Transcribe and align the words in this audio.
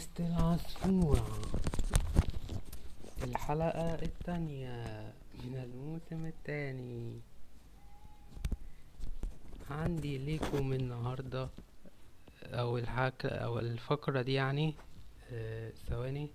بودكاست 0.00 0.20
العصفورة. 0.20 1.26
الحلقة 3.22 3.94
التانية 3.94 5.12
من 5.44 5.56
الموسم 5.56 6.26
التاني. 6.26 7.20
عندي 9.70 10.18
ليكم 10.18 10.72
النهاردة 10.72 11.48
أو 12.44 12.78
الحك 12.78 13.26
أو 13.26 13.58
الفقرة 13.58 14.22
دي 14.22 14.32
يعني 14.32 14.74
آه، 15.32 15.70
ثواني. 15.88 16.30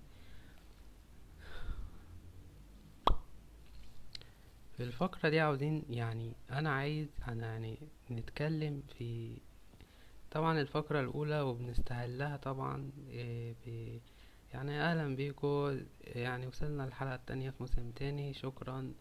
في 4.78 4.84
الفقرة 4.84 5.30
دي 5.30 5.40
عاوزين 5.40 5.84
يعني 5.90 6.34
أنا 6.52 6.72
عايز 6.72 7.08
أنا 7.28 7.46
يعني 7.48 7.78
نتكلم 8.12 8.84
في 8.98 9.38
طبعا 10.36 10.62
الفقرة 10.62 11.00
الأولى 11.00 11.42
وبنستهلها 11.42 12.38
طبعا 12.38 12.92
ب... 13.66 14.00
يعني 14.54 14.82
أهلا 14.82 15.16
بيكو. 15.16 15.78
يعني 16.04 16.48
وصلنا 16.48 16.86
الحلقة 16.86 17.16
التانية 17.16 17.50
في 17.50 17.56
موسم 17.60 17.92
تاني. 17.92 18.34
شكرا 18.34 18.94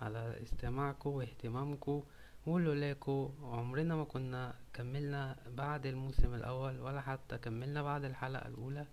على 0.00 0.42
استماعكم 0.42 1.10
واهتمامكم 1.10 2.02
ولولاكو 2.46 3.30
عمرنا 3.42 3.96
ما 3.96 4.04
كنا 4.04 4.54
كملنا 4.74 5.36
بعد 5.56 5.86
الموسم 5.86 6.34
الأول 6.34 6.80
ولا 6.80 7.00
حتى 7.00 7.38
كملنا 7.38 7.82
بعد 7.82 8.04
الحلقة 8.04 8.48
الأولى. 8.48 8.86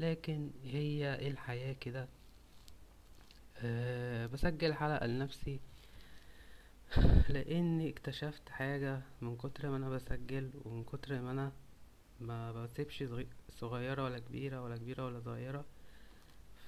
لكن 0.00 0.50
هي 0.64 1.28
الحياة 1.28 1.72
كده. 1.72 2.08
أه 3.58 4.26
بسجل 4.26 4.74
حلقة 4.74 5.06
لنفسي. 5.06 5.60
لأني 7.28 7.90
اكتشفت 7.90 8.48
حاجة 8.48 9.00
من 9.20 9.36
كتر 9.36 9.70
ما 9.70 9.76
أنا 9.76 9.88
بسجل 9.88 10.50
ومن 10.64 10.84
كتر 10.84 11.20
ما 11.22 11.30
أنا 11.30 11.52
ما 12.20 12.52
بسيبش 12.52 13.02
صغي- 13.02 13.26
صغيرة 13.50 14.04
ولا 14.04 14.18
كبيرة 14.18 14.62
ولا 14.62 14.76
كبيرة 14.76 15.04
ولا 15.06 15.20
صغيرة 15.20 15.64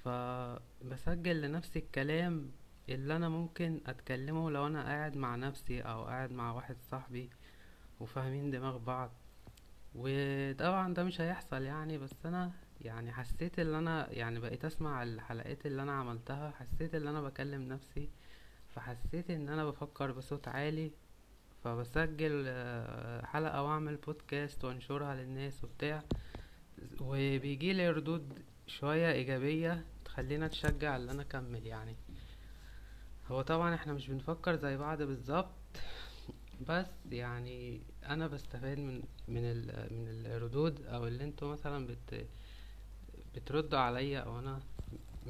فبسجل 0.03 1.41
لنفسي 1.41 1.79
الكلام 1.79 2.51
اللي 2.89 3.15
أنا 3.15 3.29
ممكن 3.29 3.81
أتكلمه 3.87 4.51
لو 4.51 4.67
أنا 4.67 4.83
قاعد 4.83 5.17
مع 5.17 5.35
نفسي 5.35 5.81
أو 5.81 6.03
قاعد 6.05 6.31
مع 6.31 6.51
واحد 6.51 6.75
صاحبي 6.81 7.29
وفاهمين 7.99 8.51
دماغ 8.51 8.77
بعض. 8.77 9.11
وطبعا 9.95 10.93
ده 10.93 11.03
مش 11.03 11.21
هيحصل 11.21 11.61
يعني 11.61 11.97
بس 11.97 12.25
أنا 12.25 12.51
يعني 12.81 13.11
حسيت 13.13 13.59
إن 13.59 13.73
أنا 13.73 14.11
يعني 14.13 14.39
بقيت 14.39 14.65
أسمع 14.65 15.03
الحلقات 15.03 15.65
اللي 15.65 15.81
أنا 15.81 15.91
عملتها 15.91 16.51
حسيت 16.51 16.95
إن 16.95 17.07
أنا 17.07 17.21
بكلم 17.21 17.61
نفسي 17.61 18.09
فحسيت 18.77 19.29
إن 19.31 19.49
أنا 19.49 19.65
بفكر 19.65 20.11
بصوت 20.11 20.47
عالي 20.47 20.91
فبسجل 21.63 22.43
آه، 22.47 23.25
حلقة 23.25 23.63
وأعمل 23.63 23.95
بودكاست 23.95 24.65
وأنشرها 24.65 25.15
للناس 25.15 25.63
وبتاع. 25.63 26.03
وبيجي 27.01 27.73
لي 27.73 27.89
ردود 27.89 28.33
شوية 28.67 29.11
إيجابية 29.11 29.85
تخلينا 30.05 30.47
تشجع 30.47 30.95
إن 30.95 31.09
أنا 31.09 31.21
أكمل 31.21 31.67
يعني. 31.67 31.95
هو 33.27 33.41
طبعا 33.41 33.75
إحنا 33.75 33.93
مش 33.93 34.07
بنفكر 34.09 34.55
زي 34.55 34.77
بعض 34.77 35.01
بالظبط 35.01 35.49
بس 36.69 36.85
يعني 37.11 37.81
أنا 38.05 38.27
بستفاد 38.27 38.77
من 38.79 39.01
من 39.27 39.41
ال 39.43 39.93
من 39.93 40.07
الردود 40.25 40.85
أو 40.85 41.07
اللي 41.07 41.23
أنتوا 41.23 41.51
مثلا 41.53 41.87
بت 41.87 42.27
بتردوا 43.35 43.79
عليا 43.79 44.19
أو 44.19 44.39
أنا 44.39 44.59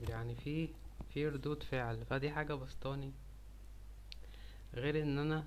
يعني 0.09 0.35
في 0.35 0.69
في 1.13 1.27
ردود 1.27 1.63
فعل. 1.63 2.05
فدي 2.05 2.31
حاجة 2.31 2.53
بسطاني. 2.53 3.11
غير 4.79 5.01
إن 5.03 5.17
أنا 5.19 5.43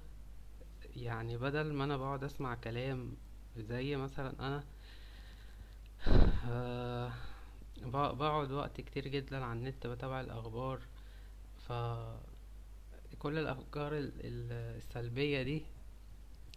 يعني 0.97 1.37
بدل 1.37 1.73
ما 1.73 1.85
أنا 1.85 1.97
بقعد 1.97 2.25
أسمع 2.25 2.55
كلام 2.55 3.13
زي 3.57 3.97
مثلا 3.97 4.33
أنا 4.41 4.65
آه، 6.49 7.13
بق- 7.83 8.13
بقعد 8.13 8.53
وقت 8.53 8.81
كتير 8.81 9.09
جدا 9.09 9.45
على 9.45 9.59
النت 9.59 9.87
بتابع 9.87 10.21
الأخبار. 10.21 10.81
ف 11.69 11.73
كل 13.19 13.39
الأفكار 13.39 13.93
ال- 13.99 14.13
ال- 14.21 14.77
السلبية 14.77 15.43
دي 15.43 15.63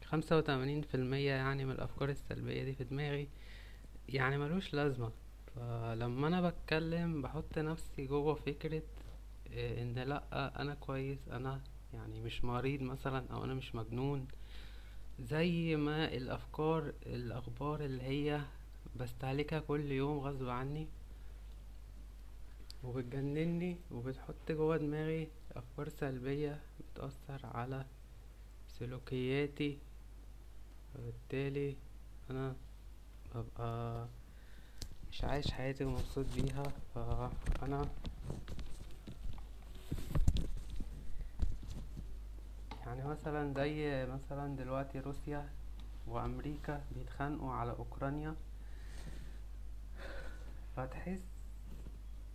خمسة 0.06 0.38
وتمانين 0.38 0.82
في 0.82 0.96
المية 0.96 1.32
يعني 1.32 1.66
من 1.66 1.72
الأفكار 1.72 2.10
السلبية 2.10 2.64
دي 2.64 2.74
في 2.74 2.84
دماغي 2.84 3.28
يعني 4.10 4.38
ملوش 4.38 4.74
لازمة. 4.74 5.12
فلما 5.56 6.28
أنا 6.28 6.50
بتكلم 6.50 7.22
بحط 7.22 7.58
نفسي 7.60 8.06
جوه 8.06 8.34
فكرة 8.36 8.82
إيه، 9.52 9.82
إن 9.82 10.00
لأ 10.00 10.24
أنا 10.62 10.74
كويس 10.74 11.30
أنا 11.30 11.62
يعني 11.94 12.22
مش 12.22 12.44
مريض 12.44 12.82
مثلا 12.82 13.26
أو 13.34 13.44
أنا 13.44 13.54
مش 13.54 13.76
مجنون 13.76 14.28
زي 15.20 15.76
ما 15.76 16.14
الأفكار 16.14 16.94
الأخبار 17.06 17.86
اللي 17.86 18.04
هي 18.04 18.42
بستهلكها 18.96 19.60
كل 19.60 19.92
يوم 19.92 20.20
غصب 20.20 20.50
عني 20.50 20.88
وبتجنني 22.84 23.78
وبتحط 23.92 24.52
جوه 24.52 24.78
دماغي 24.78 25.28
أفكار 25.56 25.90
سلبية 25.90 26.60
بتأثر 26.94 27.46
على 27.46 27.86
سلوكياتي. 28.80 29.78
فبالتالي 30.94 31.76
أنا 32.30 32.56
ببقى 33.36 34.08
مش 35.12 35.24
عايش 35.24 35.52
حياتي 35.52 35.86
ومبسوط 35.86 36.26
بيها 36.36 36.64
فأنا 36.96 37.90
يعني 42.86 43.04
مثلا 43.06 43.54
زي 43.54 44.06
مثلا 44.06 44.56
دلوقتي 44.56 45.00
روسيا 45.00 45.50
وأمريكا 46.08 46.82
بيتخانقوا 46.96 47.52
على 47.52 47.72
أوكرانيا 47.72 48.36
فتحس 50.76 51.22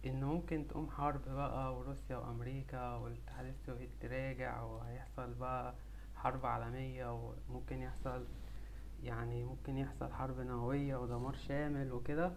إن 0.07 0.25
ممكن 0.25 0.69
تقوم 0.69 0.91
حرب 0.91 1.21
بقى 1.29 1.77
وروسيا 1.77 2.17
وأمريكا 2.17 2.95
والاتحاد 2.97 3.47
السوفيتي 3.47 3.93
تراجع 4.01 4.63
وهيحصل 4.63 5.35
بقى 5.35 5.75
حرب 6.17 6.47
عالمية 6.47 7.15
وممكن 7.49 7.83
يحصل 7.83 8.25
يعني 9.05 9.45
ممكن 9.45 9.79
يحصل 9.79 10.13
حرب 10.13 10.41
نووية 10.41 10.97
ودمار 10.97 11.35
شامل 11.49 11.93
وكده. 11.93 12.33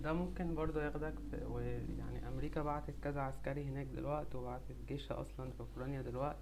ده 0.00 0.12
ممكن 0.12 0.54
برضه 0.54 0.82
ياخدك 0.84 1.14
ويعني 1.48 2.28
أمريكا 2.28 2.62
بعتت 2.62 2.94
كذا 3.02 3.20
عسكري 3.20 3.64
هناك 3.64 3.86
دلوقتي 3.86 4.36
وبعتت 4.36 4.76
جيشها 4.88 5.20
أصلا 5.20 5.50
في 5.50 5.60
أوكرانيا 5.60 6.02
دلوقتي. 6.02 6.38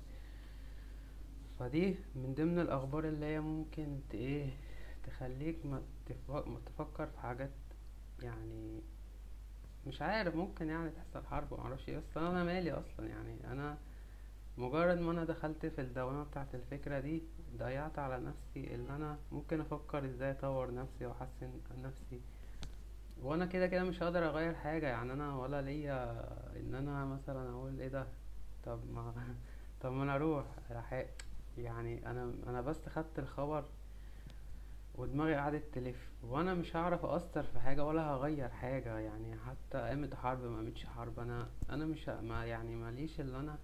فدي 1.59 1.97
من 2.15 2.34
ضمن 2.34 2.59
الأخبار 2.59 3.04
اللي 3.09 3.26
هي 3.26 3.41
ممكن 3.41 4.00
ت- 4.10 4.15
إيه 4.15 4.50
تخليك 5.06 5.66
ما 5.66 5.82
تف- 6.06 6.31
ما 6.31 6.60
تفكر 6.66 7.06
في 7.06 7.19
حاجات 7.19 7.50
يعني 8.22 8.81
مش 9.87 10.03
عارف 10.03 10.34
ممكن 10.37 10.69
يعني 10.69 10.91
تحصل 10.91 11.26
حرب 11.26 11.53
ومعرفش 11.53 11.88
إيه 11.88 11.98
بس 11.98 12.16
أنا 12.16 12.44
مالي 12.44 12.72
أصلا 12.72 13.06
يعني. 13.06 13.37
أنا 13.53 13.78
مجرد 14.59 14.98
ما 14.98 15.12
أنا 15.12 15.25
دخلت 15.25 15.66
في 15.66 15.81
الدوامة 15.81 16.25
بتاعت 16.25 16.54
الفكرة 16.54 17.00
دي 17.00 17.22
ضيعت 17.59 17.98
على 17.98 18.21
نفسي 18.21 18.75
إن 18.75 18.91
أنا 18.91 19.19
ممكن 19.32 19.60
أفكر 19.60 20.04
إزاي 20.04 20.31
أطور 20.31 20.75
نفسي 20.75 21.06
وأحسن 21.06 21.50
نفسي. 21.82 22.21
وأنا 23.22 23.47
كده 23.47 23.66
كده 23.66 23.84
مش 23.84 24.03
هقدر 24.03 24.28
أغير 24.28 24.54
حاجة 24.54 24.86
يعني. 24.86 25.12
أنا 25.12 25.36
ولا 25.36 25.62
ليا 25.62 26.12
إن 26.60 26.75
أنا 26.75 27.04
مثلا 27.04 27.50
أقول 27.50 27.81
إيه 27.81 27.88
ده؟ 27.88 28.06
طب 28.65 28.81
ما 28.92 29.15
طب 29.82 29.92
ما 29.92 30.03
أنا 30.03 30.15
أروح 30.15 30.44
أح- 30.71 31.24
يعني 31.59 32.10
أنا 32.10 32.32
أنا 32.47 32.60
بس 32.60 32.88
خدت 32.88 33.19
الخبر 33.19 33.65
ودماغي 34.94 35.34
قعدت 35.34 35.65
تلف 35.75 36.10
وأنا 36.22 36.54
مش 36.54 36.76
هعرف 36.76 37.04
اثر 37.04 37.42
في 37.42 37.59
حاجة 37.60 37.84
ولا 37.84 38.03
هغير 38.03 38.48
حاجة 38.48 38.98
يعني 38.98 39.37
حتى 39.37 39.78
قامت 39.78 40.15
حرب 40.15 40.44
ما 40.44 40.56
قامتش 40.56 40.87
حرب. 40.87 41.20
أنا 41.20 41.48
أنا 41.71 41.84
مش 41.84 42.09
ما 42.09 42.47
يعني 42.47 42.77
ماليش 42.77 43.21
اللي 43.21 43.36
أنا 43.36 43.59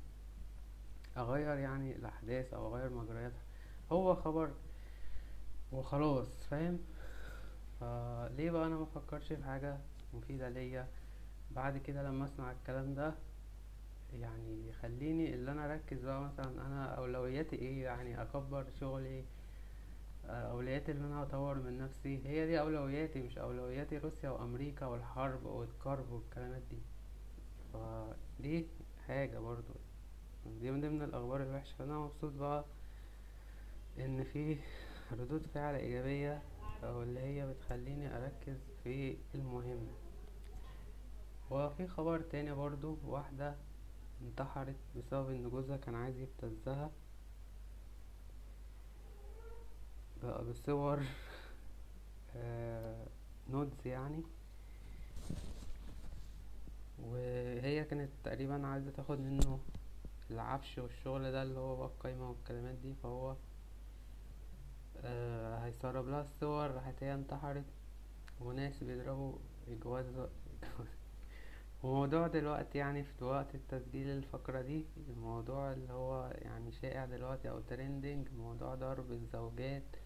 أغير 1.16 1.58
يعني 1.58 1.96
الأحداث 1.96 2.54
أو 2.54 2.76
أغير 2.76 2.90
مجرياتها. 2.90 3.42
هو 3.92 4.14
خبر 4.14 4.50
وخلاص 5.72 6.44
فاهم؟ 6.50 6.78
فليه 7.80 8.50
بقى 8.50 8.66
أنا 8.66 8.76
ما 8.76 8.82
افكرش 8.82 9.32
في 9.32 9.44
حاجة 9.44 9.78
مفيدة 10.14 10.48
ليا؟ 10.48 10.86
بعد 11.50 11.78
كده 11.78 12.02
لما 12.02 12.24
أسمع 12.24 12.50
الكلام 12.52 12.94
ده 12.94 13.14
يعني 14.12 14.68
يخليني 14.68 15.34
اللي 15.34 15.52
أنا 15.52 15.72
أركز 15.72 16.04
بقى 16.04 16.20
مثلا 16.22 16.66
أنا 16.66 16.84
أولوياتي 16.94 17.56
إيه 17.56 17.82
يعني 17.84 18.22
أكبر 18.22 18.66
شغلي 18.80 19.24
أولوياتي 20.28 20.92
ان 20.92 21.04
أنا 21.04 21.22
أطور 21.22 21.54
من 21.54 21.78
نفسي. 21.78 22.20
هي 22.26 22.46
دي 22.46 22.60
أولوياتي 22.60 23.22
مش 23.22 23.38
أولوياتي 23.38 23.98
روسيا 23.98 24.30
وأمريكا 24.30 24.86
والحرب 24.86 25.44
والكرب 25.44 26.10
والكلامات 26.12 26.62
دي. 26.70 26.78
فدي 27.72 28.66
حاجة 29.08 29.38
برضو. 29.38 29.74
دي 30.60 30.70
من 30.70 30.80
ضمن 30.80 31.02
الأخبار 31.02 31.42
الوحشة. 31.42 31.74
فانا 31.78 31.98
مبسوط 31.98 32.32
بقى 32.32 32.64
إن 33.98 34.24
في 34.24 34.56
ردود 35.12 35.46
فعل 35.54 35.74
إيجابية 35.74 36.42
أو 36.84 37.02
اللي 37.02 37.20
هي 37.20 37.46
بتخليني 37.46 38.16
أركز 38.16 38.58
في 38.84 39.16
المهم. 39.34 39.86
وفي 41.50 41.86
خبر 41.86 42.20
تاني 42.20 42.52
برضو 42.52 42.96
واحدة 43.06 43.54
انتحرت 44.22 44.76
بسبب 44.96 45.30
إن 45.30 45.50
جوزها 45.50 45.76
كان 45.76 45.94
عايز 45.94 46.16
يبتزها 46.18 46.90
بقى 50.22 50.44
بصور 50.44 51.00
آه 52.36 53.06
nudes 53.50 53.86
يعني. 53.86 54.22
وهي 57.02 57.84
كانت 57.84 58.10
تقريبا 58.24 58.66
عايزة 58.66 58.90
تاخد 58.90 59.20
منه 59.20 59.60
العفش 60.30 60.78
والشغل 60.78 61.32
ده 61.32 61.42
اللي 61.42 61.58
هو 61.60 61.76
بقى 61.76 61.86
القايمة 61.86 62.30
والكلمات 62.30 62.74
دي 62.74 62.94
فهو 63.02 63.36
آه 65.04 65.58
هيسرب 65.66 66.08
لها 66.08 66.20
الصور 66.20 66.70
راحت 66.70 67.02
هي 67.02 67.14
انتحرت. 67.14 67.64
وناس 68.40 68.84
بيضربوا 68.84 69.32
جواز 69.82 70.06
وموضوع 71.82 72.26
دلوقتي 72.26 72.78
يعني 72.78 73.04
في 73.04 73.24
وقت 73.24 73.54
التسجيل 73.54 74.08
الفقرة 74.08 74.60
دي 74.60 74.84
الموضوع 75.08 75.72
اللي 75.72 75.92
هو 75.92 76.32
يعني 76.34 76.72
شائع 76.72 77.04
دلوقتي 77.04 77.50
أو 77.50 77.60
trending 77.60 78.28
موضوع 78.38 78.74
ضرب 78.74 79.12
الزوجات 79.12 79.96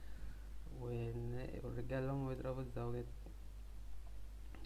والرجال 0.81 1.99
اللي 1.99 2.13
هم 2.13 2.29
بيضربوا 2.29 2.63
الزوجات 2.63 3.05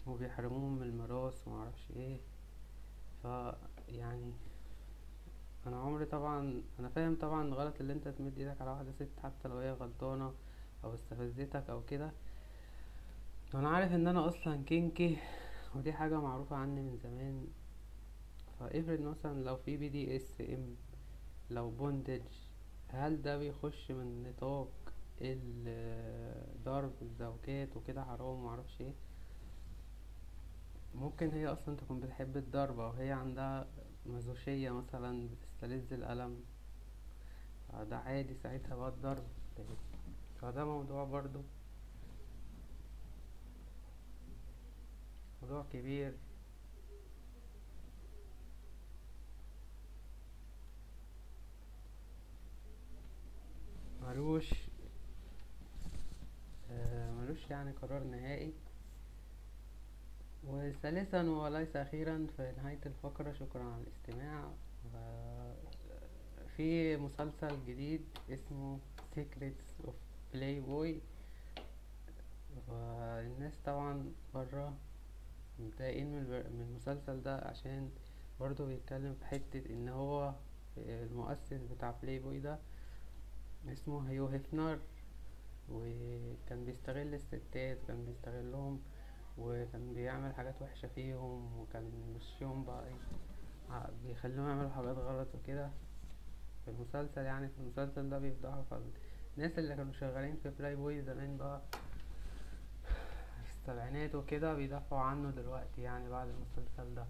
وبيحرموهم 0.07 0.75
من 0.75 0.83
الميراث 0.83 1.47
ومعرفش 1.47 1.91
إيه. 1.95 2.19
ف 3.23 3.27
يعني 3.89 4.33
أنا 5.67 5.81
عمري 5.81 6.05
طبعا 6.05 6.61
أنا 6.79 6.89
فاهم 6.89 7.15
طبعا 7.15 7.53
غلط 7.53 7.73
اللي 7.79 7.93
أنت 7.93 8.07
تمد 8.07 8.37
إيدك 8.39 8.61
على 8.61 8.71
واحدة 8.71 8.91
ست 8.91 9.19
حتى 9.23 9.47
لو 9.47 9.57
هي 9.57 9.71
غلطانة 9.71 10.33
أو 10.83 10.93
استفزتك 10.93 11.69
أو 11.69 11.81
كده. 11.83 12.11
وأنا 13.53 13.69
عارف 13.69 13.91
إن 13.93 14.07
أنا 14.07 14.27
أصلا 14.27 14.63
kinky 14.65 15.17
ودي 15.75 15.93
حاجة 15.93 16.19
معروفة 16.19 16.55
عني 16.55 16.81
من 16.81 16.97
زمان. 16.97 17.47
فافرض 18.59 18.99
مثلا 19.01 19.43
لو 19.43 19.55
في 19.57 19.77
BDSM 19.77 20.75
لو 21.49 21.71
بوندج 21.71 22.21
هل 22.87 23.21
ده 23.21 23.37
بيخش 23.37 23.91
من 23.91 24.23
نطاق 24.23 24.69
ضرب 26.63 26.91
الزوجات 27.01 27.77
وكده 27.77 28.03
حرام 28.03 28.27
ومعرفش 28.39 28.81
إيه؟ 28.81 28.93
ممكن 30.95 31.29
هي 31.31 31.47
أصلا 31.47 31.75
تكون 31.75 31.99
بتحب 31.99 32.37
الضرب 32.37 32.79
أو 32.79 32.89
هي 32.91 33.11
عندها 33.11 33.67
مازوشية 34.05 34.71
مثلا 34.71 35.27
بتستلذ 35.29 35.93
الألم. 35.93 36.39
فده 37.69 37.97
عادي 37.97 38.35
ساعتها 38.35 38.75
بقى 38.75 38.89
الضرب. 38.89 39.23
فده 40.41 40.65
موضوع 40.65 41.03
برضو 41.03 41.41
موضوع 45.41 45.65
كبير. 45.73 46.13
ملوش 54.01 54.53
آه، 56.71 57.11
ملوش 57.11 57.49
يعني 57.49 57.71
قرار 57.71 58.03
نهائي. 58.03 58.53
وثالثا 60.43 61.21
وليس 61.29 61.75
أخيرا 61.75 62.27
في 62.37 62.53
نهاية 62.57 62.79
الفقرة 62.85 63.33
شكرا 63.33 63.63
على 63.63 63.83
الاستماع. 63.83 64.51
و- 64.93 65.53
في 66.57 66.97
مسلسل 66.97 67.65
جديد 67.67 68.01
اسمه 68.29 68.79
Secrets 69.15 69.87
of 69.87 69.93
Playboy. 70.33 70.93
والناس 72.67 73.53
طبعا 73.65 74.11
برا 74.33 74.73
متضايقين 75.59 76.11
من 76.11 76.17
البر- 76.19 76.49
من 76.49 76.61
المسلسل 76.61 77.21
ده؟ 77.23 77.37
عشان 77.37 77.89
برضه 78.39 78.65
بيتكلم 78.65 79.13
في 79.13 79.25
حتة 79.25 79.63
إن 79.69 79.89
هو 79.89 80.33
المؤسس 80.77 81.53
بتاع 81.75 81.95
بلاي 82.03 82.19
بوي 82.19 82.39
ده 82.39 82.59
اسمه 83.71 84.09
هيو 84.09 84.25
هيفنر 84.27 84.79
وكان 85.69 86.65
بيستغل 86.65 87.13
الستات 87.13 87.77
كان 87.87 88.05
بيستغلهم 88.05 88.81
وكان 89.37 89.93
بيعمل 89.93 90.33
حاجات 90.35 90.61
وحشة 90.61 90.87
فيهم 90.87 91.59
وكان 91.59 91.91
مشيهم 92.15 92.63
بقى 92.65 92.83
ع- 93.69 93.89
بيخليهم 94.05 94.47
يعملوا 94.47 94.69
حاجات 94.69 94.97
غلط 94.97 95.27
وكده. 95.35 95.69
في 96.65 96.71
المسلسل 96.71 97.21
يعني 97.21 97.47
في 97.49 97.59
المسلسل 97.59 98.09
ده 98.09 98.19
بيفضحوا 98.19 98.63
فالناس 98.63 99.59
اللي 99.59 99.75
كانوا 99.75 99.93
شغالين 99.93 100.35
في 100.43 100.49
بلاي 100.49 100.75
بوي 100.75 101.01
زمان 101.01 101.37
بقى 101.37 101.61
السبعينات 103.69 104.15
وكده 104.15 104.53
بيدافعوا 104.53 105.01
عنه 105.01 105.31
دلوقتي 105.31 105.81
يعني 105.81 106.09
بعد 106.09 106.27
المسلسل 106.27 106.95
ده. 106.95 107.05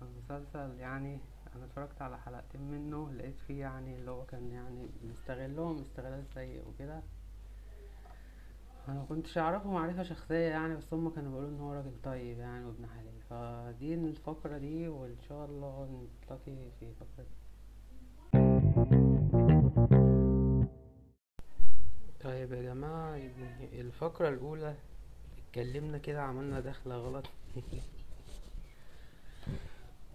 فالمسلسل 0.00 0.80
يعني 0.80 1.18
أنا 1.56 1.64
اتفرجت 1.64 2.02
على 2.02 2.18
حلقتين 2.18 2.60
منه 2.60 3.10
لقيت 3.10 3.38
فيه 3.46 3.60
يعني 3.60 3.96
اللي 3.96 4.10
هو 4.10 4.24
كان 4.26 4.50
يعني 4.50 4.88
بيستغلهم 5.02 5.80
استغلال 5.80 6.24
سيء 6.34 6.68
وكده. 6.68 7.02
أنا 8.88 9.02
مكنتش 9.02 9.38
أعرفه 9.38 9.70
معرفة 9.70 10.02
شخصية 10.02 10.48
يعني 10.48 10.76
بس 10.76 10.94
هم 10.94 11.10
كانوا 11.10 11.30
بيقولوا 11.30 11.50
إن 11.50 11.60
هو 11.60 11.72
راجل 11.72 11.92
طيب 12.04 12.38
يعني 12.38 12.64
وابن 12.64 12.86
حلال. 12.86 13.20
فدي 13.30 13.94
الفقرة 13.94 14.58
دي 14.58 14.88
وإن 14.88 15.16
شاء 15.28 15.44
الله 15.44 16.06
نلتقي 16.30 16.70
في 16.80 16.92
فقرة 16.94 17.26
طيب 22.24 22.52
يا 22.52 22.62
جماعة 22.62 23.20
الفقرة 23.72 24.28
الأولى 24.28 24.74
اتكلمنا 25.48 25.98
كده 25.98 26.22
عملنا 26.22 26.60
دخلة 26.60 26.96
غلط. 26.96 27.24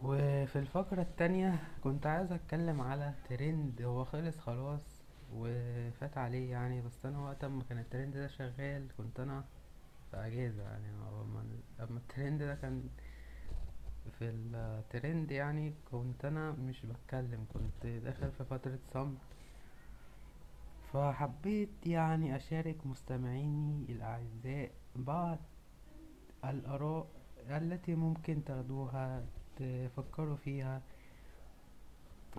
وفي 0.04 0.56
الفقرة 0.56 1.01
التانية 1.01 1.59
كنت 1.83 2.06
عايز 2.07 2.31
أتكلم 2.31 2.81
على 2.81 3.13
ترند 3.30 3.81
هو 3.81 4.06
خلص 4.06 4.39
خلاص 4.39 4.81
وفات 5.33 6.18
عليه 6.18 6.51
يعني 6.51 6.81
بس 6.81 7.06
أنا 7.06 7.19
وقت 7.19 7.45
ما 7.45 7.63
كان 7.69 7.80
الترند 7.80 8.18
ده 8.18 8.27
شغال 8.27 8.88
كنت 8.98 9.19
أنا 9.19 9.44
في 10.12 10.18
أجازة 10.18 10.63
يعني 10.63 10.88
اما 11.80 11.98
الترند 11.98 12.44
ده 12.44 12.56
كان 12.56 12.83
في 14.19 14.25
الترند 14.30 15.31
يعني 15.31 15.74
كنت 15.92 16.25
أنا 16.25 16.51
مش 16.51 16.86
بتكلم 16.86 17.45
كنت 17.54 17.86
داخل 17.88 18.31
في 18.31 18.44
فترة 18.44 18.80
صمت. 18.94 19.18
فحبيت 20.94 21.69
يعني 21.88 22.36
أشارك 22.36 22.88
مستمعيني 22.88 23.86
الأعزاء 23.89 24.72
بعض 24.95 25.38
الآراء 26.45 27.07
التي 27.50 27.95
ممكن 27.95 28.44
تاخدوها 28.44 29.26
تفكروا 29.56 30.35
فيها 30.35 30.81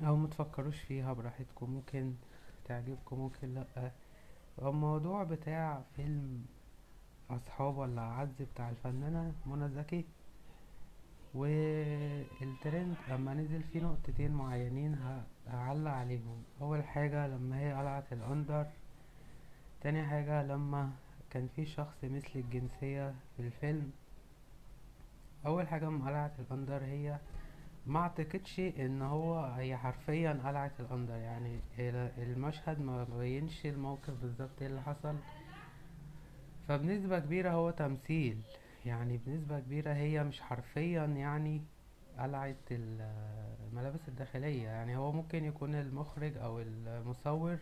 أو 0.07 0.17
ما 0.17 0.29
تفكروش 0.29 0.81
فيها 0.81 1.13
براحتكم. 1.13 1.71
ممكن 1.71 2.15
تعجبكم 2.65 3.19
ممكن 3.19 3.55
لأ. 3.55 3.93
الموضوع 4.63 5.23
بتاع 5.25 5.83
فيلم 5.97 6.47
أصحاب 7.31 7.77
ولا 7.77 8.03
اعز 8.03 8.43
بتاع 8.43 8.71
الفنانة 8.71 9.35
منى 9.47 9.69
زكي 9.69 10.05
والترند 11.35 12.95
لما 13.11 13.35
نزل 13.35 13.63
فيه 13.63 13.81
نقطتين 13.81 14.33
معينين 14.33 14.97
هعلق 15.47 15.91
عليهم. 15.91 16.43
أول 16.61 16.85
حاجة 16.85 17.27
لما 17.27 17.61
هي 17.61 17.73
قلعت 17.73 18.13
ال 18.13 18.22
under 18.22 18.67
تاني 19.81 20.07
حاجة 20.07 20.43
لما 20.43 20.91
كان 21.31 21.49
في 21.57 21.67
شخص 21.67 22.05
مثلي 22.05 22.31
الجنسية 22.35 23.15
في 23.37 23.43
الفيلم. 23.43 23.91
أول 25.47 25.69
حاجة 25.69 25.85
لما 25.85 26.07
قلعت 26.09 26.33
ال 26.41 26.48
under 26.48 26.85
هي 26.85 27.19
ما 27.87 28.01
أعتقدش 28.01 28.61
إن 28.61 29.03
هو 29.03 29.41
هي 29.45 29.77
حرفيا 29.77 30.41
قلعت 30.45 30.81
ال 30.81 30.86
under 30.86 31.15
يعني 31.17 31.61
ال- 31.79 32.13
المشهد 32.23 32.81
ما 32.81 33.05
بينش 33.05 33.67
الموقف 33.67 34.11
بالظبط 34.23 34.61
إيه 34.61 34.67
اللي 34.69 34.83
حصل. 34.83 35.17
فبنسبة 36.69 37.19
كبيرة 37.19 37.51
هو 37.51 37.71
تمثيل. 37.71 38.39
يعني 38.87 39.17
بنسبة 39.27 39.61
كبيرة 39.61 39.93
هي 39.93 40.25
مش 40.25 40.41
حرفيا 40.41 41.05
يعني 41.05 41.63
قلعت 42.19 42.57
ال- 42.71 43.01
الملابس 43.69 44.09
الداخلية. 44.09 44.63
يعني 44.65 44.97
هو 44.97 45.13
ممكن 45.13 45.45
يكون 45.45 45.75
المخرج 45.75 46.37
أو 46.37 46.61
المصور 46.61 47.59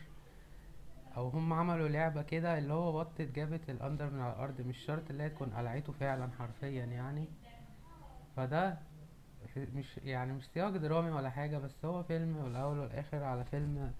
أو 1.17 1.29
هم 1.29 1.53
عملوا 1.53 1.89
لعبة 1.89 2.23
كده 2.23 2.59
اللي 2.59 2.73
هو 2.73 2.93
بطت 2.93 3.23
جابت 3.23 3.71
ال 3.71 3.77
under 3.77 4.11
من 4.11 4.21
على 4.21 4.33
الأرض 4.33 4.61
مش 4.61 4.79
شرط 4.79 5.11
اللي 5.11 5.23
هي 5.23 5.29
تكون 5.31 5.51
قلعته 5.51 5.93
فعلا 5.93 6.33
حرفيا 6.39 6.85
يعني. 6.85 7.29
فده 8.37 8.79
مش 9.57 9.99
يعني 9.99 10.33
مش 10.33 10.45
سياق 10.55 10.71
درامي 10.71 11.11
ولا 11.11 11.31
حاجة 11.31 11.59
بس 11.59 11.85
هو 11.85 12.03
فيلم 12.03 12.37
والأول 12.37 12.79
والآخر 12.79 13.23
على 13.25 13.45
فيلم 13.45 13.93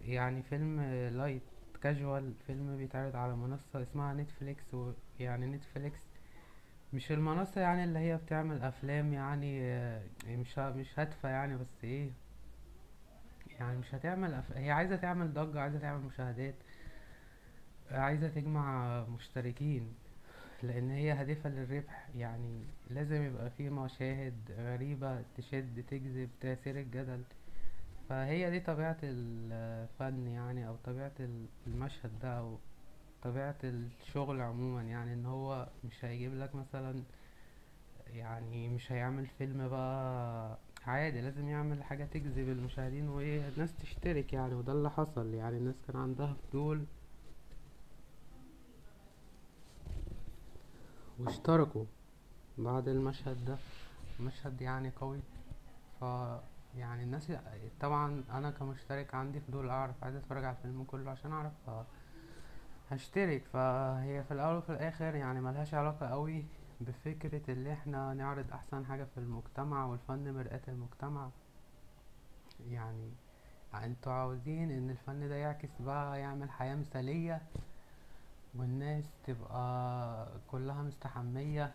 يعني 0.00 0.42
فيلم 0.42 0.80
light 1.12 1.42
casual 1.82 2.32
فيلم 2.46 2.76
بيتعرض 2.76 3.16
على 3.16 3.36
منصة 3.36 3.82
اسمها 3.82 4.14
نتفليكس 4.14 4.74
ويعني 4.74 5.46
نتفليكس 5.46 6.07
مش 6.92 7.12
المنصة 7.12 7.60
يعني 7.60 7.84
اللي 7.84 7.98
هي 7.98 8.16
بتعمل 8.16 8.62
أفلام 8.62 9.12
يعني 9.12 9.60
آه، 9.62 10.02
مش 10.28 10.58
مش 10.58 10.98
هادفة 10.98 11.28
يعني 11.28 11.56
بس 11.56 11.84
إيه 11.84 12.10
يعني 13.60 13.78
مش 13.78 13.94
هتعمل 13.94 14.34
أف... 14.34 14.52
هي 14.52 14.70
عايزة 14.70 14.96
تعمل 14.96 15.34
ضجة 15.34 15.60
عايزة 15.60 15.78
تعمل 15.78 16.00
مشاهدات 16.04 16.54
عايزة 17.90 18.28
تجمع 18.28 19.00
مشتركين 19.04 19.94
لأن 20.62 20.90
هي 20.90 21.12
هادفة 21.12 21.50
للربح 21.50 22.08
يعني. 22.16 22.62
لازم 22.90 23.22
يبقى 23.22 23.50
في 23.50 23.70
مشاهد 23.70 24.34
غريبة 24.58 25.22
تشد 25.36 25.84
تجذب 25.90 26.28
تثير 26.40 26.78
الجدل. 26.80 27.22
فهي 28.08 28.50
دي 28.50 28.60
طبيعة 28.60 28.96
الفن 29.02 30.26
يعني 30.26 30.68
أو 30.68 30.76
طبيعة 30.84 31.12
ال- 31.20 31.46
المشهد 31.66 32.18
ده 32.22 32.38
أو 32.38 32.58
طبيعة 33.28 33.56
الشغل 33.64 34.40
عموما 34.40 34.82
يعني 34.82 35.12
إن 35.12 35.26
هو 35.26 35.68
مش 35.84 36.04
هيجيب 36.04 36.34
لك 36.34 36.54
مثلا 36.54 37.02
يعني 38.06 38.68
مش 38.68 38.92
هيعمل 38.92 39.26
فيلم 39.26 39.68
بقى 39.68 40.58
عادي 40.86 41.20
لازم 41.20 41.48
يعمل 41.48 41.82
حاجة 41.84 42.04
تجذب 42.04 42.48
المشاهدين 42.48 43.08
وإيه 43.08 43.48
الناس 43.48 43.76
تشترك 43.76 44.32
يعني 44.32 44.54
وده 44.54 44.72
اللي 44.72 44.90
حصل 44.90 45.34
يعني 45.34 45.56
الناس 45.56 45.74
كان 45.88 45.96
عندها 45.96 46.34
فضول. 46.50 46.84
واشتركوا 51.18 51.84
بعد 52.58 52.88
المشهد 52.88 53.44
ده 53.44 53.56
مشهد 54.20 54.60
يعني 54.60 54.90
قوي. 54.90 55.20
ف 56.00 56.04
يعني 56.76 57.02
الناس 57.02 57.32
طبعا 57.80 58.24
أنا 58.30 58.50
كمشترك 58.50 59.14
عندي 59.14 59.40
فضول 59.40 59.68
أعرف 59.70 60.04
عايز 60.04 60.16
أتفرج 60.16 60.44
على 60.44 60.56
الفيلم 60.56 60.84
كله 60.84 61.10
عشان 61.10 61.32
أعرف 61.32 61.52
ف- 61.66 61.97
هشترك. 62.90 63.42
فهي 63.52 64.24
في 64.24 64.34
الأول 64.34 64.56
وفي 64.56 64.70
الآخر 64.70 65.14
يعني 65.14 65.40
ملهاش 65.40 65.74
علاقة 65.74 66.06
قوي 66.06 66.44
بفكرة 66.80 67.50
اللي 67.52 67.72
إحنا 67.72 68.14
نعرض 68.14 68.52
أحسن 68.52 68.86
حاجة 68.86 69.04
في 69.04 69.20
المجتمع 69.20 69.84
والفن 69.84 70.34
مرآة 70.34 70.60
المجتمع. 70.68 71.28
يعني 72.70 73.10
أنتوا 73.74 74.12
عاوزين 74.12 74.70
إن 74.70 74.90
الفن 74.90 75.28
ده 75.28 75.34
يعكس 75.34 75.68
بقى 75.80 76.20
يعمل 76.20 76.50
حياة 76.50 76.74
مثالية 76.74 77.42
والناس 78.54 79.04
تبقى 79.26 80.28
كلها 80.50 80.82
مستحمية. 80.82 81.72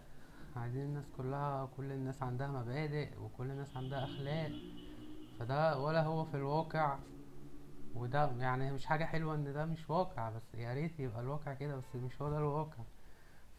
عايزين 0.56 0.86
الناس 0.86 1.06
كلها 1.18 1.66
كل 1.78 1.92
الناس 1.92 2.24
عندها 2.24 2.48
مبادئ 2.48 3.10
وكل 3.20 3.52
الناس 3.52 3.78
عندها 3.78 4.04
أخلاق. 4.04 4.52
فده 5.40 5.80
ولا 5.80 6.04
هو 6.04 6.26
في 6.26 6.38
الواقع. 6.38 6.98
وده 7.96 8.32
يعني 8.40 8.72
مش 8.72 8.86
حاجة 8.86 9.06
حلوة 9.06 9.36
إن 9.36 9.54
ده 9.54 9.66
مش 9.66 9.90
واقع 9.90 10.30
بس 10.30 10.56
يا 10.56 10.74
ريت 10.74 11.00
يبقى 11.00 11.22
الواقع 11.22 11.54
كده 11.54 11.76
بس 11.76 11.96
مش 11.96 12.22
هو 12.22 12.30
ده 12.30 12.38
الواقع 12.38 12.84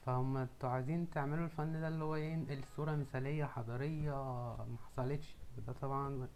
فهم 0.06 0.36
أنتوا 0.36 0.68
عايزين 0.68 1.10
تعملوا 1.10 1.44
الفن 1.44 1.80
ده 1.80 1.88
اللي 1.88 2.04
هو 2.04 2.16
ينقل 2.16 2.60
صورة 2.76 2.94
مثالية 2.96 3.44
حضارية 3.44 4.12
ما 4.56 4.76
حصلتش 4.86 5.36
وده 5.58 5.72
طبعا 5.72 6.28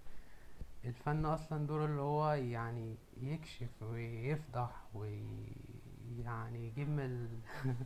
الفن 0.84 1.24
أصلا 1.24 1.66
دوره 1.66 1.84
اللي 1.84 2.00
هو 2.00 2.32
يعني 2.32 2.96
يكشف 3.20 3.82
ويفضح 3.82 4.70
ويعني 4.94 6.66
يجيب 6.68 6.88
من. 6.88 7.40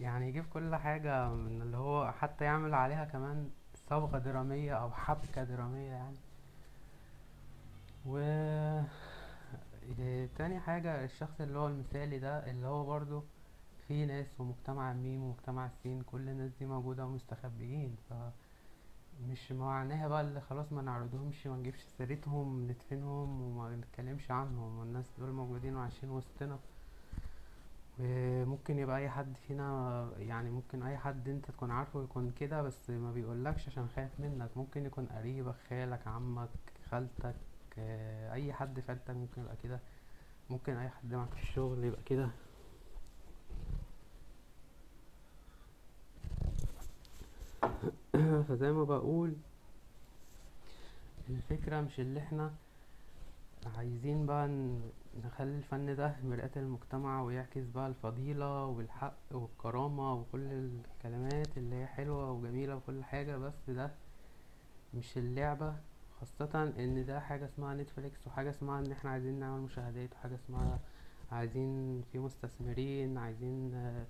يعني 0.00 0.28
يجيب 0.28 0.44
كل 0.52 0.76
حاجة 0.76 1.28
من 1.28 1.62
اللي 1.62 1.76
هو 1.76 2.12
حتى 2.12 2.44
يعمل 2.44 2.74
عليها 2.74 3.04
كمان 3.04 3.50
صبغة 3.90 4.18
درامية 4.18 4.72
أو 4.74 4.90
حبكة 4.90 5.44
درامية 5.44 5.90
يعني 5.90 6.16
و 8.06 8.18
إيه، 9.98 10.28
تاني 10.38 10.60
حاجة 10.60 11.04
الشخص 11.04 11.40
اللي 11.40 11.58
هو 11.58 11.66
المثالي 11.66 12.18
ده 12.18 12.50
اللي 12.50 12.66
هو 12.66 12.84
برضو 12.86 13.24
في 13.88 14.06
ناس 14.06 14.26
ومجتمع 14.40 14.92
الميم 14.92 15.22
ومجتمع 15.22 15.66
السين 15.66 16.02
كل 16.02 16.28
الناس 16.28 16.50
دي 16.58 16.66
موجودة 16.66 17.06
ومستخبيين 17.06 17.96
ف 18.10 18.12
مش 19.28 19.52
معناها 19.52 20.08
بقى 20.08 20.20
اللي 20.20 20.40
خلاص 20.40 20.72
ما 20.72 20.82
نعرضهمش 20.82 21.46
ما 21.46 21.56
نجيبش 21.56 21.80
سيرتهم 21.98 22.64
ندفنهم 22.70 23.40
وما 23.42 23.76
نتكلمش 23.76 24.30
عنهم 24.30 24.78
والناس 24.78 25.04
دول 25.18 25.30
موجودين 25.32 25.76
وعايشين 25.76 26.10
وسطنا. 26.10 26.58
وممكن 27.98 28.78
يبقى 28.78 28.98
أي 28.98 29.08
حد 29.10 29.36
فينا 29.36 30.08
يعني 30.18 30.50
ممكن 30.50 30.82
أي 30.82 30.96
حد 30.98 31.28
أنت 31.28 31.50
تكون 31.50 31.70
عارفه 31.70 32.02
يكون 32.02 32.30
كده 32.40 32.62
بس 32.62 32.90
ما 32.90 33.12
بيقولكش 33.12 33.68
عشان 33.68 33.88
خايف 33.96 34.20
منك. 34.20 34.50
ممكن 34.56 34.86
يكون 34.86 35.06
قريبك 35.06 35.54
خالك 35.70 36.06
عمك 36.06 36.48
خالتك 36.90 37.24
آه، 37.24 37.47
أي 38.32 38.52
حد 38.52 38.82
عيلتك 38.88 39.10
ممكن 39.10 39.42
يبقى 39.42 39.56
كده. 39.62 39.80
ممكن 40.50 40.76
أي 40.76 40.88
حد 40.88 41.14
معاك 41.14 41.34
في 41.34 41.42
الشغل 41.42 41.84
يبقى 41.84 42.02
كده. 42.06 42.28
فزي 48.48 48.72
ما 48.72 48.84
بقول 48.84 49.34
الفكرة 51.28 51.80
مش 51.80 52.00
اللي 52.00 52.20
إحنا 52.20 52.52
عايزين 53.76 54.26
بقى 54.26 54.48
نخلي 55.24 55.56
الفن 55.56 55.96
ده 55.96 56.16
مرآة 56.24 56.50
المجتمع 56.56 57.22
ويعكس 57.22 57.62
بقى 57.74 57.86
الفضيلة 57.86 58.64
والحق 58.64 59.16
والكرامة 59.30 60.14
وكل 60.14 60.52
الكلمات 60.52 61.58
اللي 61.58 61.76
هي 61.76 61.86
حلوة 61.86 62.30
وجميلة 62.30 62.76
وكل 62.76 63.04
حاجة 63.04 63.36
بس 63.36 63.70
ده 63.70 63.90
مش 64.94 65.18
اللعبة. 65.18 65.76
خاصة 66.20 66.72
إن 66.78 67.06
ده 67.06 67.20
حاجة 67.20 67.44
اسمها 67.44 67.74
نتفليكس 67.74 68.26
وحاجة 68.26 68.50
اسمها 68.50 68.80
إن 68.80 68.92
إحنا 68.92 69.10
عايزين 69.10 69.40
نعمل 69.40 69.60
مشاهدات 69.60 70.12
وحاجة 70.12 70.34
اسمها 70.34 70.78
عايزين 71.32 72.02
في 72.12 72.18
مستثمرين 72.18 73.18
عايزين 73.18 73.74
آه، 73.74 74.06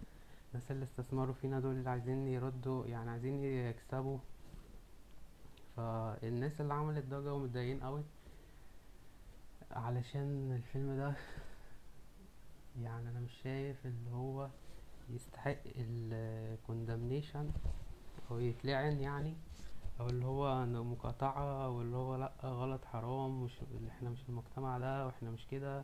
الناس 0.54 0.70
اللي 0.70 0.84
استثمروا 0.84 1.34
فينا 1.34 1.60
دول 1.60 1.74
اللي 1.74 1.90
عايزين 1.90 2.28
يردوا 2.28 2.86
يعني 2.86 3.10
عايزين 3.10 3.44
يكسبوا. 3.44 4.18
فالناس 5.76 6.60
اللي 6.60 6.74
عملت 6.74 7.04
ضجة 7.06 7.34
ومتضايقين 7.34 7.80
قوي 7.80 8.02
علشان 9.70 10.52
الفيلم 10.52 10.96
ده. 10.96 11.14
يعني 12.82 13.08
أنا 13.10 13.20
مش 13.20 13.32
شايف 13.42 13.86
اللي 13.86 14.10
هو 14.10 14.48
يستحق 15.10 15.58
ال 15.76 16.56
condemnation 16.68 17.46
أو 18.30 18.38
يتلعن 18.38 19.00
يعني. 19.00 19.34
أو 20.00 20.06
اللي 20.08 20.24
هو 20.24 20.62
إنه 20.62 20.82
مقاطعة 20.82 21.64
أو 21.64 21.80
اللي 21.82 21.96
هو 21.96 22.16
لأ 22.16 22.32
غلط 22.44 22.84
حرام 22.84 23.44
مش 23.44 23.52
إحنا 23.88 24.10
مش 24.10 24.18
المجتمع 24.28 24.78
ده 24.78 25.06
وإحنا 25.06 25.30
مش 25.30 25.46
كده. 25.50 25.82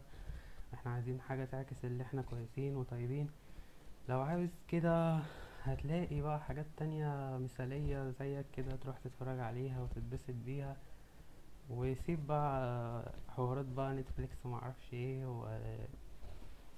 إحنا 0.74 0.92
عايزين 0.92 1.20
حاجة 1.20 1.44
تعكس 1.44 1.84
اللي 1.84 2.02
إحنا 2.02 2.22
كويسين 2.22 2.76
وطيبين. 2.76 3.28
لو 4.08 4.20
عاوز 4.20 4.48
كده 4.68 5.18
هتلاقي 5.62 6.20
بقى 6.20 6.40
حاجات 6.40 6.66
تانية 6.76 7.38
مثالية 7.38 8.10
زيك 8.10 8.46
كده 8.56 8.76
تروح 8.76 8.98
تتفرج 8.98 9.38
عليها 9.40 9.80
وتتبسط 9.82 10.34
بيها. 10.46 10.76
وسيب 11.70 12.26
بقى 12.26 13.12
حوارات 13.28 13.66
بقى 13.66 13.92
نتفليكس 13.94 14.46
ومعرفش 14.46 14.92
إيه 14.92 15.26
و 15.26 15.58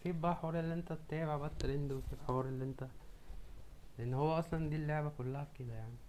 سيب 0.03 0.21
بقى 0.21 0.35
حوار 0.35 0.61
اللي 0.61 0.75
أنت 0.75 0.93
تتابع 0.93 1.37
بقى 1.37 1.49
الترند 1.49 1.93
وسيب 1.93 2.19
حوار 2.27 2.45
اللي 2.45 2.65
أنت 2.65 2.87
لأن 3.99 4.15
هو 4.15 4.39
أصلا 4.39 4.69
دي 4.69 4.77
اللعبة 4.77 5.11
كلها 5.19 5.45
في 5.45 5.65
كده 5.65 5.73
يعني. 5.75 6.06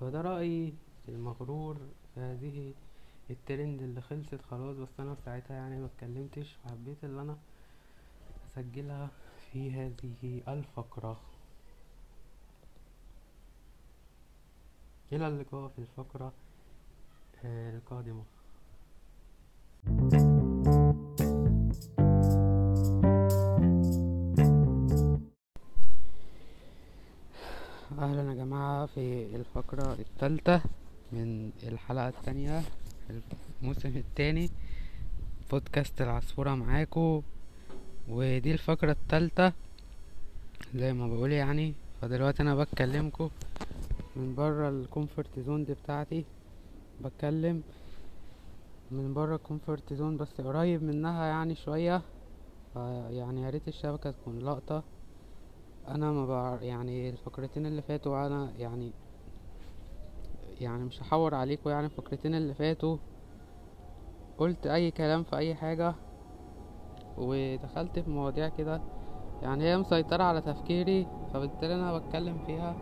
فده 0.00 0.20
رأيي 0.20 0.74
المغرور. 1.08 1.76
في 2.14 2.20
هذه 2.20 2.72
الترند 3.30 3.82
اللي 3.82 4.00
خلصت 4.00 4.42
خلاص 4.50 4.76
بس 4.76 4.88
أنا 5.00 5.16
ساعتها 5.24 5.54
يعني 5.56 5.76
ما 5.80 5.86
اتكلمتش 5.86 6.56
وحبيت 6.64 7.04
اللي 7.04 7.22
أنا 7.22 7.36
أسجلها 8.56 9.10
في 9.52 9.72
هذه 9.72 10.42
الفقرة. 10.48 11.20
إلى 15.12 15.28
اللقاء 15.28 15.68
في 15.68 15.78
الفقرة 15.78 16.32
القادمة. 17.44 18.24
أهلا 27.98 28.30
يا 28.30 28.34
جماعة 28.34 28.86
في 28.86 29.36
الفقرة 29.36 29.92
الثالثة 29.92 30.62
من 31.12 31.50
الحلقة 31.62 32.08
التانية 32.08 32.62
الموسم 33.10 33.96
التاني 33.96 34.50
بودكاست 35.50 36.02
العصفورة 36.02 36.54
معاكو. 36.54 37.22
ودي 38.08 38.52
الفقرة 38.52 38.92
التالتة 38.92 39.52
زي 40.74 40.92
ما 40.92 41.08
بقول 41.08 41.32
يعني 41.32 41.74
فدلوقتي 42.00 42.42
أنا 42.42 42.54
بكلمكو 42.54 43.30
من 44.16 44.34
برا 44.34 44.68
ال 44.68 44.77
comfort 44.77 45.38
zone 45.38 45.64
دي 45.64 45.74
بتاعتي. 45.74 46.24
بتكلم 47.04 47.62
من 48.90 49.14
برا 49.14 49.36
ال 49.36 49.43
comfort 49.43 49.92
zone 49.92 50.16
بس 50.16 50.40
قريب 50.40 50.82
منها 50.82 51.26
يعني 51.26 51.54
شوية. 51.54 52.02
يعني 53.10 53.42
يا 53.42 53.50
ريت 53.50 53.68
الشبكة 53.68 54.10
تكون 54.10 54.38
لقطة. 54.38 54.82
أنا 55.88 56.12
ما 56.12 56.26
بعرف 56.26 56.62
يعني 56.62 57.10
الفقرتين 57.10 57.66
اللي 57.66 57.82
فاتوا 57.82 58.26
أنا 58.26 58.52
يعني 58.56 58.92
يعني 60.60 60.84
مش 60.84 61.02
هحور 61.02 61.34
عليكم 61.34 61.70
يعني 61.70 61.86
الفقرتين 61.86 62.34
اللي 62.34 62.54
فاتوا 62.54 62.96
قلت 64.38 64.66
أي 64.66 64.90
كلام 64.90 65.24
في 65.24 65.36
أي 65.36 65.54
حاجة 65.54 65.94
ودخلت 67.16 67.98
في 67.98 68.10
مواضيع 68.10 68.48
كده 68.48 68.80
يعني 69.42 69.64
هي 69.64 69.76
مسيطرة 69.76 70.22
على 70.22 70.40
تفكيري 70.40 71.06
فبالتالي 71.32 71.74
أنا 71.74 71.98
بتكلم 71.98 72.34
فيها 72.46 72.74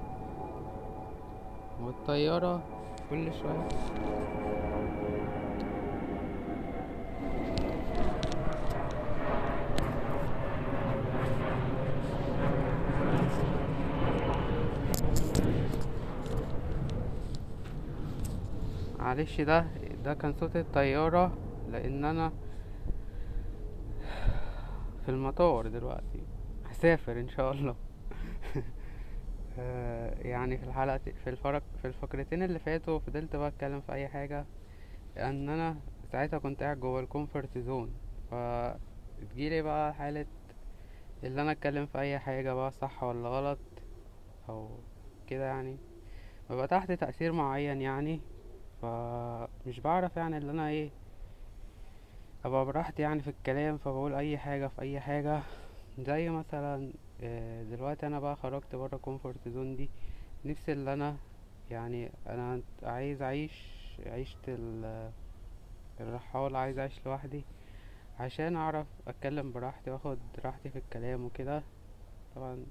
والطيارة 1.81 2.63
كل 3.11 3.33
شوية. 3.33 5.06
معلش 19.07 19.41
ده 19.41 19.67
ده 20.05 20.15
كان 20.15 20.35
صوت 20.41 20.57
الطيارة 20.57 21.33
لأن 21.69 22.05
أنا 22.05 22.33
في 25.05 25.09
المطار 25.09 25.69
دلوقتي. 25.69 26.21
هسافر 26.65 27.21
إن 27.21 27.29
شاء 27.29 27.53
الله. 27.53 27.77
آه، 29.59 30.29
يعني 30.29 30.59
في 30.59 30.65
الحلقة 30.65 31.01
في 31.25 31.31
الفرق 31.31 31.63
في 31.83 31.89
الفقرتين 31.89 32.43
اللي 32.43 32.59
فاتوا 32.59 32.99
فضلت 32.99 33.37
بقى 33.37 33.49
أتكلم 33.49 33.81
في 33.81 33.93
أي 33.93 34.09
حاجة 34.09 34.45
ان 35.17 35.49
أنا 35.49 35.77
ساعتها 36.13 36.39
كنت 36.39 36.63
قاعد 36.63 36.81
جوه 36.81 37.01
ال 37.01 37.08
comfort 37.08 37.59
zone. 37.59 37.91
ف 38.31 38.35
تجيلي 39.33 39.63
بقى 39.63 39.95
حالة 39.95 40.27
اللي 41.25 41.43
أنا 41.43 41.53
أتكلم 41.53 41.87
في 41.87 41.99
أي 42.01 42.19
حاجة 42.19 42.55
بقى 42.55 42.71
صح 42.73 43.03
ولا 43.05 43.29
غلط 43.29 43.59
أو 44.49 44.69
كده 45.27 45.45
يعني. 45.47 45.79
ببقى 46.51 46.67
تحت 46.69 46.93
تأثير 46.93 47.33
معين 47.33 47.81
يعني. 47.83 48.21
فمش 48.87 49.81
بعرف 49.81 50.17
يعني 50.17 50.39
اللي 50.39 50.51
أنا 50.51 50.69
إيه 50.69 50.91
أبقى 52.45 52.65
براحتي 52.65 53.03
يعني 53.03 53.23
في 53.23 53.31
الكلام 53.31 53.79
فبقول 53.79 54.15
أي 54.15 54.39
حاجة 54.39 54.67
في 54.67 54.83
أي 54.83 55.01
حاجة. 55.01 55.41
زي 55.99 56.31
مثلا 56.31 56.93
آه، 57.21 57.63
دلوقتي 57.63 58.07
أنا 58.07 58.21
بقى 58.21 58.37
خرجت 58.37 58.75
برا 58.77 58.97
comfort 58.99 59.49
zone 59.49 59.77
دي. 59.77 59.89
نفسي 60.45 60.73
اللي 60.73 60.93
أنا 60.93 61.17
يعني 61.71 62.11
أنا 62.27 62.63
عايز 62.83 63.23
أعيش 63.23 63.53
عيشة 64.07 64.37
ال- 64.49 65.11
الرحال 66.01 66.57
عايز 66.57 66.79
أعيش 66.79 67.01
لوحدي 67.07 67.45
عشان 68.21 68.57
أعرف 68.57 68.87
أتكلم 69.09 69.53
براحتي 69.53 69.91
وآخد 69.91 70.19
راحتي 70.45 70.71
في 70.71 70.79
الكلام 70.79 71.25
وكده. 71.25 71.63
طبعا 72.37 72.67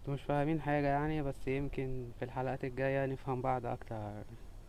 أنتوا 0.00 0.14
مش 0.14 0.22
فاهمين 0.22 0.60
حاجة 0.60 0.86
يعني 0.86 1.22
بس 1.22 1.48
يمكن 1.48 2.12
في 2.18 2.24
الحلقات 2.24 2.64
الجاية 2.64 3.06
نفهم 3.06 3.42
بعض 3.42 3.66
أكتر. 3.66 4.24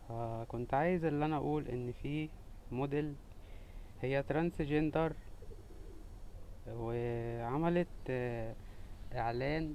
فكنت 0.08 0.74
عايز 0.74 1.04
اللي 1.04 1.24
أنا 1.24 1.36
أقول 1.36 1.68
إن 1.68 1.92
في 2.02 2.28
موديل 2.72 3.14
هي 4.02 4.22
transgender 4.22 5.12
وعملت 6.68 7.86
آه، 8.10 8.54
إعلان 9.14 9.74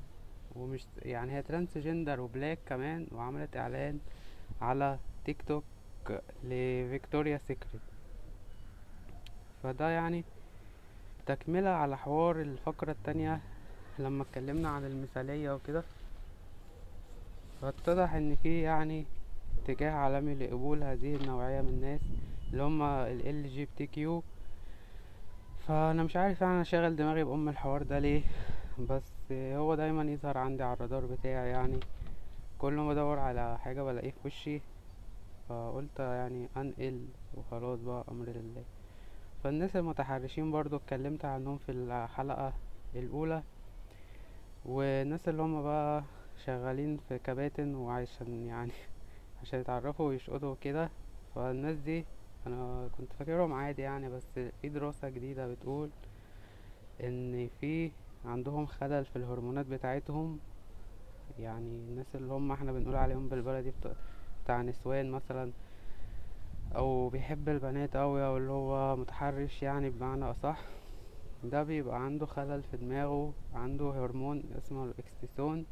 ومش 0.55 0.85
يعني 1.01 1.31
هي 1.31 1.41
transgender 1.41 2.19
و 2.19 2.26
black 2.26 2.59
كمان 2.65 3.07
وعملت 3.11 3.57
إعلان 3.57 3.99
على 4.61 4.97
تيك 5.25 5.41
توك 5.47 5.63
لفيكتوريا 6.43 7.37
سيكريت. 7.37 7.81
فده 9.63 9.89
يعني 9.89 10.23
تكملة 11.25 11.69
على 11.69 11.97
حوار 11.97 12.41
الفقرة 12.41 12.91
التانية 12.91 13.39
لما 13.99 14.23
اتكلمنا 14.23 14.69
عن 14.69 14.85
المثالية 14.85 15.51
وكده. 15.51 15.83
فاتضح 17.61 18.13
إن 18.13 18.35
في 18.35 18.61
يعني 18.61 19.05
اتجاه 19.63 19.91
عالمي 19.91 20.35
لقبول 20.35 20.83
هذه 20.83 21.15
النوعية 21.15 21.61
من 21.61 21.69
الناس 21.69 22.01
اللي 22.51 22.63
هما 22.63 23.11
ال 23.11 23.21
LGBTQ 23.45 24.23
فأنا 25.67 26.03
مش 26.03 26.15
عارف 26.15 26.41
يعني 26.41 26.53
أنا 26.53 26.63
شاغل 26.63 26.95
دماغي 26.95 27.23
بأم 27.23 27.49
الحوار 27.49 27.83
ده 27.83 27.99
ليه 27.99 28.21
بس 28.89 29.03
هو 29.31 29.75
دايما 29.75 30.03
يظهر 30.11 30.37
عندي 30.37 30.63
على 30.63 30.73
الرادار 30.73 31.05
بتاعي 31.05 31.49
يعني. 31.49 31.79
كل 32.59 32.73
ما 32.73 32.91
ادور 32.91 33.19
على 33.19 33.57
حاجة 33.57 33.81
بلاقيه 33.83 34.11
في 34.11 34.17
وشي 34.25 34.61
فقلت 35.49 35.99
يعني 35.99 36.49
أنقل 36.57 37.05
وخلاص 37.37 37.79
بقى 37.79 38.03
أمر 38.11 38.25
لله. 38.25 38.63
فالناس 39.43 39.75
المتحرشين 39.75 40.51
برضو 40.51 40.75
اتكلمت 40.75 41.25
عنهم 41.25 41.57
في 41.57 41.71
الحلقة 41.71 42.53
الأولى. 42.95 43.43
والناس 44.65 45.29
اللي 45.29 45.41
هم 45.41 45.63
بقى 45.63 46.03
شغالين 46.45 46.97
في 47.09 47.19
كباتن 47.19 47.75
وعشان 47.75 48.45
يعني 48.47 48.71
عشان 49.41 49.59
يتعرفوا 49.59 50.07
ويشقطوا 50.07 50.55
كده 50.61 50.89
فالناس 51.35 51.77
دي 51.77 52.05
أنا 52.47 52.89
كنت 52.97 53.13
فاكرهم 53.19 53.53
عادي 53.53 53.81
يعني 53.81 54.09
بس 54.09 54.23
في 54.61 54.69
دراسة 54.69 55.09
جديدة 55.09 55.47
بتقول 55.47 55.89
إن 57.03 57.49
في 57.61 57.91
عندهم 58.25 58.65
خلل 58.65 59.05
في 59.05 59.15
الهرمونات 59.15 59.65
بتاعتهم. 59.65 60.39
يعني 61.39 61.65
الناس 61.65 62.15
اللي 62.15 62.33
هم 62.33 62.51
إحنا 62.51 62.71
بنقول 62.71 62.95
عليهم 62.95 63.29
بالبلدي 63.29 63.71
بتاع, 64.45 64.61
نسوان 64.61 65.11
مثلا 65.11 65.51
أو 66.75 67.09
بيحب 67.09 67.49
البنات 67.49 67.95
أوي 67.95 68.25
أو 68.25 68.37
اللي 68.37 68.51
هو 68.51 68.95
متحرش 68.95 69.63
يعني 69.63 69.89
بمعنى 69.89 70.25
أصح 70.25 70.59
ده 71.43 71.63
بيبقى 71.63 72.05
عنده 72.05 72.25
خلل 72.25 72.63
في 72.71 72.77
دماغه 72.77 73.33
عنده 73.53 73.85
هرمون 73.85 74.43
اسمه 74.57 74.83
الاكستيسون 74.83 75.65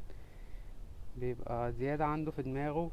بيبقى 1.15 1.71
زيادة 1.71 2.05
عنده 2.05 2.31
في 2.31 2.41
دماغه. 2.41 2.91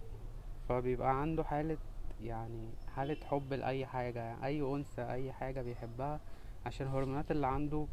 فبيبقى 0.69 1.21
عنده 1.21 1.45
حالة 1.45 1.77
يعني 2.23 2.69
حالة 2.97 3.17
حب 3.31 3.53
لأي 3.53 3.87
حاجة 3.87 4.19
يعني 4.19 4.47
أي 4.47 4.61
أنثى 4.63 5.03
أي 5.03 5.33
حاجة 5.33 5.63
بيحبها 5.63 6.21
عشان 6.67 6.87
الهرمونات 6.87 7.31
اللي 7.31 7.47
عنده 7.47 7.87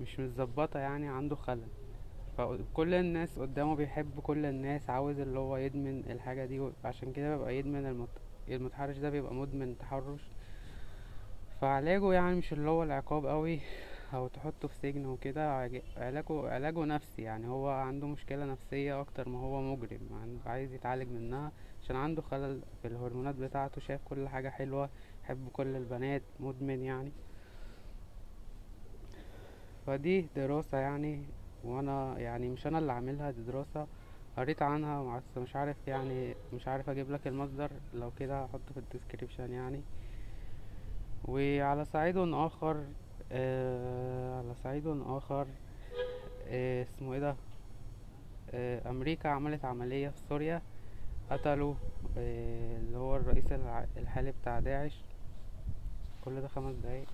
مش 0.00 0.20
متظبطة 0.20 0.78
يعني 0.80 1.08
عنده 1.08 1.36
خلل. 1.36 1.68
فكل 2.38 2.94
الناس 2.94 3.38
قدامه 3.38 3.74
بيحب 3.76 4.20
كل 4.22 4.46
الناس 4.46 4.90
عاوز 4.90 5.18
اللي 5.20 5.38
هو 5.38 5.56
يدمن 5.56 6.10
الحاجة 6.10 6.44
دي 6.44 6.70
عشان 6.84 7.12
كده 7.12 7.36
بيبقى 7.36 7.56
يدمن 7.56 7.86
المت... 7.86 8.08
المتحرش 8.48 8.96
ده 8.96 9.10
بيبقى 9.10 9.34
مدمن 9.34 9.78
تحرش. 9.78 10.20
فعلاجه 11.60 12.12
يعني 12.12 12.36
مش 12.36 12.52
اللي 12.52 12.70
هو 12.70 12.82
العقاب 12.82 13.26
قوي 13.26 13.60
أو 14.14 14.26
تحطه 14.28 14.68
في 14.68 14.74
سجن 14.74 15.06
وكده 15.06 15.52
علاجه 15.52 15.82
علاجه 16.48 16.84
نفسي 16.84 17.22
يعني 17.22 17.48
هو 17.48 17.68
عنده 17.68 18.06
مشكلة 18.06 18.44
نفسية 18.44 19.00
أكتر 19.00 19.28
ما 19.28 19.38
هو 19.38 19.62
مجرم 19.62 20.00
عن- 20.12 20.40
عايز 20.46 20.72
يتعالج 20.74 21.08
منها. 21.12 21.52
عشان 21.90 22.00
عنده 22.02 22.22
خلل 22.22 22.60
في 22.82 22.88
الهرمونات 22.88 23.34
بتاعته 23.34 23.80
شايف 23.80 24.00
كل 24.04 24.28
حاجة 24.28 24.48
حلوة 24.48 24.90
يحب 25.24 25.48
كل 25.52 25.76
البنات 25.76 26.22
مدمن 26.40 26.82
يعني. 26.82 27.12
فدي 29.86 30.26
دراسة 30.36 30.78
يعني 30.78 31.24
وأنا 31.64 32.18
يعني 32.18 32.48
مش 32.48 32.66
أنا 32.66 32.78
اللي 32.78 32.92
عاملها 32.92 33.30
دي 33.30 33.42
دراسة 33.42 33.86
قريت 34.36 34.62
عنها 34.62 35.16
بس 35.16 35.38
مش 35.38 35.56
عارف 35.56 35.76
يعني 35.86 36.34
مش 36.52 36.68
عارف 36.68 36.90
أجيب 36.90 37.10
لك 37.10 37.26
المصدر 37.26 37.70
لو 37.94 38.10
كده 38.18 38.44
هحطه 38.44 38.74
في 38.74 38.80
الديسكريبشن 38.80 39.52
يعني. 39.52 39.82
وعلى 41.24 41.84
صعيد 41.84 42.16
آخر 42.16 42.84
آه 43.32 44.38
على 44.38 44.54
صعيد 44.54 44.86
آخر 45.06 45.46
آه 46.48 46.82
اسمه 46.82 47.14
إيه 47.14 47.20
ده؟ 47.20 47.36
آه 48.50 48.90
أمريكا 48.90 49.28
عملت 49.28 49.64
عملية 49.64 50.08
في 50.08 50.18
سوريا. 50.28 50.62
قتلوا 51.30 51.74
آه 52.18 52.76
اللي 52.78 52.98
هو 52.98 53.16
الرئيس 53.16 53.52
الحالي 53.96 54.32
بتاع 54.42 54.60
داعش. 54.60 55.00
كل 56.24 56.40
ده 56.40 56.48
خمس 56.48 56.74
دقايق. 56.74 57.08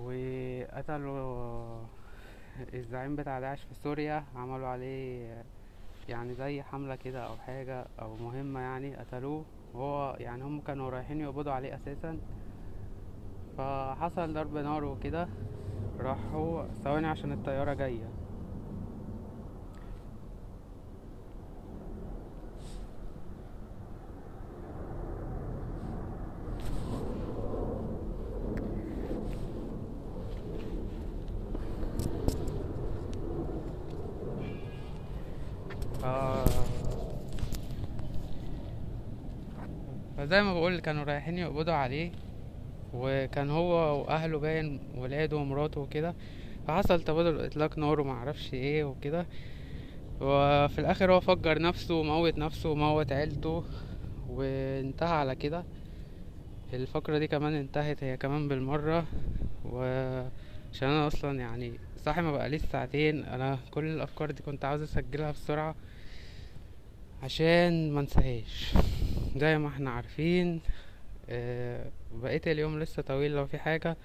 وقتلوا 0.00 1.78
الزعيم 2.74 3.16
بتاع 3.16 3.40
داعش 3.40 3.62
في 3.62 3.74
سوريا. 3.74 4.24
عملوا 4.36 4.68
عليه 4.68 5.42
يعني 6.08 6.34
زي 6.34 6.62
حملة 6.62 6.96
كده 6.96 7.26
أو 7.26 7.36
حاجة 7.36 7.84
أو 8.02 8.16
مهمة 8.16 8.60
يعني 8.60 8.96
قتلوه. 8.96 9.44
وهو 9.74 10.16
يعني 10.20 10.44
هم 10.44 10.60
كانوا 10.60 10.90
رايحين 10.90 11.20
يقبضوا 11.20 11.52
عليه 11.52 11.74
أساسا. 11.74 12.18
فحصل 13.58 14.34
ضرب 14.34 14.56
نار 14.56 14.84
وكده. 14.84 15.28
راحوا 16.00 16.62
ثواني 16.84 17.06
عشان 17.06 17.32
الطيارة 17.32 17.74
جاية. 17.74 18.23
ف- 36.04 36.64
فزي 40.18 40.42
ما 40.42 40.54
بقول 40.54 40.80
كانوا 40.80 41.04
رايحين 41.04 41.38
يقبضوا 41.38 41.72
عليه 41.74 42.12
وكان 42.94 43.50
هو 43.50 44.00
وأهله 44.02 44.38
باين 44.38 44.80
ولاده 44.96 45.36
ومراته 45.36 45.80
وكده. 45.80 46.14
فحصل 46.68 47.02
تبادل 47.02 47.44
إطلاق 47.44 47.78
نار 47.78 48.00
ومعرفش 48.00 48.54
إيه 48.54 48.84
وكده. 48.84 49.26
وفي 50.20 50.78
الآخر 50.78 51.12
هو 51.12 51.20
فجر 51.20 51.62
نفسه 51.62 51.94
وموت 51.94 52.38
نفسه 52.38 52.70
وموت 52.70 53.12
عيلته 53.12 53.64
وانتهى 54.28 55.08
على 55.16 55.34
كده. 55.34 55.64
الفقرة 56.72 57.18
دي 57.18 57.26
كمان 57.26 57.54
انتهت 57.54 58.04
هي 58.04 58.16
كمان 58.16 58.48
بالمرة. 58.48 59.04
وعشان 59.64 60.88
أنا 60.88 61.06
أصلا 61.06 61.38
يعني 61.38 61.72
صاحي 61.96 62.20
ما 62.22 62.32
بقاليش 62.32 62.62
ساعتين 62.62 63.24
أنا 63.24 63.58
كل 63.70 63.84
الأفكار 63.84 64.30
دي 64.30 64.42
كنت 64.42 64.64
عاوز 64.64 64.82
أسجلها 64.82 65.30
بسرعة. 65.30 65.74
عشان 67.24 67.92
ما 67.92 68.00
انساهاش. 68.00 68.74
زي 69.36 69.58
ما 69.58 69.68
إحنا 69.68 69.90
عارفين 69.90 70.60
آه، 71.28 71.90
بقية 72.14 72.40
اليوم 72.46 72.80
لسه 72.80 73.02
طويل. 73.02 73.30
لو 73.30 73.46
في 73.46 73.58
حاجة 73.58 73.96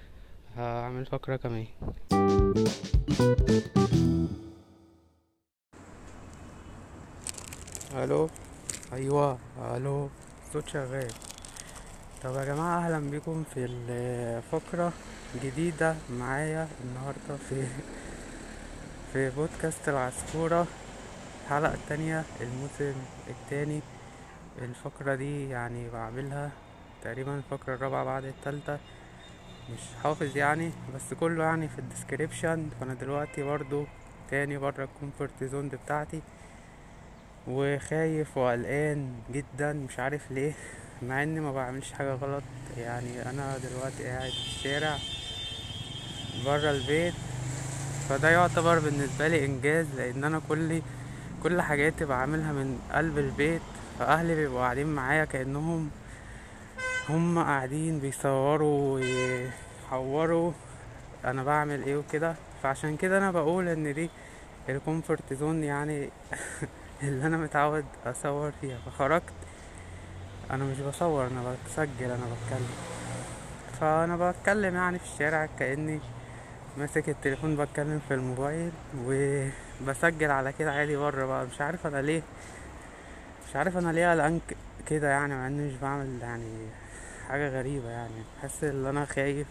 هعمل 0.57 1.05
فقرة 1.05 1.35
كمان. 1.35 1.65
ألو؟ 7.95 8.29
أيوه 8.93 9.37
ألو. 9.75 10.09
الصوت 10.47 10.67
شغال. 10.67 11.07
طب 12.23 12.35
يا 12.35 12.45
جماعة 12.45 12.85
أهلا 12.85 13.11
بكم 13.11 13.43
في 13.53 13.65
الفقرة 13.65 14.93
جديدة 15.43 15.95
معايا 16.09 16.67
النهاردة 16.83 17.43
في 17.49 17.63
في 19.13 19.29
بودكاست 19.29 19.89
العصفورة. 19.89 20.67
الحلقة 21.49 21.73
التانية 21.73 22.23
الموسم 22.41 22.99
التاني. 23.29 23.81
الفقرة 24.61 25.15
دي 25.15 25.49
يعني 25.49 25.89
بعملها 25.89 26.51
تقريبا 27.03 27.35
الفقرة 27.35 27.75
الرابعة 27.75 28.05
بعد 28.05 28.23
التالتة. 28.23 28.77
مش 29.73 29.79
حافظ 30.03 30.37
يعني 30.37 30.71
بس 30.95 31.13
كله 31.19 31.43
يعني 31.43 31.67
في 31.67 31.79
ال 31.79 31.86
description. 31.86 32.69
فأنا 32.79 32.93
دلوقتي 32.93 33.43
برضو 33.43 33.85
تاني 34.29 34.57
برا 34.57 34.83
ال 34.83 34.91
comfort 34.91 35.43
zone 35.43 35.69
بتاعتي. 35.69 36.21
وخايف 37.47 38.37
وقلقان 38.37 39.13
جدا 39.33 39.73
مش 39.73 39.99
عارف 39.99 40.31
ليه 40.31 40.53
مع 41.01 41.23
إني 41.23 41.39
ما 41.39 41.51
بعملش 41.51 41.91
حاجة 41.91 42.13
غلط. 42.13 42.43
يعني 42.77 43.29
أنا 43.29 43.57
دلوقتي 43.57 44.03
قاعد 44.03 44.31
في 44.31 44.55
الشارع 44.57 44.97
برا 46.45 46.71
البيت. 46.71 47.13
فده 48.09 48.29
يعتبر 48.29 48.79
بالنسبة 48.79 49.27
لي 49.27 49.45
إنجاز 49.45 49.87
لأن 49.97 50.23
أنا 50.23 50.41
كل 50.49 50.81
كل 51.43 51.61
حاجاتي 51.61 52.05
بعملها 52.05 52.51
من 52.51 52.79
قلب 52.93 53.17
البيت 53.17 53.61
فأهلي 53.99 54.35
بيبقوا 54.35 54.59
قاعدين 54.59 54.87
معايا 54.87 55.25
كأنهم 55.25 55.89
هم 57.09 57.39
قاعدين 57.39 57.99
بيصوروا 57.99 58.93
ويحوروا 58.93 60.51
أنا 61.25 61.43
بعمل 61.43 61.83
إيه 61.83 61.97
وكده. 61.97 62.35
فعشان 62.63 62.97
كده 62.97 63.17
أنا 63.17 63.31
بقول 63.31 63.67
إن 63.67 63.93
دي 63.93 64.09
ال 64.69 64.77
comfort 64.77 65.33
zone 65.33 65.63
يعني 65.63 66.09
اللي 67.03 67.27
أنا 67.27 67.37
متعود 67.37 67.85
أصور 68.05 68.51
فيها. 68.61 68.77
فخرجت 68.85 69.23
أنا 70.51 70.63
مش 70.63 70.79
بصور 70.79 71.27
أنا 71.27 71.55
بسجل 71.65 71.89
أنا 72.05 72.15
بتكلم. 72.15 72.69
فأنا 73.79 74.31
بتكلم 74.31 74.75
يعني 74.75 74.99
في 74.99 75.05
الشارع 75.05 75.49
كأني 75.59 75.99
ماسك 76.79 77.09
التليفون 77.09 77.55
بتكلم 77.55 78.01
في 78.07 78.13
الموبايل 78.13 78.71
وبسجل 79.05 80.31
على 80.31 80.53
كده 80.59 80.71
عادي 80.71 80.95
بره 80.97 81.25
بقى. 81.25 81.45
مش 81.45 81.61
عارف 81.61 81.87
أنا 81.87 82.01
ليه 82.01 82.21
مش 83.49 83.55
عارف 83.55 83.77
أنا 83.77 83.91
ليه 83.91 84.11
قلقان 84.11 84.39
كده 84.87 85.09
يعني 85.09 85.35
مع 85.35 85.47
إني 85.47 85.67
مش 85.67 85.73
بعمل 85.81 86.19
يعني 86.21 86.67
حاجة 87.29 87.49
غريبة 87.49 87.89
يعني. 87.89 88.23
بحس 88.37 88.63
إن 88.63 88.85
أنا 88.85 89.05
خايف. 89.05 89.47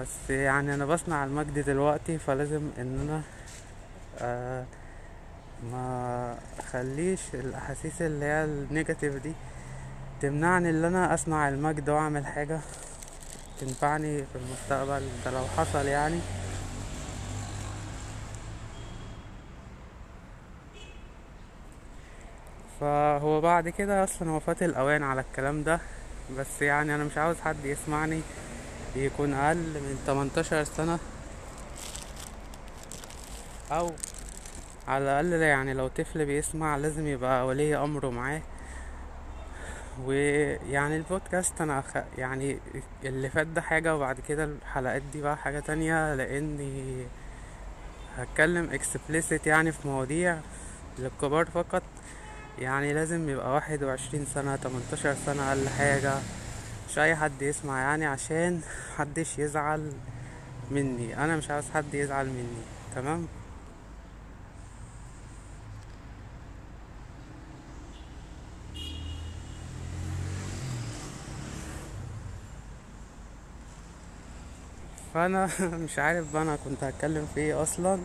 بس 0.00 0.30
يعني 0.30 0.74
أنا 0.74 0.86
بصنع 0.86 1.24
المجد 1.24 1.58
دلوقتي 1.58 2.18
فلازم 2.18 2.70
إن 2.78 3.00
أنا 3.08 3.22
آه 4.18 4.64
ما 5.72 6.36
خليش 6.72 7.20
الأحاسيس 7.34 8.02
اللي 8.02 8.24
هي 8.24 8.44
النيجاتيف 8.44 9.14
دي 9.22 9.32
تمنعني 10.22 10.70
إن 10.70 10.84
أنا 10.84 11.14
أصنع 11.14 11.48
المجد 11.48 11.88
وأعمل 11.90 12.26
حاجة 12.26 12.60
تنفعني 13.60 14.18
في 14.18 14.38
المستقبل 14.38 15.08
ده 15.24 15.30
لو 15.30 15.44
حصل 15.56 15.86
يعني. 15.86 16.20
فهو 22.80 23.40
بعد 23.40 23.68
كده 23.68 24.04
أصلا 24.04 24.30
هو 24.30 24.40
فات 24.40 24.62
الأوان 24.62 25.02
على 25.02 25.20
الكلام 25.20 25.62
ده 25.62 25.80
بس 26.38 26.62
يعني 26.62 26.94
أنا 26.94 27.04
مش 27.04 27.18
عاوز 27.18 27.40
حد 27.40 27.64
يسمعني 27.64 28.20
يكون 28.96 29.34
أقل 29.34 29.56
من 29.56 29.98
18 30.06 30.64
سنة. 30.64 30.98
أو 33.72 33.90
على 34.88 35.04
الأقل 35.04 35.42
يعني 35.42 35.74
لو 35.74 35.88
طفل 35.88 36.24
بيسمع 36.24 36.76
لازم 36.76 37.06
يبقى 37.06 37.46
ولي 37.46 37.76
أمره 37.76 38.10
معاه. 38.10 38.42
ويعني 40.06 40.96
البودكاست 40.96 41.60
أنا 41.60 41.78
أخ... 41.78 41.96
يعني 42.18 42.58
اللي 43.04 43.30
فات 43.30 43.46
ده 43.46 43.60
حاجة 43.60 43.96
وبعد 43.96 44.16
كده 44.28 44.44
الحلقات 44.44 45.02
دي 45.12 45.22
بقى 45.22 45.36
حاجة 45.36 45.60
تانية 45.60 46.14
لأني 46.14 47.04
هتكلم 48.16 48.70
explicit 48.78 49.46
يعني 49.46 49.72
في 49.72 49.88
مواضيع 49.88 50.38
للكبار 50.98 51.44
فقط. 51.46 51.82
يعني 52.58 52.92
لازم 52.94 53.28
يبقى 53.28 53.54
واحد 53.54 53.82
وعشرين 53.84 54.26
سنة 54.34 54.56
تمنتاشر 54.56 55.14
سنة 55.26 55.48
أقل 55.48 55.68
حاجة. 55.68 56.14
مش 56.90 56.98
أي 56.98 57.16
حد 57.16 57.42
يسمع 57.42 57.80
يعني 57.80 58.06
عشان 58.06 58.60
محدش 58.94 59.38
يزعل 59.38 59.92
مني. 60.70 61.24
أنا 61.24 61.36
مش 61.36 61.50
عاوز 61.50 61.64
حد 61.74 61.94
يزعل 61.94 62.26
مني 62.26 62.62
تمام؟ 62.94 63.26
فأنا 75.14 75.48
مش 75.84 75.98
عارف 75.98 76.32
بقى 76.32 76.42
أنا 76.42 76.56
كنت 76.64 76.84
هتكلم 76.84 77.26
في 77.34 77.40
إيه 77.40 77.62
أصلا. 77.62 77.98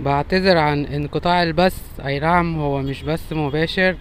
بعتذر 0.00 0.56
عن 0.58 0.84
انقطاع 0.84 1.42
البث. 1.42 2.00
اي 2.00 2.18
نعم 2.18 2.60
هو 2.60 2.82
مش 2.82 3.02
بث 3.02 3.32
مباشر 3.32 3.96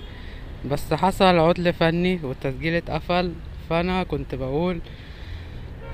بس 0.71 0.93
حصل 0.93 1.39
عطل 1.39 1.73
فني 1.73 2.19
والتسجيل 2.23 2.73
اتقفل. 2.75 3.33
فانا 3.69 4.03
كنت 4.03 4.35
بقول 4.35 4.79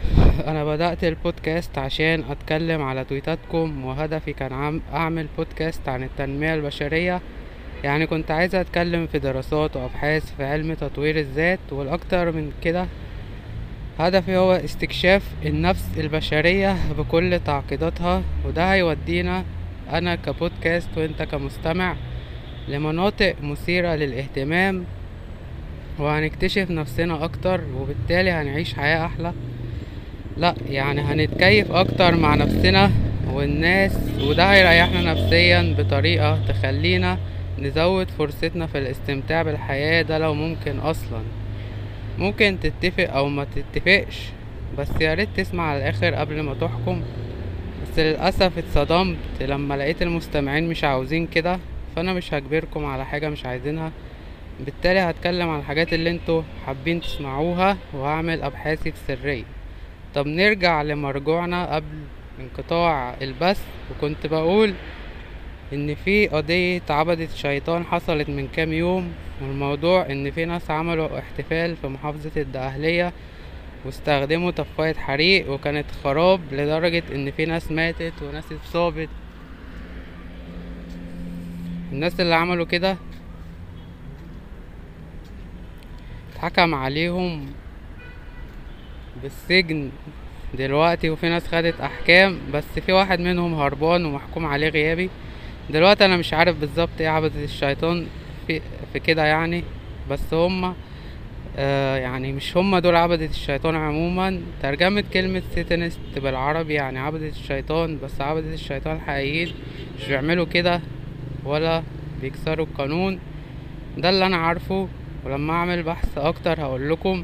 أنا 0.47 0.65
بدأت 0.65 1.03
البودكاست 1.03 1.77
عشان 1.77 2.23
اتكلم 2.29 2.81
على 2.81 3.03
تويتاتكم 3.05 3.85
وهدفي 3.85 4.33
كان 4.33 4.53
عم 4.53 4.81
اعمل 4.93 5.27
بودكاست 5.37 5.89
عن 5.89 6.03
التنمية 6.03 6.53
البشرية. 6.53 7.21
يعني 7.83 8.07
كنت 8.07 8.31
عايز 8.31 8.55
أتكلم 8.55 9.07
في 9.07 9.19
دراسات 9.19 9.75
وأبحاث 9.75 10.35
في 10.37 10.43
علم 10.45 10.73
تطوير 10.73 11.19
الذات 11.19 11.59
والأكتر 11.71 12.31
من 12.31 12.51
كده 12.63 12.85
هدفي 13.99 14.37
هو 14.37 14.51
استكشاف 14.53 15.23
النفس 15.45 15.85
البشرية 15.97 16.75
بكل 16.97 17.39
تعقيداتها 17.45 18.23
وده 18.45 18.73
هيودينا 18.73 19.43
أنا 19.93 20.15
كبودكاست 20.15 20.89
وأنت 20.97 21.23
كمستمع 21.23 21.95
لمناطق 22.67 23.35
مثيرة 23.41 23.95
للاهتمام 23.95 24.85
وهنكتشف 25.99 26.71
نفسنا 26.71 27.23
أكتر 27.23 27.61
وبالتالي 27.75 28.31
هنعيش 28.31 28.73
حياة 28.73 29.05
أحلى. 29.05 29.33
لأ 30.37 30.55
يعني 30.69 31.01
هنتكيف 31.01 31.71
أكتر 31.71 32.15
مع 32.15 32.35
نفسنا 32.35 32.91
والناس 33.33 33.97
وده 34.21 34.43
هيريحنا 34.53 35.13
نفسيا 35.13 35.75
بطريقة 35.77 36.39
تخلينا 36.47 37.17
نزود 37.59 38.09
فرصتنا 38.11 38.67
في 38.67 38.77
الاستمتاع 38.77 39.41
بالحياة 39.43 40.01
ده 40.01 40.17
لو 40.17 40.33
ممكن 40.33 40.79
أصلا. 40.79 41.21
ممكن 42.19 42.57
تتفق 42.61 43.13
أو 43.13 43.27
ما 43.29 43.45
تتفقش 43.55 44.29
بس 44.77 44.89
ياريت 45.01 45.29
تسمع 45.35 45.63
على 45.63 45.77
الآخر 45.79 46.13
قبل 46.15 46.41
ما 46.41 46.53
تحكم. 46.53 47.01
بس 47.83 47.99
للأسف 47.99 48.57
اتصدمت 48.57 49.17
لما 49.41 49.77
لقيت 49.77 50.01
المستمعين 50.01 50.69
مش 50.69 50.83
عاوزين 50.83 51.27
كده 51.27 51.59
فأنا 51.95 52.13
مش 52.13 52.33
هجبركم 52.33 52.85
على 52.85 53.05
حاجة 53.05 53.29
مش 53.29 53.45
عايزينها. 53.45 53.91
بالتالي 54.59 54.99
هتكلم 54.99 55.49
عن 55.49 55.59
الحاجات 55.59 55.93
اللي 55.93 56.09
أنتوا 56.09 56.41
حابين 56.65 57.01
تسمعوها 57.01 57.77
وهعمل 57.93 58.41
أبحاثي 58.41 58.91
بسرية 58.91 59.43
طب 60.15 60.27
نرجع 60.27 60.81
لمرجوعنا 60.81 61.75
قبل 61.75 61.97
انقطاع 62.39 63.15
البث 63.21 63.61
وكنت 63.91 64.27
بقول 64.27 64.73
إن 65.73 65.95
في 65.95 66.27
قضية 66.27 66.81
عبدة 66.89 67.27
شيطان 67.35 67.85
حصلت 67.85 68.29
من 68.29 68.47
كام 68.47 68.73
يوم 68.73 69.13
والموضوع 69.41 70.05
إن 70.11 70.31
في 70.31 70.45
ناس 70.45 70.71
عملوا 70.71 71.19
احتفال 71.19 71.75
في 71.75 71.87
محافظة 71.87 72.31
الدقهلية 72.37 73.13
واستخدموا 73.85 74.51
طفاية 74.51 74.93
حريق 74.93 75.51
وكانت 75.51 75.85
خراب 76.03 76.41
لدرجة 76.51 77.03
إن 77.15 77.31
في 77.31 77.45
ناس 77.45 77.71
ماتت 77.71 78.13
وناس 78.21 78.51
اتصابت. 78.51 79.09
الناس 81.91 82.19
اللي 82.19 82.35
عملوا 82.35 82.65
كده 82.65 82.97
اتحكم 86.33 86.75
عليهم 86.75 87.45
بالسجن 89.23 89.91
دلوقتي 90.57 91.09
وفي 91.09 91.29
ناس 91.29 91.47
خدت 91.47 91.81
أحكام 91.81 92.39
بس 92.53 92.79
في 92.85 92.91
واحد 92.91 93.19
منهم 93.19 93.53
هربان 93.53 94.05
ومحكوم 94.05 94.45
عليه 94.45 94.69
غيابي. 94.69 95.09
دلوقتي 95.69 96.05
أنا 96.05 96.17
مش 96.17 96.33
عارف 96.33 96.57
بالظبط 96.57 96.89
إيه 96.99 97.07
عبدة 97.07 97.43
الشيطان 97.43 98.07
في, 98.47 98.61
في 98.93 98.99
كده 98.99 99.25
يعني 99.25 99.63
بس 100.09 100.33
هما 100.33 100.73
آه 101.57 101.95
يعني 101.97 102.31
مش 102.33 102.57
هما 102.57 102.79
دول 102.79 102.95
عبدة 102.95 103.25
الشيطان 103.25 103.75
عموما. 103.75 104.41
ترجمة 104.63 105.03
كلمة 105.13 105.41
سيتنست 105.55 105.99
بالعربي 106.15 106.73
يعني 106.73 106.99
عبدة 106.99 107.27
الشيطان 107.27 107.99
بس 108.03 108.21
عبدة 108.21 108.53
الشيطان 108.53 108.95
الحقيقيين 108.95 109.53
مش 109.99 110.07
بيعملوا 110.07 110.45
كده 110.45 110.81
ولا 111.45 111.83
بيكسروا 112.21 112.65
القانون. 112.65 113.19
ده 113.97 114.09
اللي 114.09 114.25
أنا 114.25 114.37
عارفه 114.37 114.87
ولما 115.25 115.53
أعمل 115.53 115.83
بحث 115.83 116.17
أكتر 116.17 116.61
هقول 116.61 116.89
لكم. 116.89 117.23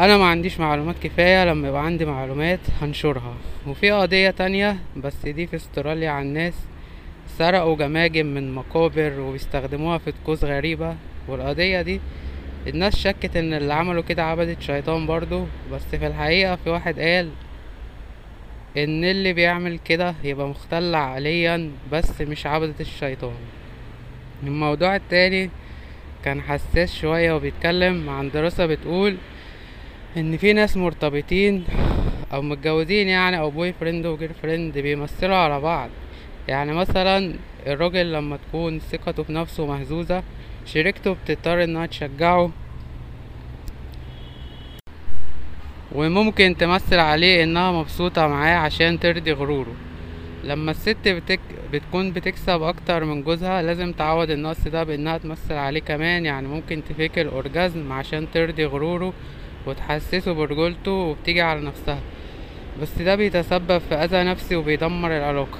أنا 0.00 0.16
ما 0.16 0.24
عنديش 0.24 0.60
معلومات 0.60 0.94
كفاية 1.02 1.44
لما 1.44 1.68
يبقى 1.68 1.84
عندي 1.86 2.04
معلومات 2.04 2.60
هنشرها. 2.82 3.34
وفي 3.66 3.90
قضية 3.90 4.30
تانية 4.30 4.76
بس 4.96 5.16
دي 5.26 5.46
في 5.46 5.56
استراليا 5.56 6.10
على 6.10 6.26
الناس 6.28 6.54
سرقوا 7.38 7.76
جماجم 7.76 8.26
من 8.26 8.54
مقابر 8.54 9.20
وبيستخدموها 9.20 9.98
في 9.98 10.12
طقوس 10.12 10.44
غريبة. 10.44 10.96
والقضية 11.28 11.82
دي 11.82 12.00
الناس 12.66 12.96
شكت 12.96 13.36
إن 13.36 13.52
اللي 13.54 13.74
عملوا 13.74 14.02
كده 14.02 14.24
عبدة 14.24 14.56
شيطان 14.60 15.06
برضو 15.06 15.44
بس 15.72 15.82
في 15.82 16.06
الحقيقة 16.06 16.56
في 16.56 16.70
واحد 16.70 17.00
قال 17.00 17.30
إن 18.76 19.04
اللي 19.04 19.32
بيعمل 19.32 19.78
كده 19.78 20.14
يبقى 20.24 20.48
مختل 20.48 20.94
عقليا 20.94 21.70
بس 21.92 22.20
مش 22.20 22.46
عبدة 22.46 22.74
الشيطان. 22.80 23.34
الموضوع 24.42 24.96
التاني 24.96 25.50
كان 26.24 26.40
حساس 26.40 26.94
شوية 26.94 27.32
وبيتكلم 27.32 28.10
عن 28.10 28.30
دراسة 28.30 28.66
بتقول 28.66 29.16
إن 30.16 30.36
في 30.36 30.52
ناس 30.52 30.76
مرتبطين 30.76 31.64
أو 32.32 32.42
متجوزين 32.42 33.08
يعني 33.08 33.38
أو 33.38 33.50
boyfriend 33.50 34.06
و 34.06 34.32
girlfriend 34.42 34.78
بيمثلوا 34.78 35.36
على 35.36 35.60
بعض. 35.60 35.90
يعني 36.48 36.72
مثلا 36.72 37.34
الراجل 37.66 38.12
لما 38.12 38.36
تكون 38.36 38.78
ثقته 38.78 39.22
في 39.22 39.32
نفسه 39.32 39.66
مهزوزة 39.66 40.22
شريكته 40.66 41.16
بتضطر 41.24 41.64
إنها 41.64 41.86
تشجعه. 41.86 42.50
وممكن 45.94 46.56
تمثل 46.56 46.98
عليه 46.98 47.44
إنها 47.44 47.72
مبسوطة 47.72 48.26
معاه 48.26 48.56
عشان 48.56 49.00
ترضي 49.00 49.32
غروره. 49.32 49.74
لما 50.44 50.70
الست 50.70 51.08
بتك... 51.08 51.40
بتكون 51.72 52.12
بتكسب 52.12 52.62
أكتر 52.62 53.04
من 53.04 53.22
جوزها 53.22 53.62
لازم 53.62 53.92
تعوض 53.92 54.30
النقص 54.30 54.68
ده 54.68 54.84
بإنها 54.84 55.18
تمثل 55.18 55.54
عليه 55.54 55.80
كمان. 55.80 56.26
يعني 56.26 56.48
ممكن 56.48 56.82
تفيك 56.88 57.18
الاورجازم 57.18 57.92
عشان 57.92 58.26
ترضي 58.34 58.64
غروره 58.64 59.12
وتحسسه 59.66 60.32
برجولته 60.32 60.90
وبتيجي 60.90 61.42
على 61.42 61.60
نفسها. 61.60 62.00
بس 62.82 63.02
ده 63.02 63.14
بيتسبب 63.14 63.78
في 63.78 63.94
أذى 63.94 64.24
نفسي 64.24 64.56
وبيدمر 64.56 65.16
العلاقة. 65.16 65.58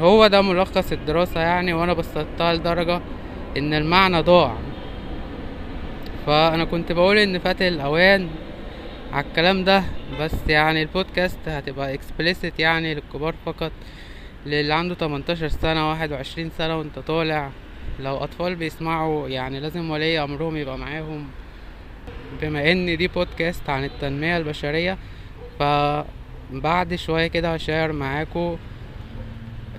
هو 0.00 0.26
ده 0.26 0.42
ملخص 0.42 0.92
الدراسة 0.92 1.40
يعني 1.40 1.72
وأنا 1.72 1.92
بسطتها 1.92 2.54
لدرجة 2.54 3.00
إن 3.56 3.74
المعنى 3.74 4.20
ضاع. 4.20 4.56
فأنا 6.26 6.64
كنت 6.64 6.92
بقول 6.92 7.18
إن 7.18 7.38
فات 7.38 7.62
الأوان 7.62 8.28
على 9.12 9.26
الكلام 9.26 9.64
ده 9.64 9.82
بس 10.20 10.34
يعني 10.48 10.82
البودكاست 10.82 11.38
هتبقى 11.46 11.94
explicit 11.94 12.60
يعني 12.60 12.94
للكبار 12.94 13.34
فقط. 13.46 13.72
للي 14.46 14.74
عنده 14.74 14.94
18 14.94 15.48
سنة 15.48 15.90
واحد 15.90 16.12
وعشرين 16.12 16.50
سنة 16.58 16.78
وانت 16.78 16.98
طالع 16.98 17.50
لو 18.00 18.16
أطفال 18.16 18.54
بيسمعوا 18.54 19.28
يعني 19.28 19.60
لازم 19.60 19.90
ولي 19.90 20.22
أمرهم 20.24 20.56
يبقى 20.56 20.78
معاهم. 20.78 21.26
بما 22.42 22.72
إن 22.72 22.96
دي 22.96 23.08
بودكاست 23.08 23.70
عن 23.70 23.84
التنمية 23.84 24.36
البشرية 24.36 24.98
فبعد 25.58 26.94
شوية 26.94 27.26
كده 27.26 27.54
ه 27.54 27.60
share 27.60 27.92
معاكم 27.92 28.56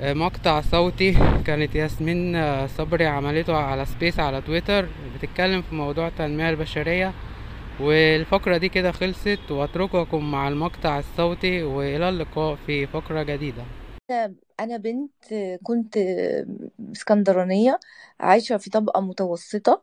مقطع 0.02 0.62
صوتي 0.62 1.12
كانت 1.46 1.76
ياسمين 1.76 2.38
صبري 2.68 3.06
عملته 3.06 3.56
على 3.56 3.86
سبيس 3.86 4.20
على 4.20 4.42
تويتر 4.42 4.88
بتتكلم 5.16 5.62
في 5.62 5.76
موضوع 5.76 6.08
التنمية 6.08 6.50
البشرية. 6.50 7.14
والفقرة 7.80 8.58
دي 8.58 8.70
كده 8.70 8.92
خلصت 8.92 9.52
واترككم 9.52 10.32
مع 10.32 10.48
المقطع 10.48 11.00
الصوتي 11.00 11.64
وإلى 11.64 12.10
اللقاء 12.10 12.56
في 12.56 12.88
فقرة 12.88 13.24
جديدة. 13.24 13.64
أنا 14.60 14.78
بنت 14.78 15.58
كنت 15.64 15.98
اسكندرانية 16.92 17.80
عايشة 18.20 18.58
في 18.58 18.70
طبقة 18.70 19.02
متوسطة 19.02 19.82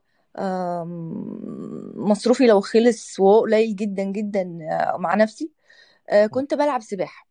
مصروفي 1.94 2.46
لو 2.46 2.60
خلص 2.60 3.20
وهو 3.20 3.40
قليل 3.40 3.76
جدا 3.76 4.02
جدا 4.02 4.44
مع 4.98 5.14
نفسي. 5.14 5.50
كنت 6.30 6.54
بلعب 6.54 6.80
سباحة. 6.80 7.26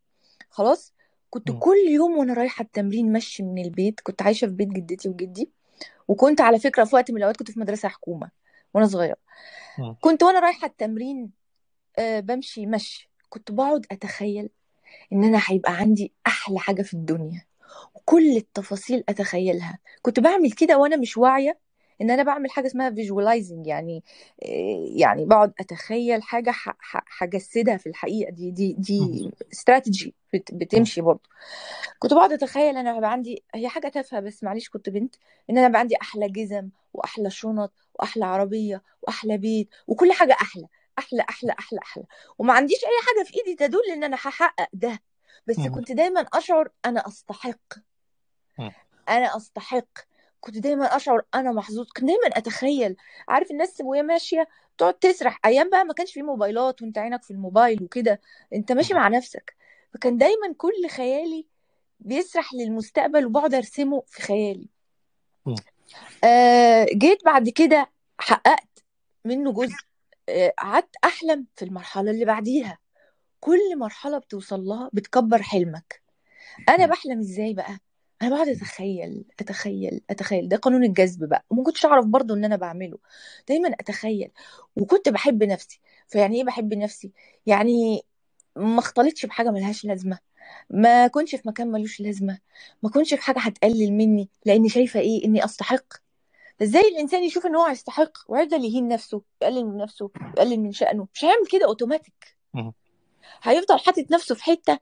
خلاص؟ 0.49 0.94
كنت 1.29 1.51
كل 1.59 1.77
يوم 1.89 2.17
وأنا 2.17 2.33
رايحة 2.33 2.63
التمرين 2.63 3.13
مشي 3.13 3.43
من 3.43 3.65
البيت 3.65 3.99
كنت 3.99 4.21
عايشة 4.21 4.47
في 4.47 4.53
بيت 4.53 4.67
جدتي 4.67 5.09
وجدي 5.09 5.49
وكنت 6.07 6.41
على 6.41 6.59
فكرة 6.59 6.83
في 6.83 6.95
وقت 6.95 7.11
من 7.11 7.17
الأوقات 7.17 7.37
كنت 7.37 7.51
في 7.51 7.59
مدرسة 7.59 7.89
حكومة 7.89 8.29
وأنا 8.73 8.87
صغيرة. 8.87 9.17
كنت 10.01 10.23
وأنا 10.23 10.39
رايحة 10.39 10.67
التمرين 10.67 11.31
بمشي 11.99 12.65
مشي. 12.65 13.09
كنت 13.29 13.51
بقعد 13.51 13.85
أتخيل 13.91 14.49
إن 15.13 15.23
أنا 15.23 15.41
هيبقى 15.45 15.73
عندي 15.73 16.13
أحلى 16.27 16.59
حاجة 16.59 16.81
في 16.81 16.93
الدنيا 16.93 17.45
وكل 17.95 18.37
التفاصيل 18.37 19.03
أتخيلها. 19.09 19.79
كنت 20.01 20.19
بعمل 20.19 20.51
كده 20.51 20.77
وأنا 20.77 20.97
مش 20.97 21.17
واعية 21.17 21.59
إن 22.01 22.11
أنا 22.11 22.23
بعمل 22.23 22.51
حاجة 22.51 22.67
اسمها 22.67 22.89
فيجواليزنج 22.89 23.67
يعني 23.67 24.03
يعني 24.95 25.25
بقعد 25.25 25.53
أتخيل 25.59 26.23
حاجة 26.23 26.53
هجسدها 27.19 27.77
في 27.77 27.89
الحقيقة. 27.89 28.31
دي 28.31 28.51
دي 28.51 28.75
دي 28.79 29.31
استراتيجي 29.53 30.13
بتمشي 30.33 31.01
برضه. 31.01 31.29
كنت 31.99 32.13
بقعد 32.13 32.31
أتخيل 32.33 32.77
أنا 32.77 32.95
هيبقى 32.95 33.11
عندي 33.11 33.43
هي 33.55 33.67
حاجة 33.69 33.87
تافهة 33.87 34.19
بس 34.19 34.43
معلش 34.43 34.69
كنت 34.69 34.89
بنت 34.89 35.15
إن 35.49 35.57
أنا 35.57 35.67
يبقى 35.67 35.79
عندي 35.79 35.95
أحلى 36.01 36.29
جزم 36.29 36.69
وأحلى 36.93 37.29
شنط 37.29 37.73
وأحلى 37.93 38.25
عربية 38.25 38.83
وأحلى 39.01 39.37
بيت 39.37 39.69
وكل 39.87 40.11
حاجة 40.11 40.33
أحلى 40.41 40.67
أحلى 40.99 41.25
أحلى 41.29 41.55
أحلى 41.59 41.79
أحلى. 41.79 42.03
وما 42.39 42.53
عنديش 42.53 42.77
أي 42.83 43.05
حاجة 43.07 43.25
في 43.25 43.37
إيدي 43.39 43.55
تدل 43.55 43.91
إن 43.93 44.03
أنا 44.03 44.15
هحقق 44.15 44.67
ده. 44.73 44.99
بس 45.47 45.57
كنت 45.75 45.91
دايما 45.91 46.21
أشعر 46.33 46.69
أنا 46.85 47.07
أستحق. 47.07 47.73
أنا 49.09 49.37
أستحق. 49.37 49.87
كنت 50.45 50.57
دايما 50.57 50.85
أشعر 50.95 51.21
أنا 51.35 51.51
محظوظ. 51.51 51.87
كنت 51.87 52.05
دايما 52.05 52.27
أتخيل. 52.27 52.95
عارف 53.27 53.51
الناس 53.51 53.81
وهي 53.81 54.03
ماشية 54.03 54.47
تقعد 54.77 54.93
تسرح. 54.93 55.39
أيام 55.45 55.69
بقى 55.69 55.85
ما 55.85 55.93
كانش 55.93 56.13
في 56.13 56.21
موبايلات 56.21 56.81
وأنت 56.81 56.97
عينك 56.97 57.23
في 57.23 57.31
الموبايل 57.31 57.83
وكده. 57.83 58.21
أنت 58.53 58.71
ماشي 58.71 58.93
مع 58.93 59.07
نفسك. 59.07 59.55
فكان 59.93 60.17
دايما 60.17 60.53
كل 60.57 60.89
خيالي 60.89 61.47
بيسرح 61.99 62.53
للمستقبل 62.53 63.25
وبقعد 63.25 63.53
أرسمه 63.53 64.03
في 64.07 64.21
خيالي. 64.21 64.69
آه 66.23 66.85
جيت 66.93 67.25
بعد 67.25 67.49
كده 67.49 67.89
حققت 68.19 68.83
منه 69.25 69.51
جزء. 69.53 69.75
قعدت 70.59 70.95
آه 71.03 71.07
أحلم 71.07 71.45
في 71.55 71.65
المرحلة 71.65 72.11
اللي 72.11 72.25
بعديها. 72.25 72.77
كل 73.39 73.77
مرحلة 73.77 74.17
بتوصل 74.17 74.59
لها 74.59 74.89
بتكبر 74.93 75.41
حلمك. 75.41 76.01
أنا 76.69 76.85
بحلم 76.85 77.19
إزاي 77.19 77.53
بقى؟ 77.53 77.79
أنا 78.21 78.29
بقعد 78.29 78.47
أتخيل 78.47 79.25
أتخيل 79.39 80.01
أتخيل. 80.09 80.49
ده 80.49 80.57
قانون 80.57 80.83
الجذب 80.83 81.29
بقى. 81.29 81.45
وما 81.49 81.63
كنتش 81.63 81.85
أعرف 81.85 82.05
برضو 82.05 82.33
إن 82.33 82.45
أنا 82.45 82.55
بعمله. 82.55 82.97
دايما 83.47 83.69
أتخيل. 83.79 84.31
وكنت 84.75 85.09
بحب 85.09 85.43
نفسي. 85.43 85.79
فيعني 86.07 86.37
إيه 86.37 86.43
بحب 86.43 86.73
نفسي؟ 86.73 87.11
يعني 87.45 88.01
ما 88.55 88.79
اختلطش 88.79 89.25
بحاجة 89.25 89.51
ملهاش 89.51 89.85
لازمة. 89.85 90.19
ما 90.69 91.07
كنتش 91.07 91.35
في 91.35 91.47
مكان 91.47 91.71
ملوش 91.71 91.99
لازمة. 91.99 92.39
ما 92.83 92.89
كنتش 92.89 93.13
في 93.13 93.21
حاجة 93.21 93.39
هتقلل 93.39 93.93
مني. 93.93 94.29
لأني 94.45 94.69
شايفة 94.69 94.99
إيه؟ 94.99 95.25
إني 95.25 95.45
أستحق. 95.45 95.93
إزاي 96.61 96.81
الإنسان 96.81 97.23
يشوف 97.23 97.45
إن 97.45 97.55
هو 97.55 97.67
يستحق 97.67 98.11
ويفضل 98.27 98.65
يهين 98.65 98.87
نفسه 98.87 99.21
يقلل 99.41 99.65
من 99.65 99.77
نفسه 99.77 100.11
يقلل 100.37 100.59
من 100.59 100.71
شأنه. 100.71 101.07
مش 101.13 101.25
هيعمل 101.25 101.47
كده 101.51 101.65
أوتوماتيك. 101.65 102.37
هيفضل 103.43 103.79
حاطط 103.79 104.11
نفسه 104.11 104.35
في 104.35 104.43
حتة 104.43 104.79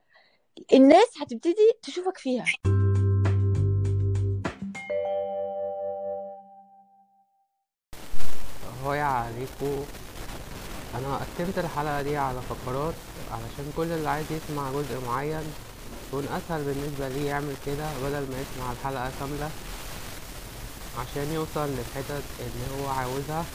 الناس 0.74 1.08
هتبتدي 1.22 1.72
تشوفك 1.82 2.18
فيها. 2.18 2.46
هاي 8.86 9.02
عليكم 9.02 9.86
أنا 10.96 11.18
قسمت 11.18 11.58
الحلقة 11.58 12.02
دي 12.02 12.18
على 12.18 12.40
فقرات 12.50 12.94
علشان 13.32 13.72
كل 13.78 13.92
اللي 13.92 14.10
عايز 14.10 14.26
يسمع 14.32 14.72
جزء 14.72 15.06
معين 15.08 15.44
يكون 16.08 16.24
أسهل 16.24 16.64
بالنسبة 16.64 17.08
ليه 17.10 17.30
يعمل 17.30 17.54
كده 17.66 17.86
بدل 18.04 18.28
ما 18.32 18.38
يسمع 18.42 18.72
الحلقة 18.72 19.12
كاملة 19.20 19.50
عشان 21.00 21.34
يوصل 21.34 21.70
للحتت 21.70 22.24
اللي 22.40 22.84
هو 22.84 22.90
عاوزها. 22.90 23.46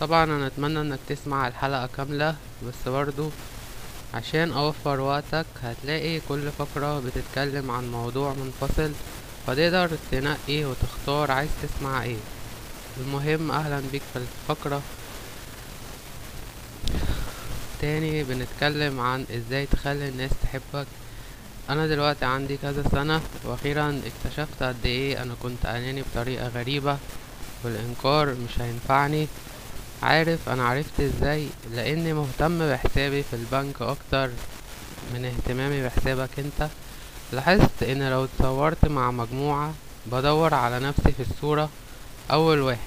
طبعا 0.00 0.24
أنا 0.24 0.46
أتمنى 0.46 0.80
إنك 0.80 0.98
تسمع 1.08 1.48
الحلقة 1.48 1.86
كاملة 1.86 2.36
بس 2.66 2.88
برضو 2.88 3.30
عشان 4.14 4.52
أوفر 4.52 5.00
وقتك 5.00 5.46
هتلاقي 5.62 6.20
كل 6.28 6.50
فقرة 6.58 7.00
بتتكلم 7.00 7.70
عن 7.70 7.92
موضوع 7.92 8.34
منفصل 8.34 8.92
فتقدر 9.46 9.90
تنقي 10.10 10.64
وتختار 10.64 11.30
عايز 11.30 11.50
تسمع 11.62 12.02
إيه. 12.02 12.16
المهم 13.00 13.50
أهلا 13.50 13.82
بيك 13.92 14.02
في 14.12 14.18
الفقرة. 14.18 14.82
تاني 17.80 18.24
بنتكلم 18.24 19.00
عن 19.00 19.26
إزاي 19.36 19.66
تخلي 19.66 20.08
الناس 20.08 20.30
تحبك. 20.42 20.86
أنا 21.70 21.86
دلوقتي 21.86 22.24
عندي 22.24 22.56
كذا 22.56 22.84
سنة 22.92 23.20
وأخيرا 23.44 24.02
اكتشفت 24.06 24.62
قد 24.62 24.76
إيه 24.86 25.22
أنا 25.22 25.34
كنت 25.42 25.66
اناني 25.66 26.02
بطريقة 26.02 26.48
غريبة. 26.48 26.98
والإنكار 27.64 28.28
مش 28.34 28.60
هينفعني. 28.60 29.28
عارف 30.02 30.48
أنا 30.48 30.68
عرفت 30.68 31.00
إزاي؟ 31.00 31.48
لأني 31.70 32.12
مهتم 32.12 32.70
بحسابي 32.70 33.22
في 33.22 33.36
البنك 33.36 33.82
أكتر 33.82 34.30
من 35.14 35.24
اهتمامي 35.24 35.84
بحسابك 35.84 36.28
أنت. 36.38 36.68
لاحظت 37.32 37.82
إن 37.82 38.10
لو 38.10 38.24
اتصورت 38.24 38.84
مع 38.88 39.10
مجموعة 39.10 39.74
بدور 40.06 40.54
على 40.54 40.80
نفسي 40.80 41.12
في 41.12 41.22
الصورة 41.30 41.68
أول 42.30 42.60
واحد 42.60 42.78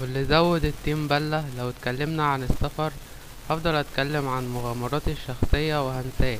واللي 0.00 0.24
زود 0.24 0.64
التيم 0.64 1.08
بلة 1.08 1.44
لو 1.58 1.68
اتكلمنا 1.68 2.26
عن 2.26 2.42
السفر 2.42 2.92
هفضل 3.50 3.74
أتكلم 3.74 4.28
عن 4.28 4.48
مغامراتي 4.48 5.12
الشخصية 5.12 5.86
وهنساه 5.88 6.38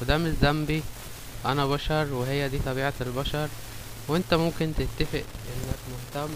وده 0.00 0.18
مش 0.18 0.32
ذنبي 0.42 0.82
أنا 1.46 1.66
بشر 1.66 2.06
وهي 2.12 2.48
دي 2.48 2.58
طبيعة 2.58 2.92
البشر. 3.00 3.48
وأنت 4.08 4.34
ممكن 4.34 4.72
تتفق 4.78 5.24
إنك 5.48 5.78
مهتم 5.92 6.28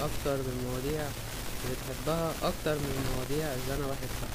أكتر 0.00 0.36
بالمواضيع 0.42 1.06
اللي 1.64 1.76
تحبها 1.86 2.32
أكتر 2.42 2.74
من 2.74 2.90
المواضيع 2.98 3.46
اللي 3.54 3.74
أنا 3.74 3.86
بحبها. 3.92 4.30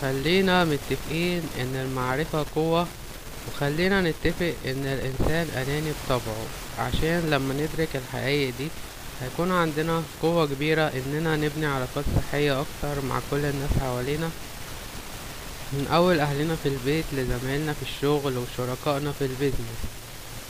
خلينا 0.00 0.64
متفقين 0.64 1.42
إن 1.60 1.76
المعرفة 1.76 2.46
قوة 2.54 2.86
وخلينا 3.48 4.00
نتفق 4.02 4.54
إن 4.66 4.86
الإنسان 4.86 5.48
أناني 5.56 5.92
بطبعه. 6.06 6.46
عشان 6.78 7.30
لما 7.30 7.54
ندرك 7.54 7.88
الحقائق 7.94 8.52
دي 8.58 8.68
هيكون 9.22 9.52
عندنا 9.52 10.02
قوة 10.22 10.46
كبيرة 10.46 10.82
إننا 10.82 11.36
نبني 11.36 11.66
علاقات 11.66 12.04
صحية 12.16 12.60
أكتر 12.60 13.04
مع 13.08 13.20
كل 13.30 13.44
الناس 13.44 13.70
حوالينا 13.80 14.30
من 15.72 15.86
أول 15.92 16.20
أهلنا 16.20 16.56
في 16.62 16.68
البيت 16.68 17.04
لزمايلنا 17.12 17.72
في 17.72 17.82
الشغل 17.82 18.38
وشركائنا 18.38 19.12
في 19.12 19.24
البيزنس 19.24 19.80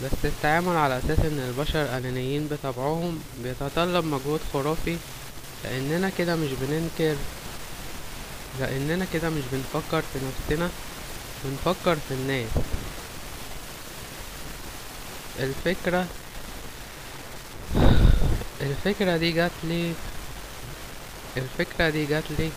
بس 0.04 0.10
التعامل 0.24 0.76
على 0.76 0.98
أساس 0.98 1.18
إن 1.18 1.38
البشر 1.48 1.96
آنانيين 1.96 2.48
بطبعهم 2.48 3.18
بيتطلب 3.42 4.04
مجهود 4.04 4.40
خرافي 4.52 4.96
لأننا 5.64 6.10
كده 6.18 6.36
مش 6.36 6.48
بننكر 6.60 7.16
لأننا 8.60 9.06
كده 9.12 9.30
مش 9.30 9.42
بنفكر 9.52 10.02
في 10.12 10.18
نفسنا 10.28 10.70
بنفكر 11.44 11.96
في 12.08 12.14
الناس. 12.14 12.48
الفكرة 15.40 16.06
الفكرة 18.60 19.16
دي 19.16 19.32
جات 19.32 19.50
لي 19.64 19.92
الفكرة 21.36 21.90
دي 21.90 22.06
جات 22.06 22.24
لي 22.38 22.50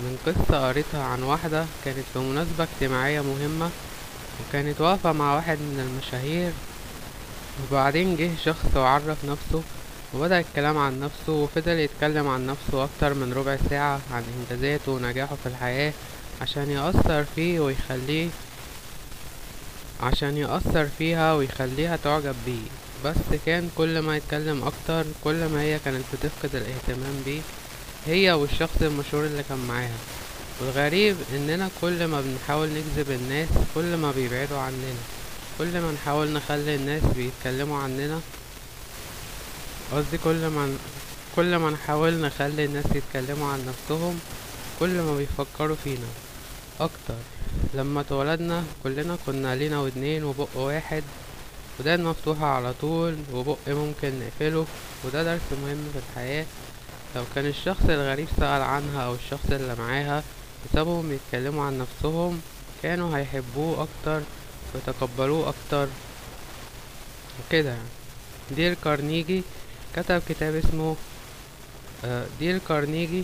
من 0.00 0.18
قصة 0.26 0.68
قريتها 0.68 1.02
عن 1.04 1.22
واحدة 1.22 1.64
كانت 1.84 2.04
في 2.12 2.18
مناسبة 2.18 2.64
اجتماعية 2.64 3.20
مهمة 3.20 3.70
وكانت 4.40 4.80
واقفة 4.80 5.12
مع 5.12 5.34
واحد 5.34 5.58
من 5.58 5.80
المشاهير 5.80 6.52
وبعدين 7.70 8.16
جه 8.16 8.30
شخص 8.44 8.76
وعرف 8.76 9.24
نفسه 9.24 9.62
وبدأ 10.14 10.40
الكلام 10.40 10.78
عن 10.78 11.00
نفسه 11.00 11.32
وفضل 11.32 11.72
يتكلم 11.72 12.28
عن 12.28 12.46
نفسه 12.46 12.84
أكتر 12.84 13.14
من 13.14 13.32
ربع 13.32 13.56
ساعة 13.70 14.00
عن 14.12 14.22
إنجازاته 14.38 14.92
ونجاحه 14.92 15.36
في 15.42 15.48
الحياة 15.48 15.92
عشان 16.42 16.70
يأثر 16.70 17.24
فيه 17.36 17.60
ويخليه 17.60 18.28
عشان 20.02 20.36
يأثر 20.36 20.88
فيها 20.98 21.34
ويخليها 21.34 21.96
تعجب 22.04 22.34
بيه. 22.46 22.68
بس 23.04 23.16
كان 23.46 23.70
كل 23.76 23.98
ما 23.98 24.16
يتكلم 24.16 24.62
أكتر 24.64 25.04
كل 25.24 25.46
ما 25.46 25.60
هي 25.60 25.78
كانت 25.84 26.04
بتفقد 26.12 26.54
الاهتمام 26.54 27.22
بيه 27.24 27.40
هي 28.06 28.32
والشخص 28.32 28.82
المشهور 28.82 29.24
اللي 29.24 29.42
كان 29.48 29.58
معاها. 29.58 29.98
والغريب 30.60 31.16
إننا 31.34 31.70
كل 31.80 32.04
ما 32.04 32.20
بنحاول 32.20 32.68
نجذب 32.68 33.10
الناس 33.10 33.48
كل 33.74 33.96
ما 33.96 34.12
بيبعدوا 34.12 34.58
عننا. 34.58 34.94
كل 35.58 35.80
ما 35.80 35.92
نحاول 35.92 36.32
نخلي 36.32 36.74
الناس 36.74 37.02
بيتكلموا 37.16 37.78
عننا. 37.78 38.20
قصدي 39.92 40.18
كل 40.18 40.46
ما 40.46 40.76
كل 41.36 41.56
ما 41.56 41.70
نحاول 41.70 42.20
نخلي 42.20 42.64
الناس 42.64 42.84
يتكلموا 42.94 43.52
عن 43.52 43.66
نفسهم 43.66 44.18
كل 44.80 45.00
ما 45.00 45.16
بيفكروا 45.16 45.76
فينا. 45.84 46.08
أكتر 46.80 47.14
لما 47.74 48.00
اتولدنا 48.00 48.64
كلنا 48.84 49.18
كنا 49.26 49.54
لينا 49.54 49.80
ودنين 49.80 50.24
وبق 50.24 50.48
واحد 50.56 51.02
ودان 51.80 52.04
مفتوحة 52.04 52.46
على 52.46 52.74
طول 52.80 53.16
وبق 53.32 53.58
ممكن 53.68 54.12
نقفله 54.20 54.66
وده 55.04 55.22
درس 55.22 55.40
مهم 55.62 55.90
في 55.92 55.98
الحياة. 55.98 56.46
لو 57.16 57.22
كان 57.34 57.46
الشخص 57.46 57.82
الغريب 57.88 58.28
سأل 58.36 58.62
عنها 58.62 59.02
أو 59.06 59.14
الشخص 59.14 59.50
اللي 59.50 59.74
معاها 59.74 60.22
وسابهم 60.64 61.12
يتكلموا 61.12 61.64
عن 61.64 61.78
نفسهم 61.78 62.40
كانوا 62.82 63.16
هيحبوه 63.16 63.82
أكتر 63.82 64.20
ويتقبلوه 64.74 65.48
أكتر 65.48 65.88
وكده 67.40 67.70
يعني. 67.70 67.88
ديل 68.50 68.76
كارنيجي 68.84 69.42
كتب 69.96 70.22
كتاب 70.28 70.54
اسمه 70.54 70.96
آه، 72.04 72.26
ديل 72.38 72.60
كارنيجي 72.68 73.22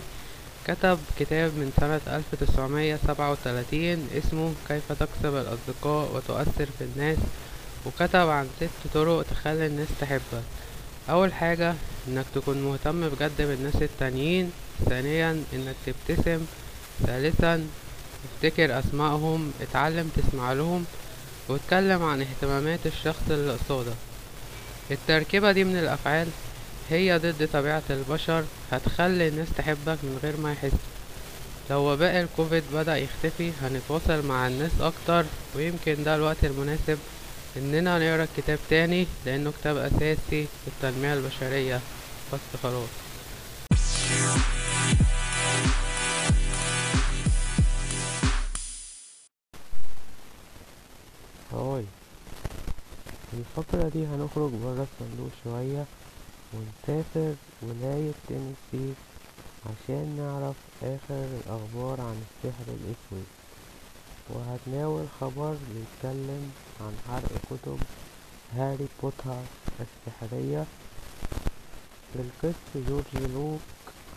كتب 0.67 0.99
كتاب 1.19 1.51
من 1.51 1.71
سنة 1.79 2.01
1937 2.17 4.09
اسمه 4.17 4.53
كيف 4.67 4.91
تكسب 4.91 5.35
الأصدقاء 5.35 6.11
وتؤثر 6.15 6.67
في 6.79 6.83
الناس 6.83 7.17
وكتب 7.85 8.29
عن 8.29 8.49
ست 8.59 8.93
طرق 8.93 9.23
تخلي 9.31 9.65
الناس 9.65 9.87
تحبك. 10.01 10.43
أول 11.09 11.33
حاجة 11.33 11.73
إنك 12.07 12.25
تكون 12.35 12.61
مهتم 12.61 13.09
بجد 13.09 13.37
بالناس 13.41 13.75
التانيين 13.75 14.51
ثانيا 14.89 15.43
إنك 15.53 15.75
تبتسم 15.85 16.45
ثالثا 17.07 17.67
افتكر 18.35 18.79
أسمائهم 18.79 19.51
اتعلم 19.61 20.11
تسمع 20.17 20.53
لهم 20.53 20.85
واتكلم 21.47 22.03
عن 22.03 22.21
اهتمامات 22.21 22.79
الشخص 22.85 23.21
اللي 23.29 23.53
قصادك 23.53 23.93
التركيبة 24.91 25.51
دي 25.51 25.63
من 25.63 25.77
الأفعال 25.79 26.27
هي 26.89 27.17
ضد 27.17 27.49
طبيعة 27.53 27.83
البشر 27.89 28.43
هتخلي 28.71 29.27
الناس 29.27 29.47
تحبك 29.57 29.97
من 30.03 30.19
غير 30.23 30.37
ما 30.37 30.51
يحسوا 30.51 30.77
لو 31.69 31.91
وباء 31.93 32.21
الكوفيد 32.21 32.63
بدأ 32.73 32.97
يختفي 32.97 33.51
هنتواصل 33.61 34.25
مع 34.27 34.47
الناس 34.47 34.71
أكتر 34.81 35.25
ويمكن 35.55 36.03
ده 36.03 36.15
الوقت 36.15 36.37
المناسب 36.43 36.97
إننا 37.57 37.99
نقرأ 37.99 38.27
كتاب 38.37 38.59
تاني 38.69 39.07
لأنه 39.25 39.51
كتاب 39.51 39.77
أساسي 39.77 40.45
في 40.45 40.67
التنمية 40.67 41.13
البشرية. 41.13 41.81
بس 42.33 42.39
خلاص. 42.63 42.89
Hi. 51.53 51.85
في 53.31 53.37
الفقرة 53.37 53.89
دي 53.89 54.05
هنخرج 54.05 54.51
برا 54.51 54.87
الصندوق 54.87 55.29
شوية 55.43 55.85
ونسافر 56.53 57.35
ولاية 57.61 58.11
تينيسي 58.27 58.93
عشان 59.65 60.15
نعرف 60.17 60.55
آخر 60.83 61.25
الأخبار 61.39 62.01
عن 62.01 62.21
السحر 62.25 62.63
الأسود. 62.67 63.25
وهتناول 64.29 65.05
خبر 65.21 65.55
بيتكلم 65.73 66.51
عن 66.81 66.93
حرق 67.07 67.31
كتب 67.49 67.79
هاري 68.55 68.87
بوتر 69.01 69.35
السحرية. 69.79 70.65
للقس 72.15 72.55
جورج 72.75 73.31
لوك 73.33 73.59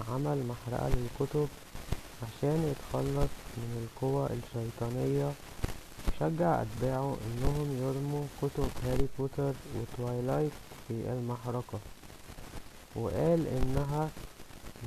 عمل 0.09 0.47
محرقة 0.47 0.89
للكتب 0.89 1.49
عشان 2.23 2.73
يتخلص 2.73 3.31
من 3.57 3.89
القوى 3.89 4.27
الشيطانية. 4.27 5.33
شجع 6.21 6.63
أتباعه 6.63 7.17
إنهم 7.27 7.69
يرموا 7.83 8.25
كتب 8.43 8.71
هاري 8.85 9.07
بوتر 9.19 9.53
وتوايلايت 9.77 10.53
في 10.89 10.95
المحرقة 10.95 11.79
وقال 12.97 13.47
إنها 13.47 14.09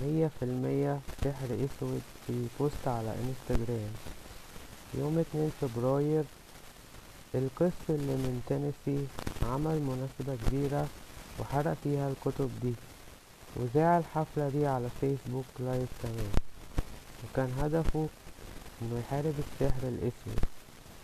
مية 0.01 0.31
في 0.39 0.45
المية 0.45 0.99
سحر 1.23 1.45
أسود 1.45 2.01
في 2.27 2.45
post 2.59 2.87
على 2.87 3.15
إنستجرام. 3.21 3.91
يوم 4.93 5.19
اتنين 5.19 5.51
فبراير 5.61 6.23
القس 7.35 7.79
اللي 7.89 8.13
من 8.23 8.41
تينيسي 8.47 9.05
عمل 9.51 9.79
مناسبة 9.81 10.37
كبيرة 10.45 10.87
وحرق 11.39 11.77
فيها 11.83 12.09
الكتب 12.11 12.51
دي 12.63 12.73
وذاع 13.55 13.97
الحفلة 13.97 14.49
دي 14.49 14.67
على 14.67 14.87
فيسبوك 15.01 15.45
live 15.59 15.89
كمان. 16.03 16.31
وكان 17.23 17.51
هدفه 17.59 18.07
إنه 18.81 18.99
يحارب 18.99 19.33
السحر 19.39 19.83
الاسود 19.87 20.39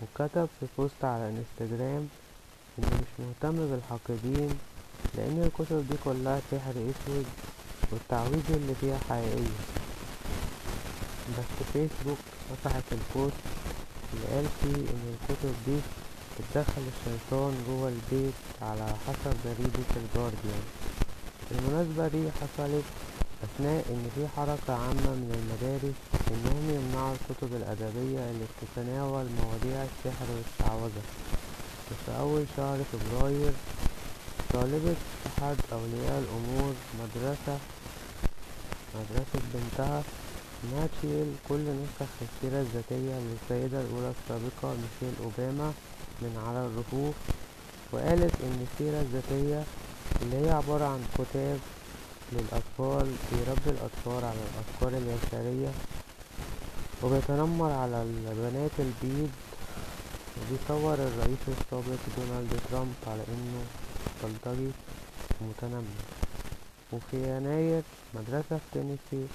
وكتب 0.02 0.48
في 0.60 0.66
post 0.78 1.04
على 1.06 1.30
انستجرام 1.30 2.08
إنه 2.80 2.88
مش 3.02 3.12
مهتم 3.20 3.58
بالحاقدين 3.70 4.50
لأن 5.16 5.44
الكتب 5.44 5.88
دي 5.90 5.96
كلها 6.06 6.42
سحر 6.52 6.72
أسود 6.72 7.26
والتعويذ 7.92 8.44
اللي 8.50 8.76
فيها 8.82 8.98
حقيقية. 9.10 9.58
بس 11.38 11.50
فيسبوك 11.74 12.18
مسحت 12.52 12.84
ال 12.92 13.01
post 13.01 13.36
اللي 14.14 14.26
قال 14.36 14.46
فيه 14.62 14.76
إن 14.94 15.04
الكتب 15.14 15.54
دي 15.68 15.78
بتدخل 16.40 16.82
الشيطان 16.94 17.54
جوه 17.68 17.88
البيت 17.90 18.34
على 18.62 18.88
حسب 19.08 19.34
جريدة 19.46 19.90
الجارديان. 20.02 20.64
المناسبة 21.52 22.08
دي 22.08 22.32
حصلت 22.32 22.84
أثناء 23.44 23.86
إن 23.90 24.04
في 24.16 24.28
حركة 24.36 24.74
عامة 24.74 25.12
من 25.22 25.32
المدارس 25.40 25.96
إنهم 26.32 26.64
يمنعوا 26.76 27.16
الكتب 27.16 27.52
الأدبية 27.56 28.20
اللي 28.32 28.46
بتتناول 28.52 29.26
مواضيع 29.42 29.80
السحر 29.90 30.28
والشعوذة 30.36 31.04
وفي 31.92 32.12
أول 32.20 32.44
شهر 32.58 32.78
فبراير 32.92 33.54
طالبة 34.54 34.96
أحد 35.28 35.58
أولياء 35.74 36.18
الأمور 36.24 36.74
مدرسة 37.02 37.58
مدرسة 38.96 39.40
بنتها 39.54 40.04
إنها 40.64 40.88
تشيل 40.88 41.30
كل 41.50 41.66
نسخ 41.82 42.12
السيرة 42.28 42.62
الذاتية 42.62 43.16
للسيدة 43.28 43.82
الأولى 43.82 44.12
السابقة 44.18 44.76
ميشيل 44.82 45.14
أوباما 45.24 45.74
من 46.22 46.34
على 46.48 46.62
الرفوف 46.66 47.16
وقالت 47.92 48.34
إن 48.44 48.68
السيرة 48.68 49.00
الذاتية 49.02 49.64
اللي 50.22 50.46
هي 50.46 50.50
عبارة 50.52 50.86
عن 50.86 51.02
كتاب 51.18 51.60
للأطفال 52.32 53.08
بيربي 53.32 53.70
الأطفال 53.70 54.24
على 54.26 54.40
الأفكار 54.50 54.92
اليسارية 55.02 55.72
وبيتنمر 57.04 57.72
على 57.72 58.02
البنات 58.04 58.72
البيض. 58.80 59.30
وبيصور 60.38 60.94
الرئيس 60.94 61.44
السابق 61.48 62.02
دونالد 62.18 62.60
ترامب 62.72 62.94
على 63.08 63.24
إنه 63.34 63.64
بلطجي 64.24 64.72
ومتنمر 65.42 65.98
وفي 66.92 67.18
يناير 67.38 67.82
مدرسة 68.14 68.58
في 68.58 68.66
تينيسي 68.74 69.28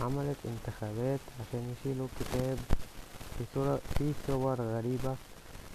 عملت 0.00 0.36
انتخابات 0.44 1.20
عشان 1.40 1.74
يشيلوا 1.74 2.06
الكتاب 2.06 2.58
في 3.98 4.12
صور, 4.28 4.56
غريبة 4.60 5.14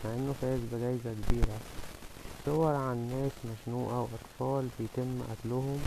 مع 0.06 0.14
إنه 0.14 0.34
فاز 0.42 0.60
بجايزة 0.72 1.14
كبيرة. 1.28 1.58
صور 2.46 2.76
عن 2.76 2.98
ناس 3.10 3.32
مشنوقة 3.54 4.00
وأطفال 4.00 4.68
بيتم 4.80 5.22
قتلهم 5.32 5.80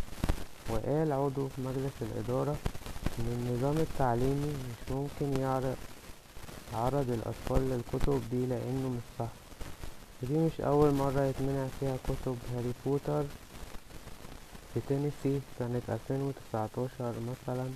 وقال 0.70 1.12
عضو 1.12 1.48
في 1.48 1.60
مجلس 1.60 1.92
الإدارة 2.02 2.56
إن 3.18 3.26
النظام 3.32 3.76
التعليمي 3.78 4.52
مش 4.52 4.92
ممكن 4.92 5.40
يعرض 5.40 5.76
عرض 6.74 7.10
الأطفال 7.10 7.70
للكتب 7.70 8.22
دي 8.30 8.46
لأنه 8.46 8.88
مش 8.88 9.02
صح. 9.18 9.28
ودي 10.22 10.38
مش 10.38 10.60
أول 10.60 10.94
مرة 10.94 11.22
يتمنع 11.22 11.66
فيها 11.80 11.96
كتب 12.04 12.36
هاري 12.54 12.72
بوتر 12.86 13.24
في 14.74 14.80
تينيسي 14.88 15.40
سنة 15.58 15.82
2019 15.88 17.14
مثلا. 17.30 17.70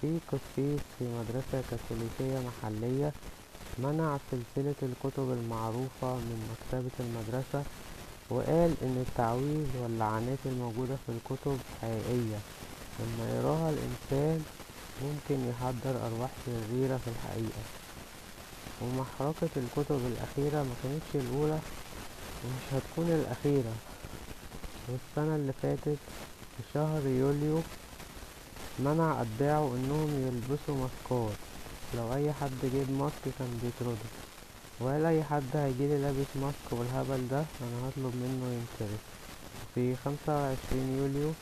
في 0.00 0.18
قسيس 0.32 0.80
في 0.98 1.04
مدرسة 1.04 1.62
كاثوليكية 1.70 2.48
محلية 2.48 3.12
منع 3.78 4.18
سلسلة 4.30 4.74
الكتب 4.82 5.32
المعروفة 5.32 6.14
من 6.14 6.36
مكتبة 6.52 6.96
المدرسة 7.00 7.62
وقال 8.30 8.74
إن 8.82 9.04
التعويذ 9.08 9.66
واللعنات 9.82 10.38
الموجودة 10.46 10.96
في 11.06 11.12
الكتب 11.12 11.58
حقيقية. 11.82 12.38
لما 13.00 13.24
يراها 13.36 13.70
الإنسان 13.70 14.44
ممكن 15.02 15.48
يحضر 15.50 16.06
أرواح 16.06 16.30
شريرة 16.46 16.96
في 16.96 17.08
الحقيقة. 17.10 17.62
ومحرقة 18.82 19.48
الكتب 19.56 20.00
الأخيرة 20.12 20.62
ما 20.62 20.74
كانتش 20.82 21.10
الأولى 21.26 21.58
ومش 22.44 22.64
هتكون 22.72 23.06
الأخيرة. 23.10 23.74
والسنة 24.88 25.36
اللي 25.36 25.52
فاتت 25.62 25.98
في 26.56 26.62
شهر 26.74 27.06
يوليو 27.06 27.60
منع 28.78 29.22
أتباعه 29.22 29.74
إنهم 29.74 30.10
يلبسوا 30.26 30.76
ماسكات. 30.82 31.36
لو 31.94 32.14
أي 32.14 32.32
حد 32.32 32.60
جيب 32.62 32.90
ماسك 32.90 33.24
كان 33.38 33.60
بيطرده. 33.62 34.08
وقال 34.80 35.04
أي 35.04 35.24
حد 35.24 35.50
هيجيلي 35.54 35.98
لابس 36.02 36.30
ماسك 36.42 36.68
والهبل 36.70 37.28
ده 37.30 37.38
أنا 37.38 37.76
هطلب 37.88 38.14
منه 38.22 38.44
ينصرف. 38.56 39.00
في 39.74 39.96
خمسة 40.04 40.32
وعشرين 40.36 40.98
يوليو 40.98 41.32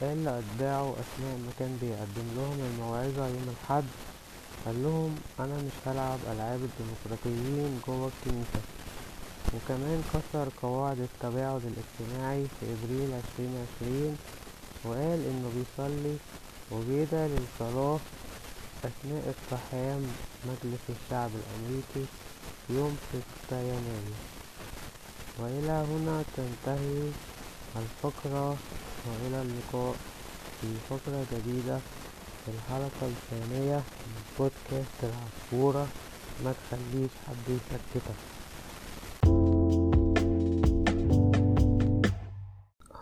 قال 0.00 0.24
لأتباعه 0.24 0.90
أثناء 1.02 1.36
ما 1.44 1.52
كان 1.58 1.78
بيقدم 1.80 2.28
لهم 2.36 2.58
الموعظة 2.72 3.26
يوم 3.28 3.46
الحد 3.54 3.84
قال 4.66 4.82
لهم 4.82 5.16
أنا 5.40 5.56
مش 5.56 5.76
هلعب 5.86 6.18
ألعاب 6.32 6.60
الديمقراطيين 6.68 7.80
جوه 7.86 8.10
الكنيسة. 8.12 8.60
وكمان 9.54 10.02
كسر 10.12 10.48
قواعد 10.62 10.98
التباعد 10.98 11.62
الاجتماعي 11.70 12.44
في 12.60 12.66
إبريل 12.74 13.10
عشرين 13.20 13.52
عشرين 13.64 14.16
وقال 14.84 15.20
إنه 15.30 15.50
بيصلي 15.56 16.16
وبيدعي 16.72 17.28
للصلاة 17.28 17.98
أثناء 18.84 19.34
اقتحام 19.34 20.02
مجلس 20.44 20.80
الشعب 20.88 21.30
الأمريكي 21.40 22.06
يوم 22.70 22.96
ستة 23.12 23.58
يناير. 23.60 24.16
وإلى 25.38 25.86
هنا 25.90 26.22
تنتهي 26.36 27.10
الفقرة 27.76 28.48
وإلى 29.06 29.42
اللقاء 29.42 29.94
في 30.60 30.66
فقرة 30.90 31.26
جديدة 31.32 31.78
في 32.44 32.50
الحلقة 32.50 33.06
الثانية 33.06 33.76
من 33.76 34.22
بودكاست 34.38 34.98
العصفورة. 35.02 35.86
ما 36.44 36.52
تخليش 36.52 37.10
حد 37.26 37.48
يسكتك 37.48 38.14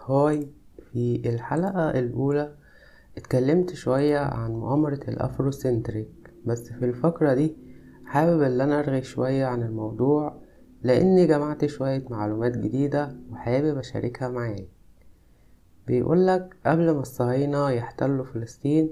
هاي 0.09 0.49
في 0.93 1.23
الحلقة 1.27 1.91
الأولى 1.91 2.57
اتكلمت 3.17 3.75
شوية 3.75 4.19
عن 4.19 4.51
مؤامرة 4.51 5.01
الأفروسنتريك 5.09 6.09
بس 6.45 6.73
في 6.73 6.85
الفقرة 6.85 7.35
دي 7.35 7.57
حابب 8.05 8.43
إن 8.43 8.61
أنا 8.61 8.79
أرغي 8.79 9.03
شوية 9.03 9.45
عن 9.47 9.63
الموضوع 9.63 10.37
لأني 10.83 11.27
جمعت 11.27 11.67
شوية 11.67 12.05
معلومات 12.11 12.59
جديدة 12.59 13.17
وحابب 13.31 13.79
أشاركها 13.79 14.29
معاك. 14.29 14.69
بيقولك 15.87 16.57
قبل 16.67 16.91
ما 16.91 17.01
الصهاينة 17.01 17.71
يحتلوا 17.71 18.25
فلسطين 18.25 18.91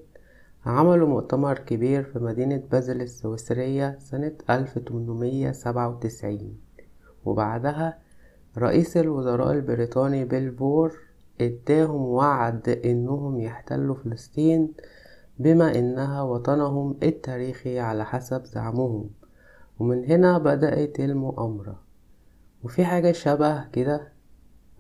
عملوا 0.67 1.09
مؤتمر 1.09 1.59
كبير 1.59 2.03
في 2.03 2.19
مدينة 2.19 2.63
بازل 2.71 3.01
السويسرية 3.01 3.99
سنة 3.99 4.33
1897 4.51 6.57
وبعدها 7.25 7.99
رئيس 8.59 8.97
الوزراء 8.97 9.53
البريطاني 9.53 10.25
بيل 10.25 10.53
فور 10.53 10.99
إداهم 11.41 12.03
وعد 12.03 12.69
إنهم 12.69 13.41
يحتلوا 13.41 13.95
فلسطين 13.95 14.73
بما 15.39 15.79
إنها 15.79 16.23
وطنهم 16.23 16.97
التاريخي 17.03 17.79
على 17.79 18.05
حسب 18.05 18.45
زعمهم. 18.45 19.11
ومن 19.79 20.05
هنا 20.05 20.39
بدأت 20.39 21.01
المؤامرة. 21.01 21.81
وفي 22.65 22.85
حاجة 22.85 23.13
شبه 23.13 23.65
كده 23.69 24.13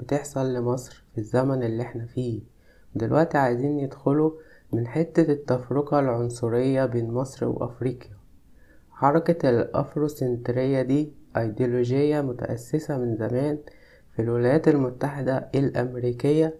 بتحصل 0.00 0.54
لمصر 0.54 1.04
في 1.12 1.18
الزمن 1.18 1.62
اللي 1.62 1.82
إحنا 1.82 2.06
فيه. 2.06 2.40
دلوقتي 2.94 3.38
عايزين 3.38 3.78
يدخلوا 3.78 4.30
من 4.72 4.86
حتة 4.86 5.32
التفرقة 5.32 6.00
العنصرية 6.00 6.86
بين 6.86 7.10
مصر 7.10 7.48
وأفريقيا. 7.48 8.16
حركة 8.90 9.50
الأفروسنترية 9.50 10.82
دي 10.82 11.12
أيديولوجية 11.36 12.20
متأسسة 12.20 12.98
من 12.98 13.16
زمان 13.16 13.58
في 14.20 14.24
الولايات 14.26 14.68
المتحدة 14.68 15.48
الأمريكية 15.54 16.54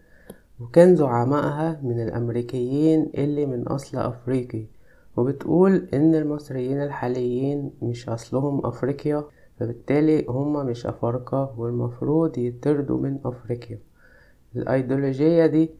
وكان 0.61 0.97
زعمائها 0.97 1.81
من 1.83 2.03
الأمريكيين 2.03 3.11
اللي 3.15 3.47
من 3.47 3.63
أصل 3.69 3.99
أفريقي 3.99 4.65
وبتقول 5.17 5.89
إن 5.95 6.15
المصريين 6.15 6.83
الحاليين 6.83 7.71
مش 7.83 8.09
أصلهم 8.09 8.67
أفريقيا 8.67 9.25
فبالتالي 9.59 10.27
هما 10.29 10.63
مش 10.63 10.87
أفارقة 10.87 11.55
والمفروض 11.59 12.39
يطردوا 12.39 12.99
من 12.99 13.19
أفريقيا. 13.25 13.79
الأيديولوجية 14.57 15.47
دي 15.47 15.71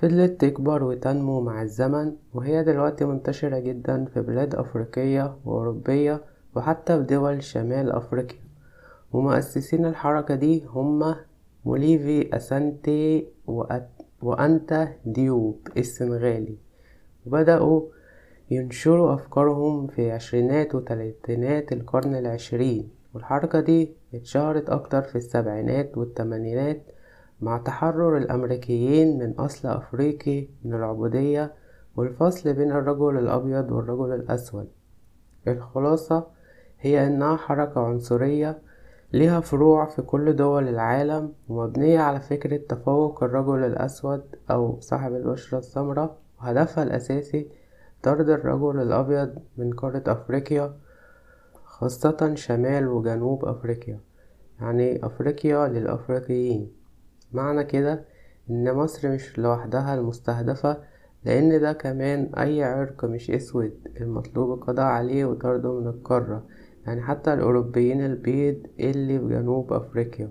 فضلت 0.00 0.40
تكبر 0.40 0.82
وتنمو 0.84 1.40
مع 1.40 1.62
الزمن 1.62 2.12
وهي 2.34 2.64
دلوقتي 2.64 3.04
منتشرة 3.04 3.58
جدا 3.58 4.04
في 4.04 4.20
بلاد 4.20 4.54
أفريقية 4.54 5.36
وأوروبية 5.44 6.20
وحتى 6.54 6.98
في 6.98 7.02
دول 7.04 7.42
شمال 7.42 7.92
أفريقيا. 7.92 8.39
ومؤسسين 9.12 9.86
الحركة 9.86 10.34
دي 10.34 10.64
هما 10.64 11.16
موليفي 11.64 12.36
أسانتي 12.36 13.28
وأنت 14.22 14.88
ديوب 15.04 15.68
السنغالي. 15.76 16.58
وبدأوا 17.26 17.82
ينشروا 18.50 19.14
أفكارهم 19.14 19.86
في 19.86 20.10
عشرينات 20.10 20.74
وتلاتينات 20.74 21.72
القرن 21.72 22.14
العشرين 22.14 22.90
والحركة 23.14 23.60
دي 23.60 23.94
اتشهرت 24.14 24.70
أكتر 24.70 25.02
في 25.02 25.16
السبعينات 25.16 25.98
والتمانينات 25.98 26.82
مع 27.40 27.58
تحرر 27.58 28.16
الأمريكيين 28.16 29.18
من 29.18 29.32
أصل 29.32 29.68
أفريقي 29.68 30.48
من 30.64 30.74
العبودية 30.74 31.54
والفصل 31.96 32.52
بين 32.52 32.70
الرجل 32.72 33.18
الأبيض 33.18 33.70
والرجل 33.72 34.12
الأسود. 34.14 34.68
الخلاصة 35.48 36.26
هي 36.80 37.06
إنها 37.06 37.36
حركة 37.36 37.80
عنصرية 37.80 38.58
ليها 39.12 39.40
فروع 39.40 39.86
في 39.86 40.02
كل 40.02 40.36
دول 40.36 40.68
العالم 40.68 41.32
ومبنية 41.48 42.00
على 42.00 42.20
فكرة 42.20 42.56
تفوق 42.56 43.24
الرجل 43.24 43.64
الأسود 43.64 44.22
أو 44.50 44.80
صاحب 44.80 45.14
البشرة 45.14 45.58
السمراء 45.58 46.16
وهدفها 46.40 46.84
الأساسي 46.84 47.48
طرد 48.02 48.28
الرجل 48.28 48.82
الأبيض 48.82 49.34
من 49.56 49.72
قارة 49.72 50.02
أفريقيا 50.06 50.74
خاصة 51.64 52.34
شمال 52.34 52.88
وجنوب 52.88 53.44
أفريقيا 53.44 54.00
يعني 54.60 55.06
أفريقيا 55.06 55.68
للأفريقيين. 55.68 56.72
معنى 57.32 57.64
كده 57.64 58.04
إن 58.50 58.74
مصر 58.74 59.08
مش 59.12 59.38
لوحدها 59.38 59.94
المستهدفة 59.94 60.76
لأن 61.24 61.60
ده 61.60 61.72
كمان 61.72 62.30
أي 62.34 62.64
عرق 62.64 63.04
مش 63.04 63.30
أسود 63.30 63.72
المطلوب 64.00 64.52
القضاء 64.58 64.86
عليه 64.86 65.24
وطرده 65.24 65.80
من 65.80 65.86
القارة. 65.86 66.42
يعني 66.90 67.02
حتى 67.02 67.34
الأوروبيين 67.34 68.04
البيض 68.04 68.66
اللي 68.80 69.18
في 69.18 69.28
جنوب 69.28 69.72
أفريقيا. 69.72 70.28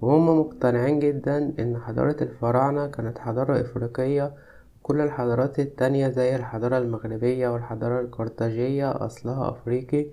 وهم 0.00 0.40
مقتنعين 0.40 0.98
جدا 0.98 1.54
إن 1.58 1.78
حضارة 1.78 2.16
الفراعنة 2.22 2.86
كانت 2.86 3.18
حضارة 3.18 3.60
إفريقية 3.60 4.34
كل 4.82 5.00
الحضارات 5.00 5.58
التانية 5.58 6.08
زي 6.08 6.36
الحضارة 6.36 6.78
المغربية 6.78 7.48
والحضارة 7.48 8.00
القرطاجية 8.00 9.06
أصلها 9.06 9.50
أفريقي. 9.50 10.06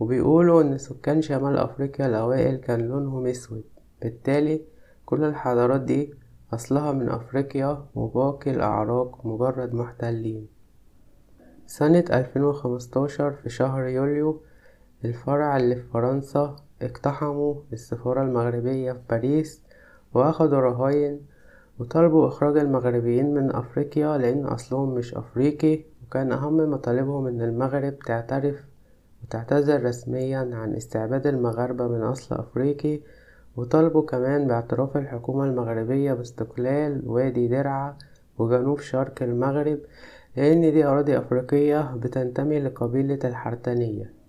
وبيقولوا 0.00 0.62
إن 0.62 0.78
سكان 0.78 1.22
شمال 1.22 1.56
أفريقيا 1.56 2.06
الأوائل 2.06 2.56
كان 2.56 2.80
لونهم 2.80 3.26
أسود. 3.26 3.64
بالتالي 4.02 4.62
كل 5.06 5.24
الحضارات 5.24 5.80
دي 5.80 6.14
أصلها 6.52 6.92
من 6.92 7.08
أفريقيا 7.08 7.84
وباقي 7.94 8.50
الأعراق 8.50 9.26
مجرد 9.26 9.74
محتلين. 9.74 10.48
سنة 11.66 12.04
ألفين 12.12 12.44
وخمستاشر 12.44 13.32
في 13.32 13.48
شهر 13.50 13.86
يوليو 13.86 14.42
الفرع 15.04 15.56
اللي 15.56 15.76
في 15.76 15.82
فرنسا 15.82 16.56
اقتحموا 16.82 17.54
السفارة 17.72 18.22
المغربية 18.22 18.92
في 18.92 18.98
باريس 19.10 19.62
وأخدوا 20.14 20.58
رهاين 20.60 21.20
وطلبوا 21.78 22.28
إخراج 22.28 22.58
المغربيين 22.58 23.34
من 23.34 23.54
أفريقيا 23.54 24.18
لأن 24.18 24.44
أصلهم 24.46 24.94
مش 24.94 25.14
أفريقي 25.14 25.84
وكان 26.06 26.32
أهم 26.32 26.70
مطالبهم 26.70 27.26
إن 27.26 27.42
المغرب 27.42 27.98
تعترف 27.98 28.64
وتعتذر 29.24 29.84
رسميا 29.84 30.50
عن 30.52 30.74
استعباد 30.74 31.26
المغاربة 31.26 31.88
من 31.88 32.02
أصل 32.02 32.34
أفريقي 32.36 33.00
وطالبوا 33.56 34.02
كمان 34.06 34.46
باعتراف 34.46 34.96
الحكومة 34.96 35.44
المغربية 35.44 36.12
باستقلال 36.12 37.02
وادي 37.06 37.48
درعا 37.48 37.96
وجنوب 38.38 38.80
شرق 38.80 39.22
المغرب 39.22 39.78
لأن 40.36 40.60
دي 40.60 40.84
أراضي 40.84 41.18
أفريقية 41.18 41.94
بتنتمي 41.96 42.60
لقبيلة 42.60 43.18
الحرتانية. 43.24 44.19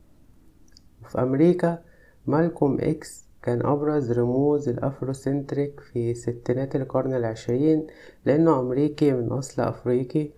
وفي 1.03 1.21
أمريكا 1.21 1.79
مالكوم 2.27 2.77
إكس 2.79 3.25
كان 3.43 3.65
أبرز 3.65 4.11
رموز 4.11 4.69
ال 4.69 4.78
Afrocentric 4.78 5.79
في 5.79 6.13
ستينات 6.13 6.75
القرن 6.75 7.13
العشرين 7.13 7.87
لأنه 8.25 8.59
أمريكي 8.59 9.13
من 9.13 9.27
أصل 9.27 9.61
أفريقي 9.61 10.29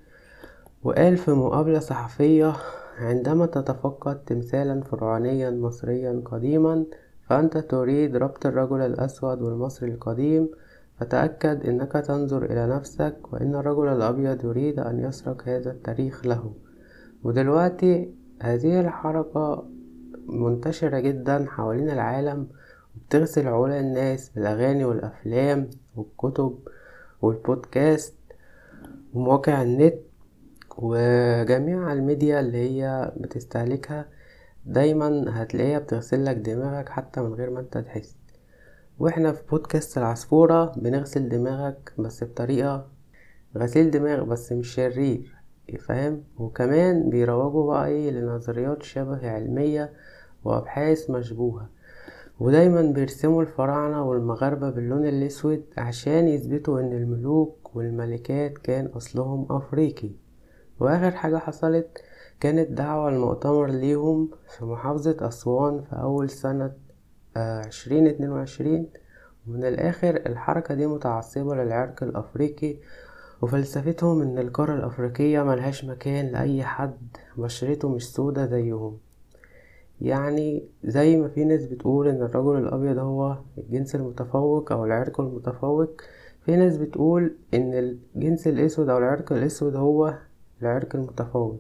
وقال 0.84 1.18
في 1.18 1.32
مقابلة 1.32 1.80
صحفية 1.80 2.54
عندما 3.00 3.46
تتفقد 3.46 4.24
تمثالا 4.26 4.82
فرعونيا 4.82 5.50
مصريا 5.50 6.22
قديما. 6.26 6.86
فأنت 7.30 7.58
تريد 7.58 8.16
ربط 8.16 8.46
الرجل 8.46 8.82
الأسود 8.82 9.42
والمصري 9.42 9.92
القديم. 9.92 10.50
فتأكد 11.00 11.68
أنك 11.68 11.92
تنظر 11.92 12.46
إلى 12.46 12.68
نفسك 12.68 13.16
وأن 13.34 13.56
الرجل 13.56 13.88
الأبيض 13.88 14.46
يريد 14.46 14.80
أن 14.80 15.00
يسرق 15.00 15.42
هذا 15.46 15.72
التاريخ 15.72 16.26
له. 16.26 16.54
ودلوقتي 17.24 18.14
هذه 18.42 18.80
الحركة 18.80 19.66
منتشرة 20.28 21.00
جدا 21.00 21.46
حوالين 21.50 21.90
العالم 21.90 22.48
وبتغسل 22.96 23.48
عقول 23.48 23.72
الناس 23.72 24.30
بالأغاني 24.30 24.86
والأفلام 24.86 25.70
والكتب 25.96 26.60
والبودكاست 27.22 28.16
ومواقع 29.14 29.62
النت 29.62 29.96
وجميع 30.78 31.94
الميديا 31.94 32.40
اللي 32.40 32.58
هي 32.58 33.12
بتستهلكها. 33.18 34.06
دايما 34.66 35.26
هتلاقيها 35.30 35.80
بتغسلك 35.80 36.36
دماغك 36.36 36.90
حتى 36.90 37.22
من 37.22 37.34
غير 37.34 37.50
ما 37.50 37.60
انت 37.60 37.78
تحس. 37.78 38.16
وإحنا 39.00 39.32
في 39.32 39.44
بودكاست 39.52 39.98
العصفورة 39.98 40.66
بنغسل 40.78 41.30
دماغك 41.30 41.94
بس 42.00 42.24
بطريقة 42.24 42.88
غسيل 43.58 43.92
دماغ 43.92 44.24
بس 44.24 44.52
مش 44.52 44.68
شرير 44.74 45.36
فاهم؟ 45.80 46.24
وكمان 46.38 47.10
بيروجوا 47.10 47.68
بقى 47.74 47.88
إيه 47.88 48.12
لنظريات 48.12 48.84
شبه 48.84 49.30
علمية 49.32 49.94
وأبحاث 50.44 51.10
مشبوهة. 51.10 51.70
ودايما 52.40 52.82
بيرسموا 52.82 53.42
الفراعنة 53.42 54.10
والمغاربة 54.10 54.70
باللون 54.70 55.06
الأسود 55.06 55.64
عشان 55.78 56.28
يثبتوا 56.28 56.80
إن 56.80 56.94
الملوك 56.94 57.76
والملكات 57.76 58.58
كان 58.58 58.86
أصلهم 58.86 59.48
أفريقي. 59.50 60.10
وآخر 60.80 61.12
حاجة 61.12 61.38
حصلت 61.38 61.98
كانت 62.40 62.70
دعوة 62.72 63.10
المؤتمر 63.10 63.68
ليهم 63.70 64.30
في 64.58 64.66
محافظة 64.66 65.28
أسوان 65.28 65.82
في 65.82 65.96
أول 65.96 66.30
سنة 66.30 66.72
عشرين 67.36 68.08
اتنين 68.08 68.30
وعشرين. 68.32 68.90
ومن 69.48 69.64
الآخر 69.66 70.16
الحركة 70.16 70.76
دي 70.76 70.88
متعصبة 70.88 71.56
للعرق 71.56 72.04
الأفريقي 72.04 72.78
وفلسفتهم 73.42 74.22
إن 74.22 74.40
القارة 74.40 74.74
الأفريقية 74.76 75.44
ملهاش 75.44 75.86
مكان 75.86 76.26
لأي 76.28 76.64
حد 76.64 76.98
بشرته 77.38 77.90
مش 77.90 78.14
سودة 78.14 78.46
زيهم. 78.46 78.98
يعني 80.04 80.64
زي 80.84 81.18
ما 81.18 81.28
في 81.28 81.46
ناس 81.46 81.66
بتقول 81.66 82.08
إن 82.08 82.22
الرجل 82.22 82.58
الأبيض 82.58 82.98
هو 82.98 83.38
الجنس 83.58 83.96
المتفوق 83.96 84.72
أو 84.72 84.86
العرق 84.86 85.22
المتفوق 85.22 86.02
في 86.46 86.56
ناس 86.56 86.78
بتقول 86.78 87.36
إن 87.54 87.74
الجنس 87.74 88.48
الأسود 88.48 88.90
أو 88.90 88.98
العرق 88.98 89.32
الأسود 89.34 89.76
هو 89.76 90.14
العرق 90.62 90.96
المتفوق. 90.96 91.60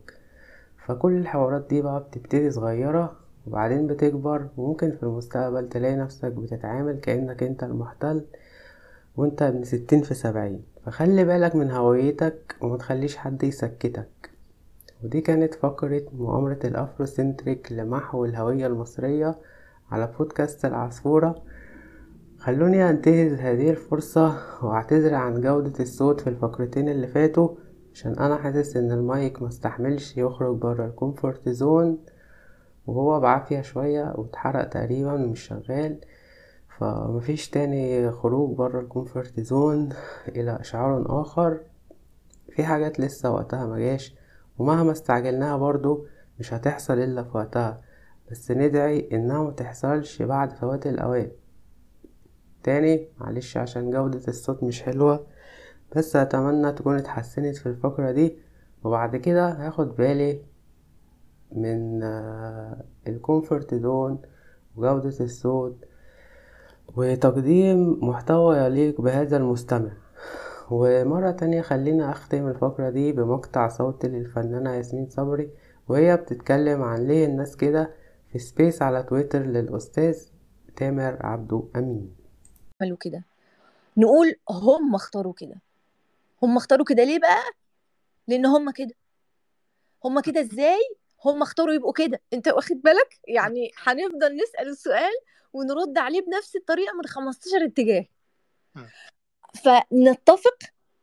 فكل 0.85 1.17
الحوارات 1.17 1.65
دي 1.69 1.81
بقى 1.81 1.99
بتبتدي 1.99 2.51
صغيرة 2.51 3.15
وبعدين 3.47 3.87
بتكبر 3.87 4.47
وممكن 4.57 4.91
في 4.91 5.03
المستقبل 5.03 5.69
تلاقي 5.69 5.95
نفسك 5.95 6.31
بتتعامل 6.31 6.99
كأنك 6.99 7.43
أنت 7.43 7.63
المحتل 7.63 8.25
وأنت 9.17 9.41
ابن 9.41 9.63
ستين 9.63 10.01
في 10.01 10.13
سبعين. 10.13 10.63
فخلي 10.85 11.25
بالك 11.25 11.55
من 11.55 11.71
هويتك 11.71 12.55
ومتخليش 12.61 13.17
حد 13.17 13.43
يسكتك. 13.43 14.32
ودي 15.03 15.21
كانت 15.21 15.53
فقرة 15.53 16.01
مؤامرة 16.13 16.59
ال 16.63 16.72
Afrocentric 16.72 17.71
لمحو 17.71 18.25
الهوية 18.25 18.67
المصرية 18.67 19.35
على 19.91 20.13
بودكاست 20.19 20.65
العصفورة. 20.65 21.35
خلوني 22.37 22.89
أنتهز 22.89 23.33
هذه 23.33 23.69
الفرصة 23.69 24.37
وأعتذر 24.65 25.13
عن 25.15 25.41
جودة 25.41 25.73
الصوت 25.79 26.21
في 26.21 26.27
الفقرتين 26.29 26.89
اللي 26.89 27.07
فاتوا 27.07 27.49
عشان 27.93 28.13
أنا 28.13 28.37
حاسس 28.37 28.77
إن 28.77 28.91
المايك 28.91 29.41
مستحملش 29.41 30.17
يخرج 30.17 30.55
برا 30.57 30.85
ال 30.85 30.93
comfort 30.93 31.49
zone 31.49 31.97
وهو 32.87 33.19
بعافية 33.19 33.61
شوية 33.61 34.13
واتحرق 34.15 34.63
تقريبا 34.69 35.15
مش 35.15 35.39
شغال 35.39 35.99
فمفيش 36.79 37.49
تاني 37.49 38.11
خروج 38.11 38.57
برا 38.57 38.81
ال 38.81 38.88
comfort 38.88 39.39
zone 39.39 39.89
إلى 40.27 40.59
إشعار 40.59 41.21
آخر. 41.21 41.59
في 42.49 42.63
حاجات 42.63 42.99
لسه 42.99 43.31
وقتها 43.31 43.65
مجاش 43.65 44.15
ومهما 44.57 44.91
استعجلناها 44.91 45.57
برضو 45.57 46.05
مش 46.39 46.53
هتحصل 46.53 46.99
إلا 46.99 47.23
في 47.23 47.37
وقتها 47.37 47.81
بس 48.31 48.51
ندعي 48.51 49.09
إنها 49.11 49.43
متحصلش 49.43 50.21
بعد 50.21 50.51
فوات 50.51 50.87
الأوان. 50.87 51.31
تاني 52.63 53.07
معلش 53.19 53.57
عشان 53.57 53.91
جودة 53.91 54.21
الصوت 54.27 54.63
مش 54.63 54.81
حلوة 54.83 55.27
بس 55.95 56.15
أتمنى 56.15 56.71
تكون 56.71 56.95
اتحسنت 56.97 57.55
في 57.55 57.65
الفقرة 57.65 58.11
دي. 58.11 58.37
وبعد 58.83 59.15
كده 59.15 59.49
هاخد 59.49 59.95
بالي 59.95 60.41
من 61.51 62.03
ال 63.07 63.16
comfort 63.16 63.75
zone 63.75 64.21
وجودة 64.75 65.19
الصوت 65.19 65.85
وتقديم 66.95 67.99
محتوى 68.09 68.57
يليق 68.57 69.01
بهذا 69.01 69.37
المستمع. 69.37 69.91
ومرة 70.71 71.31
تانية 71.31 71.61
خلينا 71.61 72.11
أختم 72.11 72.47
الفقرة 72.47 72.89
دي 72.89 73.11
بمقطع 73.11 73.67
صوتي 73.67 74.07
للفنانة 74.07 74.73
ياسمين 74.75 75.09
صبري 75.09 75.49
وهي 75.87 76.17
بتتكلم 76.17 76.81
عن 76.81 77.07
ليه 77.07 77.25
الناس 77.25 77.57
كده 77.57 77.93
في 78.31 78.39
سبيس 78.39 78.81
على 78.81 79.03
تويتر 79.03 79.39
للأستاذ 79.39 80.17
تامر 80.75 81.17
عبدو 81.25 81.69
أمين. 81.75 82.15
عملوا 82.81 82.97
كده. 82.97 83.23
نقول 83.97 84.35
هم 84.49 84.95
اختاروا 84.95 85.33
كده. 85.33 85.55
هم 86.43 86.57
اختاروا 86.57 86.85
كده 86.85 87.03
ليه 87.03 87.19
بقى؟ 87.19 87.43
لأن 88.27 88.45
هم 88.45 88.71
كده. 88.71 88.95
هم 90.05 90.19
كده 90.19 90.41
إزاي؟ 90.41 90.79
هم 91.25 91.41
اختاروا 91.41 91.73
يبقوا 91.73 91.93
كده. 91.93 92.21
أنت 92.33 92.47
واخد 92.47 92.81
بالك؟ 92.81 93.19
يعني 93.27 93.71
هنفضل 93.83 94.35
نسأل 94.35 94.67
السؤال 94.69 95.11
ونرد 95.53 95.97
عليه 95.97 96.21
بنفس 96.21 96.55
الطريقة 96.55 96.93
من 96.97 97.05
15 97.05 97.65
اتجاه. 97.65 98.05
فنتفق 99.53 100.57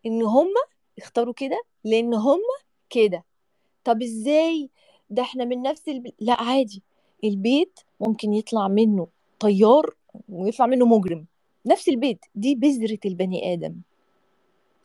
إن 0.07 0.22
هم 0.22 0.55
اختاروا 0.98 1.34
كده 1.34 1.62
لأن 1.84 2.14
هم 2.14 2.42
كده. 2.90 3.24
طب 3.84 4.03
إزاي؟ 4.03 4.70
ده 5.11 5.22
إحنا 5.22 5.44
من 5.44 5.62
نفس 5.62 5.88
البيت 5.88 6.14
لا 6.20 6.42
عادي. 6.42 6.82
البيت 7.24 7.80
ممكن 8.01 8.32
يطلع 8.32 8.68
منه 8.68 9.07
طيار 9.40 9.94
ويطلع 10.28 10.66
منه 10.66 10.86
مجرم. 10.86 11.26
نفس 11.66 11.88
البيت. 11.88 12.24
دي 12.34 12.55
بذرة 12.55 12.98
البني 13.07 13.53
آدم. 13.53 13.74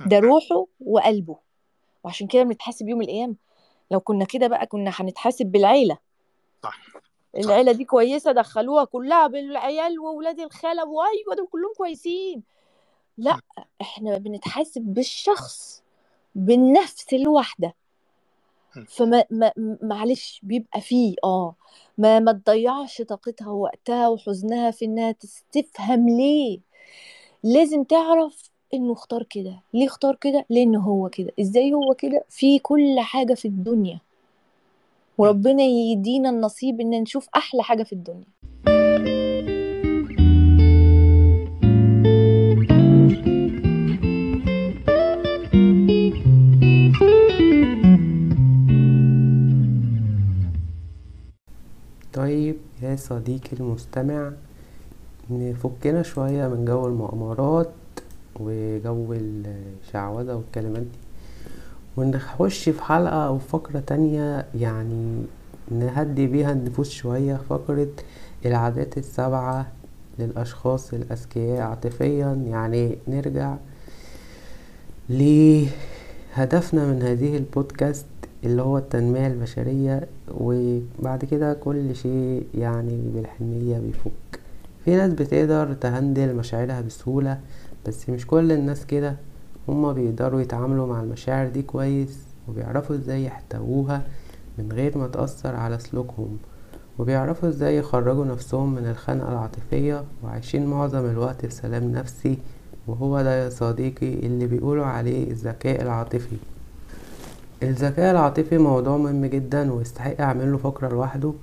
ده 0.05 0.19
روحه 0.19 0.65
وقلبه. 0.79 1.37
وعشان 2.03 2.27
كده 2.27 2.43
بنتحاسب 2.43 2.89
يوم 2.89 3.01
القيامة. 3.01 3.35
لو 3.91 3.99
كنا 3.99 4.25
كده 4.25 4.47
بقى 4.47 4.65
كنا 4.65 4.91
هنتحاسب 4.93 5.45
بالعيلة. 5.45 5.97
صح. 6.63 6.79
العيلة 7.37 7.71
دي 7.71 7.85
كويسة 7.85 8.31
دخلوها 8.31 8.83
كلها 8.83 9.27
بالعيال 9.27 9.99
وولاد 9.99 10.39
الخالة. 10.39 10.85
وأيوة 10.85 11.35
دول 11.37 11.47
كلهم 11.47 11.73
كويسين. 11.77 12.43
لا 13.17 13.39
إحنا 13.81 14.17
بنتحاسب 14.17 14.81
بالشخص 14.81 15.83
بالنفس 16.35 17.13
الواحدة 17.13 17.73
فما 18.87 19.23
ما 19.31 19.51
معلش 19.81 20.39
بيبقى 20.43 20.81
فيه 20.81 21.15
آه 21.23 21.55
ما 21.97 22.19
ما 22.19 22.31
تضيعش 22.31 23.01
طاقتها 23.01 23.47
ووقتها 23.49 24.07
وحزنها 24.07 24.71
في 24.71 24.85
إنها 24.85 25.11
تستفهم 25.11 26.09
ليه؟ 26.09 26.59
لازم 27.43 27.83
تعرف 27.83 28.49
إنه 28.73 28.93
اختار 28.93 29.23
كده. 29.23 29.59
ليه 29.73 29.85
اختار 29.87 30.15
كده؟ 30.15 30.45
لأن 30.49 30.75
هو 30.75 31.09
كده. 31.09 31.31
إزاي 31.41 31.73
هو 31.73 31.93
كده؟ 31.93 32.25
في 32.29 32.59
كل 32.59 32.95
حاجة 32.99 33.33
في 33.33 33.47
الدنيا. 33.47 33.99
وربنا 35.17 35.63
يدينا 35.63 36.29
النصيب 36.29 36.81
إن 36.81 36.89
نشوف 36.89 37.27
أحلى 37.35 37.63
حاجة 37.63 37.83
في 37.83 37.93
الدنيا. 37.93 38.25
طيب 52.35 52.55
يا 52.81 52.95
صديقي 52.95 53.57
المستمع 53.59 54.31
نفكنا 55.29 56.03
شوية 56.03 56.47
من 56.47 56.65
جو 56.65 56.87
المؤامرات 56.87 57.69
وجو 58.39 59.13
الشعوذة 59.13 60.35
والكلمات 60.35 60.81
دي. 60.81 60.99
ونخش 61.97 62.69
في 62.69 62.81
حلقة 62.81 63.27
أو 63.27 63.39
فقرة 63.39 63.79
تانية 63.79 64.45
يعني 64.55 65.23
نهدي 65.71 66.27
بيها 66.27 66.51
النفوس 66.51 66.89
شوية 66.89 67.39
فقرة 67.49 67.87
العادات 68.45 68.97
السبعة 68.97 69.67
للأشخاص 70.19 70.93
الأذكياء 70.93 71.61
عاطفيا. 71.61 72.43
يعني 72.47 72.97
نرجع 73.07 73.55
لهدفنا 75.09 76.85
من 76.85 77.01
هذه 77.01 77.37
البودكاست 77.37 78.05
اللي 78.45 78.61
هو 78.61 78.77
التنمية 78.77 79.27
البشرية 79.27 80.07
وبعد 80.37 81.25
كده 81.25 81.53
كل 81.53 81.95
شيء 81.95 82.47
يعني 82.55 83.01
بالحنية 83.15 83.79
بيفك. 83.79 84.39
في 84.85 84.95
ناس 84.95 85.13
بتقدر 85.13 85.73
تهندل 85.73 86.35
مشاعرها 86.35 86.81
بسهولة 86.81 87.39
بس 87.87 88.09
مش 88.09 88.27
كل 88.27 88.51
الناس 88.51 88.85
كده. 88.85 89.15
هما 89.67 89.93
بيقدروا 89.93 90.41
يتعاملوا 90.41 90.87
مع 90.87 91.01
المشاعر 91.01 91.47
دي 91.47 91.61
كويس 91.61 92.19
وبيعرفوا 92.47 92.95
إزاي 92.95 93.25
يحتووها 93.25 94.01
من 94.57 94.71
غير 94.71 94.97
ما 94.97 95.07
تأثر 95.07 95.55
على 95.55 95.79
سلوكهم. 95.79 96.37
وبيعرفوا 96.99 97.49
إزاي 97.49 97.77
يخرجوا 97.77 98.25
نفسهم 98.25 98.75
من 98.75 98.85
الخنقة 98.87 99.31
العاطفية 99.31 100.03
وعايشين 100.23 100.65
معظم 100.65 101.05
الوقت 101.05 101.45
في 101.45 101.53
سلام 101.53 101.91
نفسي. 101.91 102.37
وهو 102.87 103.21
ده 103.21 103.43
يا 103.43 103.49
صديقي 103.49 104.13
اللي 104.13 104.47
بيقولوا 104.47 104.85
عليه 104.85 105.31
الذكاء 105.31 105.81
العاطفي. 105.81 106.37
الذكاء 107.63 108.11
العاطفي 108.11 108.57
موضوع 108.57 108.97
مهم 108.97 109.25
جدا 109.25 109.73
ويستحق 109.73 110.21
أعمله 110.21 110.57
فقرة 110.57 110.87
لوحده 110.89 111.33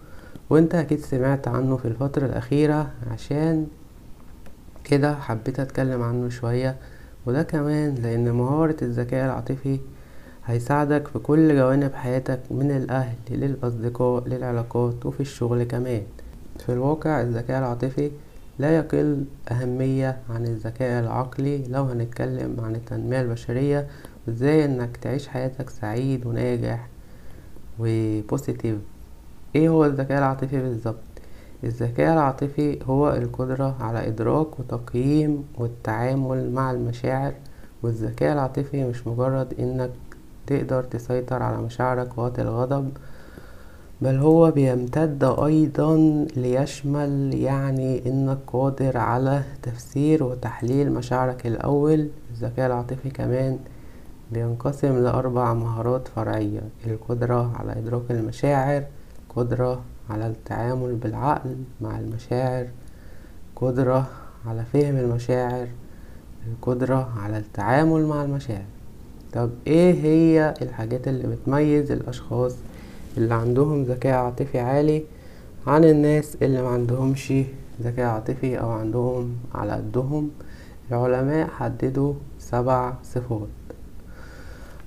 وأنت 0.51 0.75
أكيد 0.75 1.01
سمعت 1.01 1.49
عنه 1.49 1.77
في 1.77 1.85
الفترة 1.89 2.27
الأخيرة. 2.27 2.91
عشان 3.13 3.67
كده 4.85 5.15
حبيت 5.15 5.61
أتكلم 5.61 6.03
عنه 6.03 6.29
شوية 6.29 6.77
وده 7.27 7.43
كمان 7.43 7.95
لأن 7.95 8.33
مهارة 8.33 8.77
الذكاء 8.83 9.27
العاطفي 9.27 9.79
هيساعدك 10.47 11.09
في 11.09 11.19
كل 11.19 11.57
جوانب 11.57 11.95
حياتك 11.95 12.41
من 12.51 12.71
الأهل 12.71 13.15
للأصدقاء 13.31 14.29
للعلاقات 14.29 15.07
وفي 15.07 15.21
الشغل 15.21 15.63
كمان. 15.63 16.03
في 16.59 16.73
الواقع 16.73 17.21
الذكاء 17.21 17.59
العاطفي 17.59 18.11
لا 18.59 18.77
يقل 18.77 19.25
أهمية 19.51 20.17
عن 20.31 20.45
الذكاء 20.45 21.01
العقلي. 21.03 21.65
لو 21.69 21.85
هنتكلم 21.85 22.57
عن 22.61 22.75
التنمية 22.75 23.21
البشرية 23.21 23.87
وازاي 24.27 24.65
انك 24.65 24.97
تعيش 24.97 25.29
حياتك 25.29 25.71
سعيد 25.71 26.27
وناجح 26.27 26.89
وبوزيتيف 27.79 28.77
إيه 29.57 29.69
هو 29.69 29.85
الذكاء 29.85 30.19
العاطفي 30.19 30.63
بالظبط؟ 30.63 30.97
الذكاء 31.65 32.13
العاطفي 32.13 32.79
هو 32.85 33.11
القدرة 33.13 33.77
على 33.81 34.09
إدراك 34.09 34.61
وتقييم 34.61 35.45
والتعامل 35.59 36.51
مع 36.51 36.71
المشاعر 36.71 37.33
والذكاء 37.83 38.33
العاطفي 38.33 38.85
مش 38.85 39.07
مجرد 39.07 39.55
إنك 39.61 39.91
تقدر 40.47 40.83
تسيطر 40.83 41.43
على 41.43 41.63
مشاعرك 41.63 42.19
وقت 42.19 42.39
الغضب 42.39 42.91
بل 44.03 44.17
هو 44.17 44.51
بيمتد 44.51 45.25
أيضا 45.25 45.97
ليشمل 46.37 47.35
يعني 47.35 48.09
إنك 48.09 48.39
قادر 48.47 48.97
على 48.99 49.43
تفسير 49.63 50.25
وتحليل 50.25 50.93
مشاعرك 50.93 51.47
الأول. 51.47 52.09
الذكاء 52.31 52.67
العاطفي 52.67 53.11
كمان 53.11 53.59
بينقسم 54.33 54.99
لأربع 55.05 55.55
مهارات 55.55 56.09
فرعية 56.09 56.61
القدرة 56.87 57.53
على 57.57 57.73
إدراك 57.73 58.11
المشاعر 58.11 58.85
قدرة 59.37 59.83
على 60.11 60.27
التعامل 60.27 60.95
بالعقل 60.95 61.57
مع 61.81 61.99
المشاعر 61.99 62.67
قدرة 63.57 64.07
على 64.47 64.65
فهم 64.73 64.97
المشاعر 64.97 65.69
القدرة 66.49 67.13
على 67.17 67.39
التعامل 67.39 68.07
مع 68.07 68.25
المشاعر. 68.25 68.65
طب 69.33 69.51
إيه 69.67 69.95
هي 69.95 70.55
الحاجات 70.63 71.09
اللي 71.09 71.27
بتميز 71.37 71.93
الأشخاص 71.93 72.55
اللي 73.17 73.35
عندهم 73.35 73.83
ذكاء 73.83 74.15
عاطفي 74.15 74.59
عالي 74.61 75.05
عن 75.67 75.85
الناس 75.85 76.37
اللي 76.43 76.63
ما 76.63 76.69
عندهمش 76.69 77.33
ذكاء 77.83 78.07
عاطفي 78.07 78.61
أو 78.61 78.71
عندهم 78.71 79.37
على 79.55 79.73
قدهم؟ 79.73 80.31
العلماء 80.91 81.49
حددوا 81.49 82.15
سبع 82.39 82.93
صفات. 83.05 83.49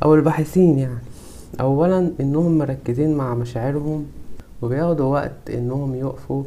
أو 0.03 0.15
الباحثين 0.15 0.79
يعني. 0.79 0.99
اولا 1.61 2.11
إنهم 2.19 2.57
مركزين 2.57 3.13
مع 3.17 3.35
مشاعرهم 3.35 4.05
وبياخدوا 4.61 5.05
وقت 5.13 5.49
إنهم 5.49 5.95
يقفوا 5.95 6.43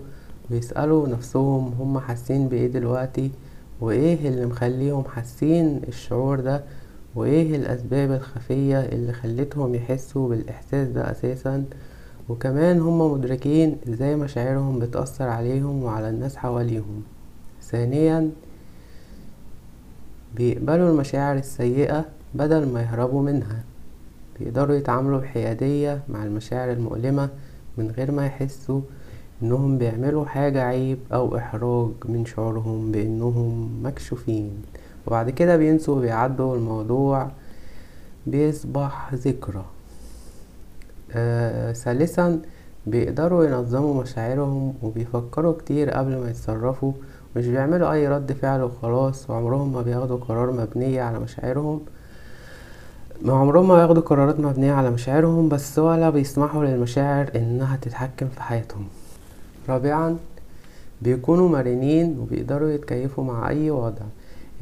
ويسألوا 0.50 1.08
نفسهم 1.08 1.74
هم 1.80 1.98
حاسين 1.98 2.48
بإيه 2.48 2.66
دلوقتي 2.66 3.30
وإيه 3.80 4.28
اللي 4.28 4.46
مخليهم 4.46 5.04
حاسين 5.04 5.80
الشعور 5.88 6.40
ده 6.40 6.64
وإيه 7.14 7.56
الأسباب 7.56 8.12
الخفية 8.12 8.80
اللي 8.80 9.12
خلتهم 9.12 9.74
يحسوا 9.74 10.28
بالإحساس 10.28 10.88
ده 10.88 11.10
أساسا. 11.10 11.64
وكمان 12.28 12.80
هم 12.80 13.12
مدركين 13.12 13.76
إزاي 13.88 14.16
مشاعرهم 14.16 14.78
بتأثر 14.78 15.24
عليهم 15.28 15.82
وعلى 15.82 16.10
الناس 16.10 16.36
حواليهم. 16.36 17.02
ثانيا 17.62 18.30
بيقبلوا 20.36 20.90
المشاعر 20.90 21.36
السيئة 21.36 22.04
بدل 22.34 22.68
ما 22.68 22.82
يهربوا 22.82 23.22
منها. 23.22 23.64
بيقدروا 24.40 24.76
يتعاملوا 24.76 25.20
بحيادية 25.20 26.00
مع 26.08 26.24
المشاعر 26.24 26.72
المؤلمة 26.72 27.28
من 27.78 27.90
غير 27.90 28.10
ما 28.10 28.26
يحسوا 28.26 28.80
إنهم 29.42 29.78
بيعملوا 29.78 30.26
حاجة 30.26 30.62
عيب 30.62 30.98
أو 31.12 31.36
إحراج 31.36 31.90
من 32.04 32.26
شعورهم 32.26 32.92
بإنهم 32.92 33.80
مكشوفين. 33.82 34.50
وبعد 35.06 35.30
كده 35.30 35.56
بينسوا 35.56 35.96
وبيعدوا 35.96 36.56
الموضوع 36.56 37.30
بيصبح 38.26 39.14
ذكرى. 39.14 39.64
آه 41.12 41.72
ثالثا 41.72 42.40
بيقدروا 42.86 43.44
ينظموا 43.44 44.02
مشاعرهم 44.02 44.74
وبيفكروا 44.82 45.52
كتير 45.52 45.90
قبل 45.90 46.16
ما 46.16 46.30
يتصرفوا. 46.30 46.92
مش 47.36 47.46
بيعملوا 47.46 47.92
أي 47.92 48.08
رد 48.08 48.32
فعل 48.32 48.62
وخلاص 48.62 49.30
وعمرهم 49.30 49.72
ما 49.72 49.82
بياخدوا 49.82 50.16
قرار 50.16 50.52
مبنية 50.52 51.02
على 51.02 51.18
مشاعرهم 51.18 51.80
ما 53.22 53.32
عمرهم 53.32 53.68
ما 53.68 53.82
ياخدوا 53.82 54.02
قرارات 54.02 54.40
مبنية 54.40 54.72
على 54.72 54.90
مشاعرهم 54.90 55.48
بس 55.48 55.78
ولا 55.78 56.10
بيسمحوا 56.10 56.64
للمشاعر 56.64 57.30
إنها 57.36 57.76
تتحكم 57.76 58.28
في 58.28 58.42
حياتهم. 58.42 58.86
رابعا 59.68 60.16
بيكونوا 61.02 61.48
مرنين 61.48 62.18
وبيقدروا 62.18 62.68
يتكيفوا 62.70 63.24
مع 63.24 63.48
أي 63.48 63.70
وضع. 63.70 64.04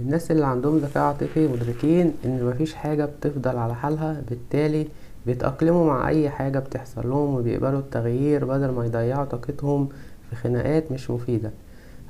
الناس 0.00 0.30
اللي 0.30 0.46
عندهم 0.46 0.78
ذكاء 0.78 1.02
عاطفي 1.02 1.48
مدركين 1.48 2.12
إن 2.24 2.44
مفيش 2.44 2.74
حاجة 2.74 3.04
بتفضل 3.04 3.57
على 3.57 3.74
حالها 3.74 4.22
بالتالي 4.28 4.86
بيتأقلموا 5.26 5.86
مع 5.86 6.09
أي 6.09 6.30
حاجة 6.30 6.59
بتحصل 6.59 7.09
لهم 7.09 7.34
وبيقبلوا 7.34 7.78
التغيير 7.80 8.44
بدل 8.44 8.70
ما 8.70 8.86
يضيعوا 8.86 9.24
طاقتهم 9.24 9.88
في 10.30 10.36
خناقات 10.36 10.92
مش 10.92 11.11
مفيدة. 11.11 11.50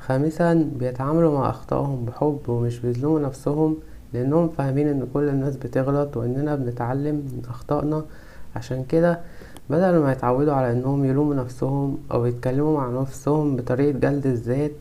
خامسا 0.01 0.71
بيتعاملوا 0.79 1.39
مع 1.39 1.51
أخطائهم 1.51 2.05
بحب 2.05 2.41
ومش 2.49 2.79
بيظلموا 2.79 3.21
نفسهم 3.21 3.77
لأنهم 4.17 4.49
فاهمين 4.49 4.89
إن 4.89 5.07
كل 5.15 5.29
الناس 5.29 5.57
بتغلط 5.57 6.17
وإننا 6.17 6.55
بنتعلم 6.55 7.15
من 7.15 7.43
أخطائنا. 7.49 8.05
عشان 8.57 8.85
كده 8.85 9.21
بدل 9.71 9.99
ما 9.99 10.13
يتعودوا 10.13 10.53
على 10.53 10.73
إنهم 10.73 11.05
يلوموا 11.05 11.35
نفسهم 11.35 11.99
أو 12.13 12.27
يتكلموا 12.27 12.77
مع 12.81 13.01
نفسهم 13.01 13.57
بطريقة 13.57 13.99
جلد 13.99 14.27
الذات 14.27 14.73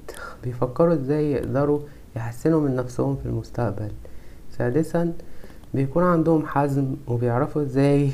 بيفكروا 0.44 0.94
إزاي 0.94 1.32
يقدروا 1.32 1.80
يحسنوا 2.16 2.62
من 2.62 2.76
نفسهم 2.76 3.16
في 3.16 3.26
المستقبل. 3.26 3.92
سادسا 4.58 5.14
بيكون 5.74 6.04
عندهم 6.04 6.46
حزم 6.46 6.96
وبيعرفوا 7.08 7.62
إزاي 7.62 8.12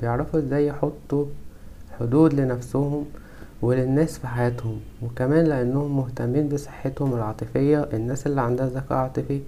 بيعرفوا 0.00 0.40
إزاي 0.40 0.66
يحطوا 0.66 1.26
حدود 2.00 2.34
لنفسهم 2.34 3.04
وللناس 3.62 4.18
في 4.18 4.26
حياتهم. 4.26 4.80
وكمان 5.02 5.44
لأنهم 5.44 5.96
مهتمين 5.96 6.48
بصحتهم 6.48 7.14
العاطفية 7.14 7.88
الناس 7.92 8.26
اللي 8.26 8.40
عندها 8.40 8.66
ذكاء 8.66 8.98
عاطفي 8.98 9.40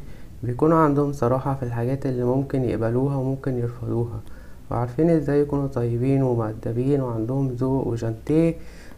بيكونوا 0.47 0.78
عندهم 0.78 1.12
صراحة 1.12 1.55
في 1.55 1.62
الحاجات 1.62 2.07
اللي 2.07 2.24
ممكن 2.24 2.64
يقبلوها 2.64 3.16
وممكن 3.16 3.59
يرفضوها. 3.59 4.20
وعارفين 4.70 5.11
إزاي 5.11 5.40
يكونوا 5.40 5.66
طيبين 5.68 6.22
ومؤدبين 6.22 7.01
وعندهم 7.01 7.49
ذوق 7.49 7.86
وجانتيه 7.86 8.55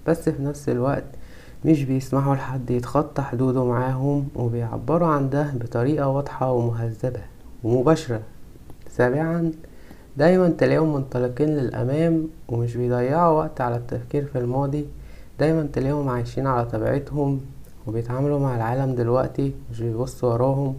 بس 0.07 0.29
في 0.29 0.43
نفس 0.43 0.69
الوقت 0.69 1.05
مش 1.65 1.85
بيسمحوا 1.85 2.35
لحد 2.35 2.71
يتخطى 2.71 3.23
حدوده 3.23 3.65
معاهم 3.65 4.29
وبيعبروا 4.37 5.09
عن 5.09 5.31
ده 5.31 5.53
بطريقة 5.55 6.09
واضحة 6.09 6.53
ومهذبة 6.53 7.21
ومباشرة. 7.65 8.21
سابعا 8.91 9.53
دايما 10.17 10.49
تلاقيهم 10.49 10.95
منطلقين 10.95 11.49
للأمام 11.49 12.29
ومش 12.49 12.77
بيضيعوا 12.77 13.39
وقت 13.39 13.61
على 13.61 13.77
التفكير 13.77 14.25
في 14.25 14.39
الماضي. 14.39 14.87
دايما 15.39 15.69
تلاقيهم 15.73 16.09
عايشين 16.09 16.47
على 16.47 16.67
طبيعتهم 16.67 17.41
وبيتعاملوا 17.87 18.39
مع 18.39 18.57
العالم 18.57 18.95
دلوقتي 18.95 19.53
مش 19.71 19.81
بيبصوا 19.81 20.33
وراهم 20.33 20.75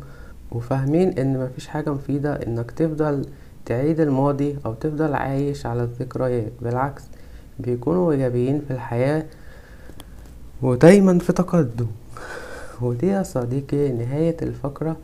وفاهمين 0.51 1.19
إن 1.19 1.39
مفيش 1.39 1.67
حاجة 1.67 1.93
مفيدة 1.93 2.33
إنك 2.35 2.71
تفضل 2.71 3.25
تعيد 3.65 3.99
الماضي 3.99 4.57
أو 4.65 4.73
تفضل 4.73 5.13
عايش 5.13 5.65
على 5.65 5.83
الذكريات 5.83 6.51
بالعكس 6.61 7.03
بيكونوا 7.59 8.11
إيجابيين 8.11 8.61
في 8.67 8.73
الحياة 8.73 9.25
ودايما 10.61 11.19
في 11.19 11.33
تقدم. 11.33 11.87
ودي 12.81 13.07
يا 13.07 13.23
صديقي 13.23 13.91
نهاية 13.91 14.37
الفقرة. 14.41 14.97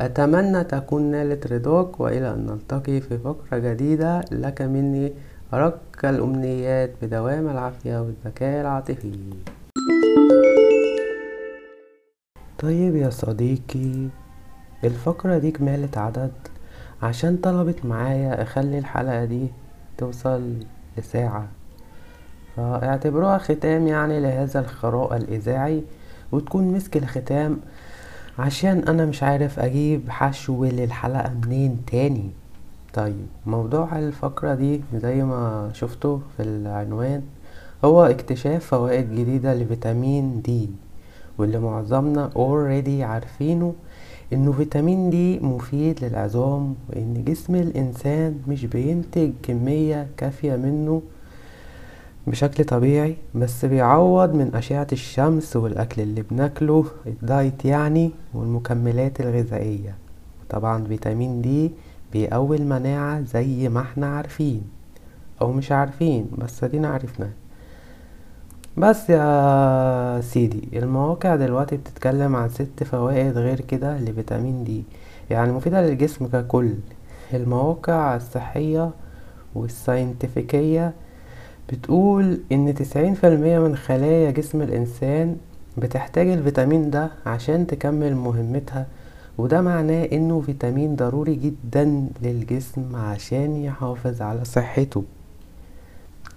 أتمنى 0.00 0.64
تكون 0.64 1.02
نالت 1.02 1.52
رضاك 1.52 2.00
وإلى 2.00 2.34
أن 2.34 2.46
نلتقي 2.46 3.00
في 3.00 3.18
فقرة 3.18 3.58
جديدة. 3.58 4.20
لك 4.32 4.62
مني 4.62 5.12
أرق 5.54 5.80
الأمنيات 6.04 6.90
بدوام 7.02 7.48
العافية 7.48 8.00
والذكاء 8.00 8.60
العاطفي. 8.60 9.12
طيب 12.58 12.96
يا 12.96 13.10
صديقي 13.10 14.08
الفقرة 14.84 15.38
دي 15.38 15.50
كمالة 15.50 15.88
عدد 15.96 16.30
عشان 17.02 17.36
طلبت 17.36 17.84
معايا 17.84 18.42
أخلي 18.42 18.78
الحلقة 18.78 19.24
دي 19.24 19.46
توصل 19.98 20.54
لساعة. 20.98 21.46
فاعتبروها 22.56 23.38
ختام 23.38 23.86
يعني 23.86 24.20
لهذا 24.20 24.60
الخراء 24.60 25.16
الإذاعي 25.16 25.82
وتكون 26.32 26.64
مسك 26.72 26.96
الختام 26.96 27.56
عشان 28.38 28.78
أنا 28.88 29.06
مش 29.06 29.22
عارف 29.22 29.58
أجيب 29.60 30.10
حشو 30.10 30.64
للحلقة 30.64 31.32
منين 31.46 31.82
تاني. 31.86 32.30
طيب 32.94 33.26
موضوع 33.46 33.98
الفقرة 33.98 34.54
دي 34.54 34.80
زي 34.94 35.22
ما 35.24 35.70
شفتوا 35.72 36.18
في 36.36 36.42
العنوان 36.42 37.22
هو 37.84 38.04
اكتشاف 38.04 38.64
فوائد 38.66 39.14
جديدة 39.14 39.54
لفيتامين 39.54 40.42
دي 40.42 40.70
واللي 41.38 41.58
معظمنا 41.58 42.30
already 42.34 43.02
عارفينه 43.02 43.74
إنه 44.32 44.52
فيتامين 44.52 45.10
دي 45.10 45.38
مفيد 45.40 46.04
للعظام 46.04 46.74
وإن 46.88 47.24
جسم 47.26 47.54
الإنسان 47.54 48.38
مش 48.48 48.66
بينتج 48.66 49.30
كمية 49.42 50.06
كافية 50.16 50.56
منه 50.56 51.02
بشكل 52.26 52.64
طبيعي 52.64 53.16
بس 53.34 53.64
بيعوض 53.64 54.34
من 54.34 54.54
أشعة 54.54 54.86
الشمس 54.92 55.56
والأكل 55.56 56.02
اللي 56.02 56.22
بناكله 56.30 56.84
الدايت 57.06 57.64
يعني 57.64 58.10
والمكملات 58.34 59.20
الغذائية. 59.20 59.94
طبعا 60.50 60.84
فيتامين 60.84 61.42
دي 61.42 61.70
بيقوي 62.12 62.56
المناعة 62.56 63.22
زي 63.24 63.68
ما 63.68 63.80
إحنا 63.80 64.06
عارفين 64.16 64.62
أو 65.42 65.52
مش 65.52 65.72
عارفين 65.72 66.26
بس 66.38 66.64
ادينا 66.64 66.88
عرفنا 66.88 67.30
بس 68.80 69.10
يا 69.10 70.20
سيدي 70.20 70.68
المواقع 70.78 71.36
دلوقتي 71.36 71.76
بتتكلم 71.76 72.36
عن 72.36 72.48
ست 72.48 72.84
فوائد 72.84 73.38
غير 73.38 73.60
كده 73.60 73.98
لفيتامين 73.98 74.64
دي 74.64 74.84
يعني 75.30 75.52
مفيدة 75.52 75.82
للجسم 75.86 76.26
ككل. 76.26 76.74
المواقع 77.34 78.16
الصحية 78.16 78.90
والساينتفكية 79.54 80.92
بتقول 81.72 82.40
إن 82.52 82.74
تسعين 82.74 83.14
في 83.14 83.28
المية 83.28 83.58
من 83.58 83.76
خلايا 83.76 84.30
جسم 84.30 84.62
الإنسان 84.62 85.36
بتحتاج 85.78 86.28
الفيتامين 86.28 86.90
ده 86.90 87.10
عشان 87.26 87.66
تكمل 87.66 88.14
مهمتها 88.16 88.86
وده 89.38 89.60
معناه 89.60 90.04
إنه 90.12 90.40
فيتامين 90.40 90.96
ضروري 90.96 91.34
جدا 91.34 92.06
للجسم 92.22 92.96
عشان 92.96 93.56
يحافظ 93.56 94.22
على 94.22 94.44
صحته. 94.44 95.04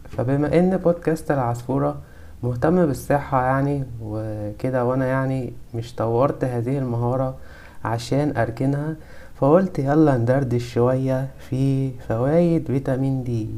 فبما 0.10 0.60
إن 0.60 0.78
بودكاست 0.78 1.32
العصفورة 1.32 1.98
مهتم 2.44 2.86
بالصحة 2.86 3.46
يعني 3.46 3.84
وكده 4.02 4.86
وأنا 4.86 5.06
يعني 5.06 5.54
مش 5.74 5.96
طورت 5.96 6.44
هذه 6.44 6.78
المهارة 6.78 7.36
عشان 7.86 8.38
أركنها 8.38 8.96
فقلت 9.36 9.80
يلا 9.80 10.18
ندردش 10.18 10.74
شوية 10.74 11.28
في 11.50 11.92
فوائد 11.92 12.68
فيتامين 12.68 13.24
دي. 13.24 13.50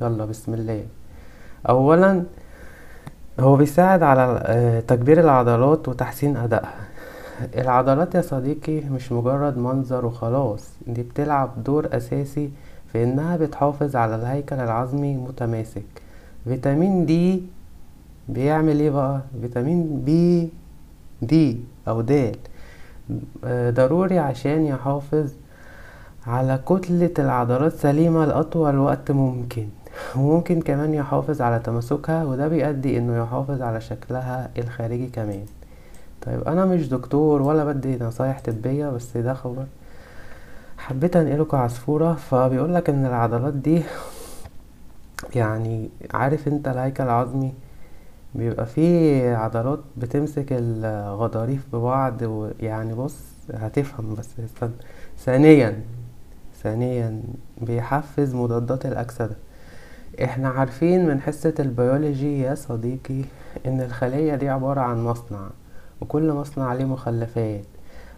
يلا 0.00 0.24
بسم 0.24 0.54
الله. 0.54 0.84
اولا 1.68 2.22
هو 3.40 3.56
بيساعد 3.56 4.02
على 4.02 4.82
تكبير 4.88 5.20
العضلات 5.20 5.88
وتحسين 5.88 6.36
أدائها. 6.36 6.74
العضلات 7.56 8.14
يا 8.14 8.20
صديقي 8.20 8.80
مش 8.80 9.12
مجرد 9.12 9.58
منظر 9.58 10.06
وخلاص 10.06 10.70
دي 10.86 11.02
بتلعب 11.02 11.64
دور 11.64 11.88
أساسي 11.92 12.50
في 12.92 13.04
إنها 13.04 13.36
بتحافظ 13.36 13.96
على 13.96 14.14
الهيكل 14.14 14.56
العظمي 14.56 15.16
متماسك. 15.16 15.84
فيتامين 16.44 17.06
دي 17.06 17.42
بيعمل 18.28 18.80
إيه 18.80 18.90
بقى؟ 18.90 19.20
فيتامين 19.40 20.00
بي 20.04 20.48
دي 21.22 21.60
أو 21.88 22.00
د. 22.00 22.36
ضروري 23.46 24.18
عشان 24.18 24.66
يحافظ 24.66 25.32
على 26.26 26.58
كتلة 26.66 27.14
العضلات 27.18 27.72
سليمة 27.72 28.24
لأطول 28.24 28.78
وقت 28.78 29.10
ممكن. 29.10 29.68
وممكن 30.16 30.60
كمان 30.60 30.94
يحافظ 30.94 31.42
على 31.42 31.58
تماسكها 31.58 32.24
وده 32.24 32.48
بيؤدي 32.48 32.98
إنه 32.98 33.22
يحافظ 33.22 33.62
على 33.62 33.80
شكلها 33.80 34.50
الخارجي 34.58 35.06
كمان. 35.06 35.44
طيب 36.26 36.42
أنا 36.44 36.64
مش 36.64 36.88
دكتور 36.88 37.42
ولا 37.42 37.64
بدي 37.64 37.98
نصايح 38.04 38.40
طبية 38.40 38.88
بس 38.88 39.16
ده 39.16 39.34
خبر 39.34 39.64
حبيت 40.78 41.16
انقلكوا 41.16 41.58
عصفورة 41.58 42.12
فبيقولك 42.14 42.90
إن 42.90 43.06
العضلات 43.06 43.54
دي 43.54 43.82
يعني 45.34 45.88
عارف 46.14 46.48
أنت 46.48 46.68
الهيكل 46.68 47.04
العظمي؟ 47.04 47.52
بيبقى 48.36 48.66
فيه 48.66 49.36
عضلات 49.36 49.80
بتمسك 49.96 50.46
الغضاريف 50.50 51.66
ببعض 51.72 52.22
ويعني 52.22 52.94
بص 52.94 53.18
هتفهم 53.54 54.14
بس 54.14 54.28
استنى. 54.44 54.70
ثانيا 55.18 55.80
ثانيا 56.62 57.22
بيحفز 57.60 58.34
مضادات 58.34 58.86
الأكسدة. 58.86 59.36
إحنا 60.24 60.48
عارفين 60.48 61.06
من 61.08 61.20
حصة 61.20 61.54
البيولوجي 61.58 62.40
يا 62.40 62.54
صديقي 62.54 63.22
إن 63.66 63.80
الخلية 63.80 64.34
دي 64.34 64.48
عبارة 64.48 64.80
عن 64.80 65.04
مصنع 65.04 65.48
وكل 66.00 66.32
مصنع 66.32 66.64
عليه 66.64 66.84
مخلفات. 66.84 67.64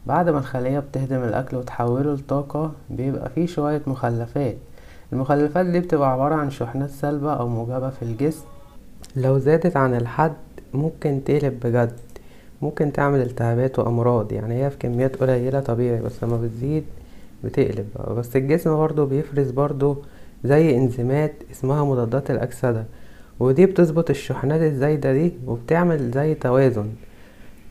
بعد 0.06 0.28
ما 0.28 0.38
الخلية 0.38 0.78
بتهدم 0.78 1.22
الأكل 1.22 1.56
وتحوله 1.56 2.14
لطاقة 2.14 2.72
بيبقى 2.90 3.30
فيه 3.30 3.46
شوية 3.46 3.82
مخلفات. 3.86 4.56
المخلفات 5.12 5.66
دي 5.66 5.80
بتبقى 5.80 6.12
عبارة 6.12 6.34
عن 6.34 6.50
شحنات 6.50 6.90
سلبة 6.90 7.32
أو 7.34 7.48
موجبة 7.48 7.90
في 7.90 8.02
الجسم 8.02 8.44
لو 9.16 9.38
زادت 9.38 9.76
عن 9.76 9.94
الحد 9.94 10.32
ممكن 10.74 11.20
تقلب 11.24 11.60
بجد 11.64 11.92
ممكن 12.62 12.92
تعمل 12.92 13.20
التهابات 13.20 13.78
وأمراض 13.78 14.32
يعني 14.32 14.64
هي 14.64 14.70
في 14.70 14.76
كميات 14.78 15.16
قليلة 15.16 15.60
طبيعي 15.60 16.00
بس 16.00 16.24
لما 16.24 16.36
بتزيد 16.36 16.84
بتقلب. 17.44 17.86
بس 18.16 18.36
الجسم 18.36 18.76
برضو 18.76 19.06
بيفرز 19.06 19.50
برضو 19.50 19.96
زي 20.44 20.76
إنزيمات 20.76 21.32
اسمها 21.52 21.84
مضادات 21.84 22.30
الأكسدة 22.30 22.84
ودي 23.40 23.66
بتظبط 23.66 24.10
الشحنات 24.10 24.60
الزايدة 24.60 25.12
دي 25.12 25.32
وبتعمل 25.46 26.10
زي 26.10 26.34
توازن. 26.34 26.86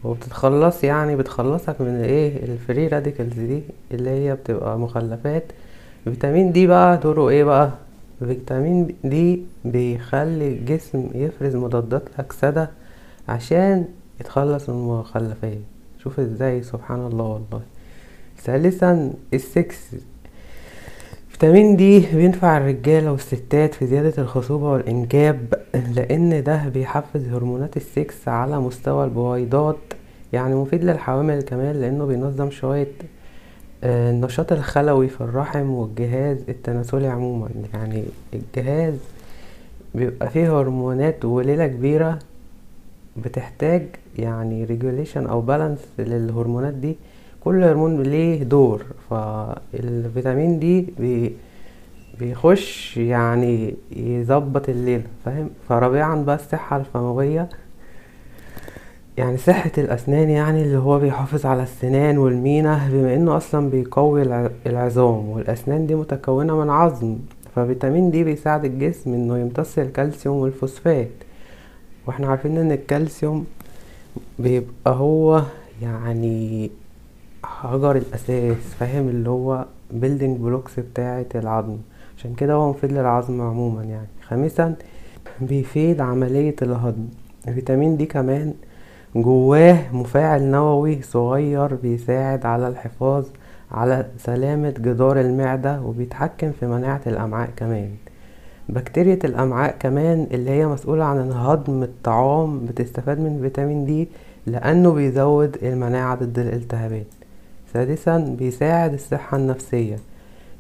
وبتتخلص 0.04 0.84
يعني 0.84 1.16
بتخلصك 1.16 1.82
من 1.82 2.02
إيه 2.04 2.44
ال 2.44 2.52
free 2.52 2.88
radicals 2.88 3.40
دي 3.40 3.62
اللي 3.92 4.10
هي 4.10 4.36
بتبقى 4.36 4.80
مخلفات. 4.80 5.44
فيتامين 6.04 6.52
دي 6.52 6.68
بقى 6.68 6.98
دوره 6.98 7.30
إيه 7.30 7.44
بقى؟ 7.44 7.72
فيتامين 8.20 8.96
دي 9.04 9.42
بيخلي 9.66 10.48
الجسم 10.48 11.10
يفرز 11.16 11.56
مضادات 11.56 12.04
الأكسدة 12.16 12.70
عشان 13.30 13.86
يتخلص 14.20 14.70
من 14.70 14.76
المخلفات 14.76 15.58
شوف 16.04 16.20
إزاي 16.20 16.64
سبحان 16.64 17.06
الله 17.06 17.26
والله. 17.26 17.62
ثالثا 18.44 19.14
السكس. 19.34 19.78
فيتامين 21.30 21.76
دي 21.76 22.00
بينفع 22.16 22.58
الرجالة 22.58 23.12
والستات 23.12 23.74
في 23.74 23.88
زيادة 23.88 24.14
الخصوبة 24.24 24.72
والإنجاب 24.72 25.54
لأن 25.96 26.44
ده 26.44 26.70
بيحفز 26.70 27.28
هرمونات 27.28 27.78
السكس 27.78 28.28
على 28.28 28.60
مستوى 28.60 29.04
البويضات 29.06 29.78
يعني 30.34 30.56
مفيد 30.56 30.84
للحوامل 30.84 31.42
كمان 31.42 31.76
لأنه 31.82 32.06
بينظم 32.06 32.50
شوية 32.52 32.88
النشاط 33.84 34.52
الخلوي 34.52 35.08
في 35.08 35.22
الرحم 35.22 35.70
والجهاز 35.72 36.38
التناسلي 36.50 37.08
عموما. 37.08 37.50
يعني 37.74 38.04
الجهاز 38.34 38.94
بيبقى 39.96 40.30
فيه 40.30 40.60
هرمونات 40.60 41.26
وليلة 41.26 41.68
كبيرة 41.68 42.20
بتحتاج 43.18 43.84
يعني 44.18 44.64
regulation 44.64 45.28
أو 45.28 45.42
balance 45.42 45.80
للهرمونات 46.00 46.74
دي. 46.74 46.96
كل 47.44 47.64
هرمون 47.64 48.04
ليه 48.04 48.44
دور 48.44 48.86
فال 49.10 50.60
vitamin 50.60 50.82
D 51.00 51.34
بيخش 52.20 52.98
يعني 52.98 53.76
يظبط 53.92 54.70
الليلة 54.70 55.02
فاهم؟ 55.26 55.50
فرابعا 55.70 56.24
بقى 56.24 56.36
الصحة 56.36 56.78
الفموية 56.78 57.50
يعني 59.18 59.38
صحة 59.38 59.72
الأسنان 59.78 60.30
يعني 60.30 60.62
اللي 60.62 60.78
هو 60.78 61.00
بيحافظ 61.00 61.46
على 61.46 61.64
السنان 61.64 62.18
والمينا 62.18 62.90
بما 62.92 63.14
إنه 63.16 63.38
أصلا 63.38 63.70
بيقوي 63.70 64.22
الع- 64.22 64.50
العظام 64.66 65.30
والأسنان 65.30 65.88
دي 65.88 65.96
متكونة 65.96 66.58
من 66.64 66.70
عظم 66.70 67.18
ففيتامين 67.56 68.12
دي 68.12 68.24
بيساعد 68.24 68.66
الجسم 68.66 69.14
إنه 69.14 69.38
يمتص 69.38 69.80
الكالسيوم 69.80 70.38
والفوسفات. 70.38 71.10
وإحنا 72.08 72.28
عارفين 72.28 72.58
إن 72.58 72.72
الكالسيوم 72.72 73.46
بيبقى 74.40 74.68
هو 74.96 75.44
يعني 75.82 76.72
حجر 77.44 77.96
الأساس 77.96 78.56
فاهم؟ 78.80 79.10
اللي 79.10 79.30
هو 79.30 79.66
building 80.02 80.38
blocks 80.46 80.80
بتاعة 80.80 81.26
العظم. 81.36 81.78
عشان 82.18 82.34
كده 82.34 82.54
هو 82.54 82.70
مفيد 82.70 82.92
للعظم 82.92 83.42
عموما 83.42 83.84
يعني. 83.84 84.08
خامسا 84.28 84.76
بيفيد 85.42 86.02
عملية 86.02 86.56
الهضم. 86.62 87.08
فيتامين 87.46 87.98
دي 87.98 88.06
كمان 88.06 88.54
جواه 89.22 89.78
مفاعل 89.94 90.44
نووي 90.44 91.02
صغير 91.02 91.76
بيساعد 91.76 92.46
على 92.46 92.68
الحفاظ 92.68 93.26
على 93.72 94.06
سلامة 94.18 94.70
جدار 94.70 95.20
المعدة 95.20 95.82
وبيتحكم 95.82 96.52
في 96.60 96.66
مناعة 96.66 97.02
الأمعاء 97.08 97.50
كمان. 97.56 97.90
بكتيريا 98.70 99.20
الأمعاء 99.24 99.76
كمان 99.80 100.28
اللي 100.32 100.52
هي 100.52 100.68
مسؤولة 100.68 101.04
عن 101.06 101.32
هضم 101.32 101.84
الطعام 101.84 102.66
بتستفاد 102.66 103.20
من 103.20 103.40
فيتامين 103.42 103.86
دي 103.86 104.08
لأنه 104.48 104.92
بيزود 104.92 105.58
المناعة 105.64 106.16
ضد 106.16 106.40
الالتهابات. 106.40 107.08
سادسا 107.74 108.36
بيساعد 108.40 108.94
الصحة 108.94 109.38
النفسية. 109.38 109.98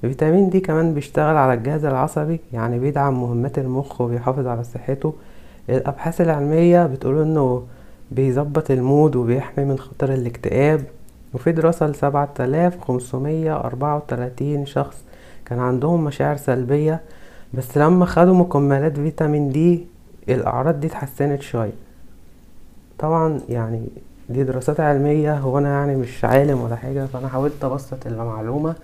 فيتامين 0.01 0.49
دي 0.49 0.60
كمان 0.60 0.93
بيشتغل 0.93 1.38
على 1.38 1.53
الجهاز 1.53 1.86
العصبي 1.86 2.39
يعني 2.53 2.80
بيدعم 2.80 3.22
مهمات 3.22 3.60
المخ 3.60 4.01
وبيحافظ 4.01 4.47
على 4.47 4.64
صحته. 4.64 5.14
الأبحاث 5.70 6.22
العلمية 6.22 6.86
بتقول 6.88 7.22
إنه 7.22 7.64
بيظبط 8.12 8.72
المود 8.72 9.16
وبيحمي 9.16 9.66
من 9.66 9.80
خطر 9.80 10.14
الاكتئاب. 10.14 10.84
وفي 11.34 11.51
دراسة 11.51 11.88
لسبعة 11.88 12.34
آلاف 12.39 12.82
خمسمية 12.82 13.55
أربعة 13.55 13.95
وتلاتين 13.97 14.66
شخص 14.66 14.97
كان 15.45 15.60
عندهم 15.60 16.03
مشاعر 16.03 16.36
سلبية 16.38 17.01
بس 17.53 17.78
لما 17.78 18.05
خدوا 18.05 18.34
مكملات 18.36 18.95
فيتامين 18.95 19.49
دي 19.49 19.86
الأعراض 20.30 20.80
دي 20.80 20.88
اتحسنت 20.88 21.41
شوية. 21.41 21.74
طبعا 22.99 23.41
يعني 23.49 23.88
دي 24.30 24.43
دراسات 24.43 24.80
علمية 24.80 25.38
هو 25.38 25.58
أنا 25.58 25.70
يعني 25.70 25.95
مش 25.95 26.26
عالم 26.26 26.62
ولا 26.62 26.76
حاجة 26.76 27.05
فأنا 27.05 27.28
حاولت 27.28 27.64
أبسط 27.64 28.08
المعلومة. 28.08 28.76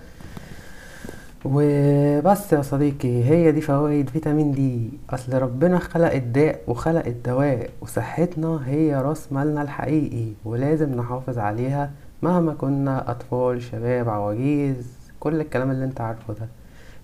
وبس 1.44 2.52
يا 2.52 2.62
صديقي 2.62 3.24
هي 3.24 3.52
دي 3.52 3.60
فوائد 3.60 4.10
vitamin 4.10 4.52
D. 4.52 4.90
أصل 5.10 5.34
ربنا 5.34 5.78
خلق 5.78 6.12
الداء 6.12 6.60
وخلق 6.66 7.06
الدواء 7.06 7.70
وصحتنا 7.80 8.60
هي 8.66 8.94
راس 9.00 9.32
مالنا 9.32 9.62
الحقيقي 9.62 10.32
ولازم 10.44 10.94
نحافظ 10.94 11.38
عليها 11.38 11.90
مهما 12.22 12.54
كنا 12.54 13.10
أطفال 13.10 13.62
شباب 13.62 14.08
عواجيز 14.08 14.92
كل 15.20 15.40
الكلام 15.40 15.70
اللي 15.70 15.84
أنت 15.84 16.00
عارفه 16.00 16.34
ده. 16.34 16.48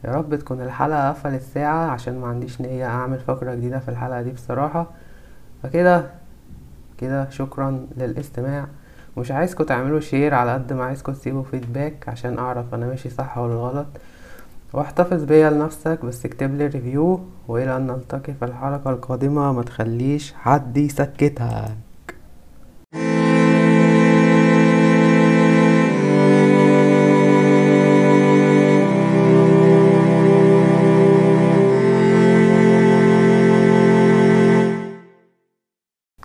يا 0.04 0.10
رب 0.10 0.34
تكون 0.34 0.60
الحلقة 0.60 1.08
قفلت 1.10 1.42
ساعة 1.42 1.90
عشان 1.90 2.18
ما 2.20 2.26
عنديش 2.26 2.60
نية 2.60 2.86
أعمل 2.86 3.18
فقرة 3.18 3.54
جديدة 3.54 3.78
في 3.78 3.88
الحلقة 3.88 4.22
دي 4.22 4.30
بصراحة. 4.30 4.86
فكده 5.62 6.10
كده 6.98 7.30
شكرا 7.30 7.86
للاستماع. 7.96 8.66
مش 9.16 9.30
عايزكم 9.30 9.64
تعملوا 9.64 10.00
share 10.00 10.34
على 10.34 10.54
قد 10.54 10.72
ما 10.72 10.84
عايزكم 10.84 11.12
تسيبوا 11.12 11.42
feedback 11.42 12.08
عشان 12.08 12.38
أعرف 12.38 12.74
أنا 12.74 12.86
ماشي 12.86 13.10
صح 13.10 13.38
ولا 13.38 13.54
غلط. 13.54 13.86
واحتفظ 14.72 15.24
بيا 15.24 15.50
لنفسك 15.50 16.04
بس 16.04 16.26
اكتب 16.26 16.54
لي 16.54 16.66
ريفيو 16.66 17.20
وإلى 17.48 17.76
أن 17.76 17.86
نلتقي 17.86 18.34
في 18.34 18.44
الحلقة 18.44 18.90
القادمة. 18.90 19.52
ما 19.52 19.62
تخليش 19.62 20.32
حد 20.32 20.76
يسكتها 20.76 21.76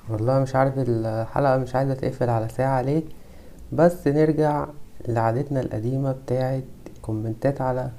والله 0.09 0.39
مش 0.39 0.55
عارف 0.55 0.73
الحلقة 0.77 1.57
مش 1.57 1.75
عايزة 1.75 1.93
تقفل 1.93 2.29
على 2.29 2.49
ساعة 2.49 2.81
ليه 2.81 3.03
بس 3.73 4.07
نرجع 4.07 4.65
لعادتنا 5.07 5.59
القديمة 5.61 6.11
بتاعت 6.11 6.63
كومنتات 7.01 7.61
على 7.61 7.91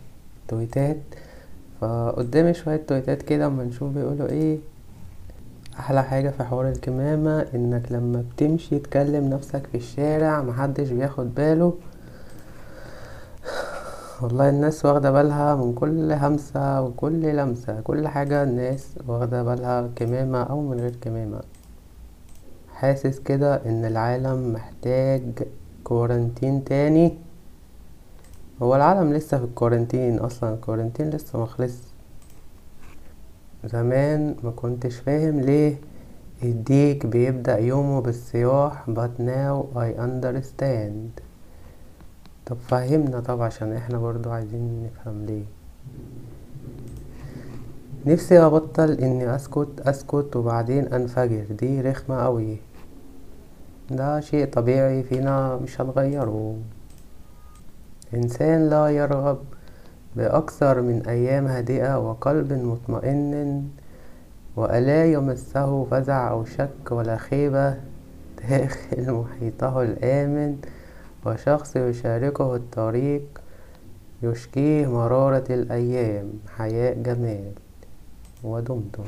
تويتات. 0.48 0.96
فقدامي 1.80 2.54
شوية 2.54 2.76
تويتات 2.76 3.22
كده 3.22 3.46
أما 3.46 3.64
نشوف 3.64 3.92
بيقولوا 3.92 4.28
إيه. 4.28 4.58
أحلى 5.78 6.04
حاجة 6.04 6.30
في 6.30 6.44
حوار 6.44 6.68
الكمامة 6.68 7.46
إنك 7.54 7.92
لما 7.92 8.24
بتمشي 8.34 8.78
تكلم 8.78 9.30
نفسك 9.30 9.66
في 9.66 9.76
الشارع 9.76 10.42
محدش 10.42 10.90
بياخد 10.90 11.34
باله. 11.34 11.74
والله 14.22 14.48
الناس 14.48 14.84
واخدة 14.84 15.10
بالها 15.10 15.54
من 15.54 15.74
كل 15.74 16.12
همسة 16.12 16.82
وكل 16.82 17.36
لمسة. 17.36 17.80
كل 17.80 18.08
حاجة 18.08 18.42
الناس 18.42 18.88
واخدة 19.06 19.42
بالها 19.42 19.90
كمامة 19.96 20.42
أو 20.42 20.60
من 20.60 20.80
غير 20.80 20.96
كمامة. 21.00 21.40
حاسس 22.74 23.18
كده 23.18 23.54
إن 23.66 23.84
العالم 23.84 24.52
محتاج 24.52 25.22
كورنتين 25.84 26.64
تاني. 26.64 27.25
هو 28.62 28.76
العالم 28.76 29.12
لسه 29.12 29.38
في 29.38 29.44
الكورنتين 29.44 30.18
أصلا 30.18 30.54
الكورنتين 30.54 31.10
لسه 31.10 31.42
مخلص 31.42 31.74
زمان 33.64 34.36
ما 34.44 34.50
كنتش 34.50 34.96
فاهم 34.96 35.40
ليه 35.40 35.76
الديك 36.42 37.06
بيبدأ 37.06 37.58
يومه 37.58 38.00
بالصياح 38.00 38.90
but 38.90 39.20
now 39.20 39.76
I 39.76 40.00
understand. 40.00 41.22
طب 42.46 42.56
فهمنا 42.68 43.20
طب 43.20 43.42
عشان 43.42 43.72
إحنا 43.72 43.98
برضو 43.98 44.30
عايزين 44.30 44.82
نفهم 44.84 45.24
ليه. 45.26 45.44
نفسي 48.06 48.38
أبطل 48.38 48.90
إني 48.92 49.34
أسكت 49.34 49.80
أسكت 49.80 50.36
وبعدين 50.36 50.86
أنفجر. 50.92 51.44
دي 51.50 51.80
رخمة 51.80 52.16
أوي. 52.26 52.56
ده 53.90 54.20
شيء 54.20 54.46
طبيعي 54.46 55.02
فينا 55.02 55.56
مش 55.56 55.80
هنغيره. 55.80 56.56
إنسان 58.16 58.68
لا 58.68 58.88
يرغب 58.88 59.38
بأكثر 60.16 60.80
من 60.80 61.06
أيام 61.08 61.46
هادئة 61.46 61.98
وقلب 61.98 62.52
مطمئن 62.52 63.68
وألا 64.56 65.12
يمسه 65.12 65.84
فزع 65.84 66.30
أو 66.30 66.44
شك 66.44 66.90
ولا 66.90 67.16
خيبة 67.16 67.74
داخل 68.48 69.12
محيطه 69.12 69.82
الآمن 69.82 70.56
وشخص 71.26 71.76
يشاركه 71.76 72.56
الطريق 72.56 73.22
يشكيه 74.22 74.86
مرارة 74.86 75.44
الأيام 75.50 76.32
حياء 76.56 77.02
جمال. 77.02 77.52
ودمتم. 78.44 79.04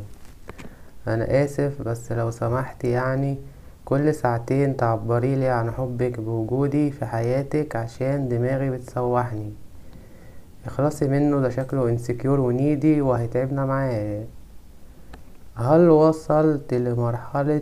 أنا 1.08 1.44
آسف 1.44 1.82
بس 1.82 2.12
لو 2.12 2.30
سمحت 2.30 2.84
يعني 2.84 3.38
كل 3.88 4.14
ساعتين 4.14 4.76
تعبريلي 4.76 5.48
عن 5.48 5.70
حبك 5.70 6.20
بوجودي 6.20 6.90
في 6.90 7.06
حياتك 7.06 7.76
عشان 7.76 8.28
دماغي 8.28 8.70
بتسوحني. 8.70 9.52
اخلصي 10.66 11.08
منه 11.08 11.40
ده 11.40 11.48
شكله 11.48 11.88
insecure 11.88 12.40
و 12.40 12.50
needy 12.50 13.00
وهيتعبنا 13.00 13.64
معاه. 13.66 14.24
هل 15.56 15.88
وصلت 15.90 16.74
لمرحلة 16.74 17.60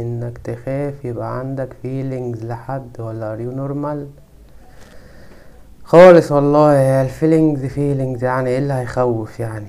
إنك 0.00 0.38
تخاف 0.38 1.04
يبقى 1.04 1.38
عندك 1.38 1.72
feelings 1.82 2.44
لحد 2.44 3.00
ولا 3.00 3.32
are 3.32 3.50
you 3.52 3.71
normal 3.71 4.08
خالص 5.84 6.32
والله 6.32 7.02
ال 7.02 7.09
feelings 7.09 7.64
feelings 7.66 8.24
يعني 8.24 8.50
إيه 8.50 8.58
اللي 8.58 8.72
هيخوف 8.74 9.40
يعني؟ 9.40 9.66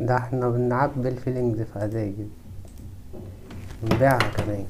ده 0.00 0.16
إحنا 0.16 0.48
بنعبي 0.48 1.08
ال 1.08 1.14
feelings 1.14 1.60
في 1.62 1.84
ازايز 1.84 2.14
نبيعها 3.84 4.18
كمان. 4.36 4.64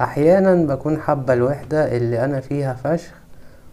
أحيانا 0.00 0.74
بكون 0.74 0.98
حابة 1.00 1.32
الوحدة 1.32 1.96
اللي 1.96 2.24
أنا 2.24 2.40
فيها 2.40 2.74
فشخ 2.74 3.14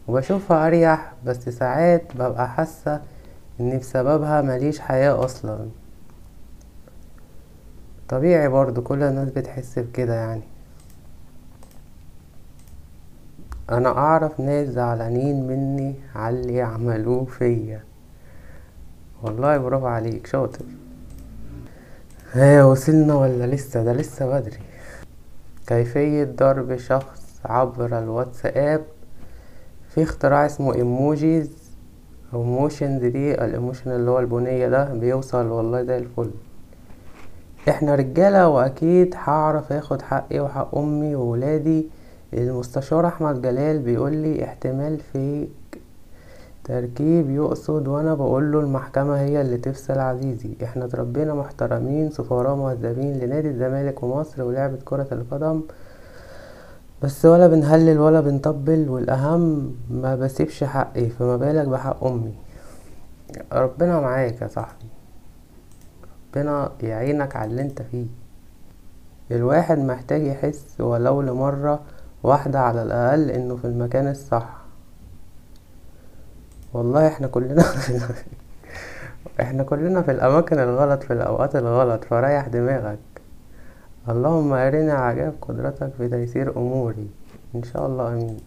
وبشوفها 0.08 0.68
أريح 0.68 1.14
بس 1.26 1.50
ساعات 1.50 2.04
ببقى 2.16 2.50
حاسة 2.50 3.02
إني 3.60 3.78
بسببها 3.78 4.42
مليش 4.42 4.80
حياة 4.80 5.26
أصلا. 5.26 5.66
طبيعي 8.10 8.48
برضو 8.48 8.82
كل 8.82 9.04
الناس 9.04 9.30
بتحس 9.30 9.80
بكده 9.80 10.14
يعني. 10.14 10.42
أنا 13.70 13.90
أعرف 13.90 14.40
ناس 14.40 14.68
زعلانين 14.68 15.48
مني 15.48 15.96
على 16.16 16.40
اللي 16.40 16.62
عملوه 16.62 17.26
فيا. 17.26 17.84
والله 19.24 19.58
برافو 19.58 19.88
عليك 19.88 20.28
شاطر. 20.28 20.66
ها 22.34 22.64
وصلنا 22.64 23.16
ولا 23.16 23.46
لسه؟ 23.48 23.84
ده 23.84 23.94
لسه 23.94 24.26
بدري. 24.40 24.60
كيفية 25.68 26.24
ضرب 26.24 26.76
شخص 26.78 27.40
عبر 27.46 28.00
الواتساب؟ 28.00 28.82
في 29.90 30.04
اختراع 30.04 30.46
اسمه 30.46 30.76
emojis 30.76 31.52
emotions 32.34 33.06
دي 33.06 33.34
ال 33.34 33.41
emotion 33.41 33.92
اللي 33.92 34.12
هو 34.12 34.20
البونية 34.20 34.68
ده 34.68 34.94
بيوصل 34.94 35.46
والله 35.48 35.84
زي 35.84 35.98
الفل. 35.98 36.32
إحنا 37.70 37.96
رجالة 37.96 38.48
وأكيد 38.48 39.16
هعرف 39.18 39.72
آخد 39.74 40.02
حقي 40.02 40.40
وحق 40.40 40.78
أمي 40.78 41.16
وولادي. 41.16 41.88
المستشار 42.34 43.08
أحمد 43.08 43.42
جلال 43.42 43.80
بيقولي 43.80 44.44
احتمال 44.44 45.00
في 45.00 45.48
تركيب 46.66 47.30
يقصد 47.30 47.88
وأنا 47.88 48.14
بقوله 48.14 48.60
المحكمة 48.60 49.20
هي 49.20 49.42
اللي 49.42 49.58
تفصل 49.58 50.00
عزيزي. 50.00 50.58
إحنا 50.64 50.86
اتربينا 50.86 51.34
محترمين 51.34 52.12
سفراء 52.12 52.56
مهذبين 52.56 53.20
لنادي 53.20 53.50
الزمالك 53.50 54.04
ومصر 54.04 54.44
ولعبة 54.44 54.78
كرة 54.86 55.08
القدم. 55.12 55.62
بس 57.04 57.26
ولا 57.26 57.48
بنهلل 57.48 58.00
ولا 58.00 58.22
بنطبل 58.22 58.90
والأهم 58.90 59.76
ما 59.90 60.16
بسيبش 60.16 60.64
حقي 60.64 61.10
فما 61.10 61.38
بالك 61.38 61.68
بحق 61.68 62.04
أمي. 62.04 62.34
ربنا 63.54 64.00
معاك 64.00 64.42
يا 64.42 64.48
صاحبي. 64.48 64.86
ربنا 66.36 66.72
يعينك 66.82 67.36
على 67.36 67.52
اللي 67.52 67.62
انت 67.62 67.82
فيه. 67.82 68.06
الواحد 69.32 69.80
محتاج 69.80 70.22
يحس 70.22 70.82
ولو 70.82 71.22
لمرة 71.22 71.80
واحدة 72.24 72.60
على 72.60 72.84
الأقل 72.84 73.32
إنه 73.32 73.56
في 73.56 73.66
المكان 73.66 74.08
الصح. 74.08 74.65
والله 76.76 77.08
إحنا 77.08 77.28
كلنا 77.28 77.64
إحنا 79.42 79.64
كلنا 79.64 80.02
في 80.02 80.12
الأماكن 80.12 80.60
الغلط 80.60 81.04
في 81.04 81.14
الأوقات 81.14 81.56
الغلط 81.56 82.04
فريح 82.04 82.48
دماغك. 82.48 83.00
اللهم 84.10 84.54
أرنا 84.54 84.94
عجائب 84.94 85.34
قدرتك 85.42 85.92
في 85.98 86.08
تيسير 86.10 86.58
أموري. 86.58 87.08
إن 87.56 87.64
شاء 87.64 87.86
الله 87.86 88.14
أمين. 88.14 88.38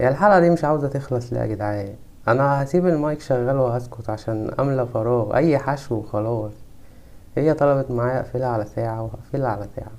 يا 0.00 0.08
الحلقة 0.08 0.40
دي 0.40 0.50
مش 0.50 0.64
عاوزة 0.64 0.88
تخلص 0.88 1.32
ليه 1.32 1.40
يا 1.40 1.46
جدعان؟ 1.46 1.94
أنا 2.28 2.62
هسيب 2.62 2.86
المايك 2.86 3.20
شغال 3.20 3.56
وهسكت 3.56 4.10
عشان 4.10 4.50
أملى 4.60 4.86
فراغ 4.86 5.36
أي 5.36 5.58
حشو 5.58 5.94
وخلاص. 5.94 6.52
هي 7.36 7.54
طلبت 7.54 7.90
معايا 7.90 8.20
أقفلها 8.20 8.48
على 8.48 8.64
ساعة 8.64 9.02
وهقفلها 9.02 9.48
على 9.48 9.68
ساعة. 9.76 9.92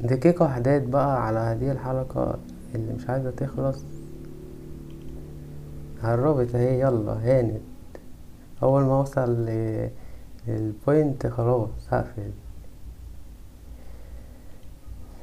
دقيقة 0.00 0.48
حداد 0.48 0.90
بقى 0.90 1.26
على 1.26 1.38
هذه 1.38 1.70
الحلقة. 1.70 2.38
اللي 2.74 2.92
مش 2.92 3.08
عايزة 3.10 3.30
تخلص. 3.30 3.78
هربت 6.02 6.54
اهي 6.54 6.80
يلا 6.80 7.12
هانت. 7.12 7.60
أول 8.62 8.82
ما 8.82 8.98
أوصل 8.98 9.30
ل- 9.46 9.90
للبوينت 10.48 11.26
خلاص 11.26 11.68
هقفل. 11.90 12.30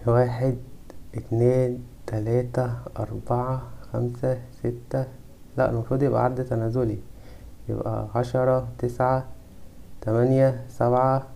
واحد 0.07 0.57
اتنين 1.15 1.83
تلاتة 2.07 2.73
أربعة 2.99 3.61
خمسة 3.93 4.37
ستة. 4.59 5.05
لا 5.57 5.69
المفروض 5.69 6.03
يبقى 6.03 6.23
عد 6.23 6.45
تنازلي. 6.45 6.97
يبقى 7.69 8.07
عشرة 8.15 8.67
تسعة 8.77 9.25
تمانية 10.01 10.65
سبعة 10.69 11.27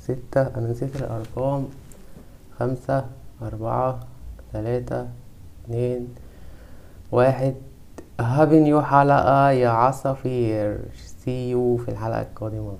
ستة. 0.00 0.42
أنا 0.42 0.70
نسيت 0.70 0.96
الأرقام. 0.96 1.66
خمسة 2.58 3.06
أربعة 3.42 4.00
تلاتة 4.52 5.08
اتنين 5.64 6.08
واحد. 7.12 7.54
happy 8.20 8.60
new 8.60 8.82
حلقة 8.82 9.50
يا 9.50 9.68
عصافير. 9.68 10.78
see 11.24 11.50
you 11.50 11.76
في 11.76 11.88
الحلقة 11.88 12.20
القادمة. 12.22 12.76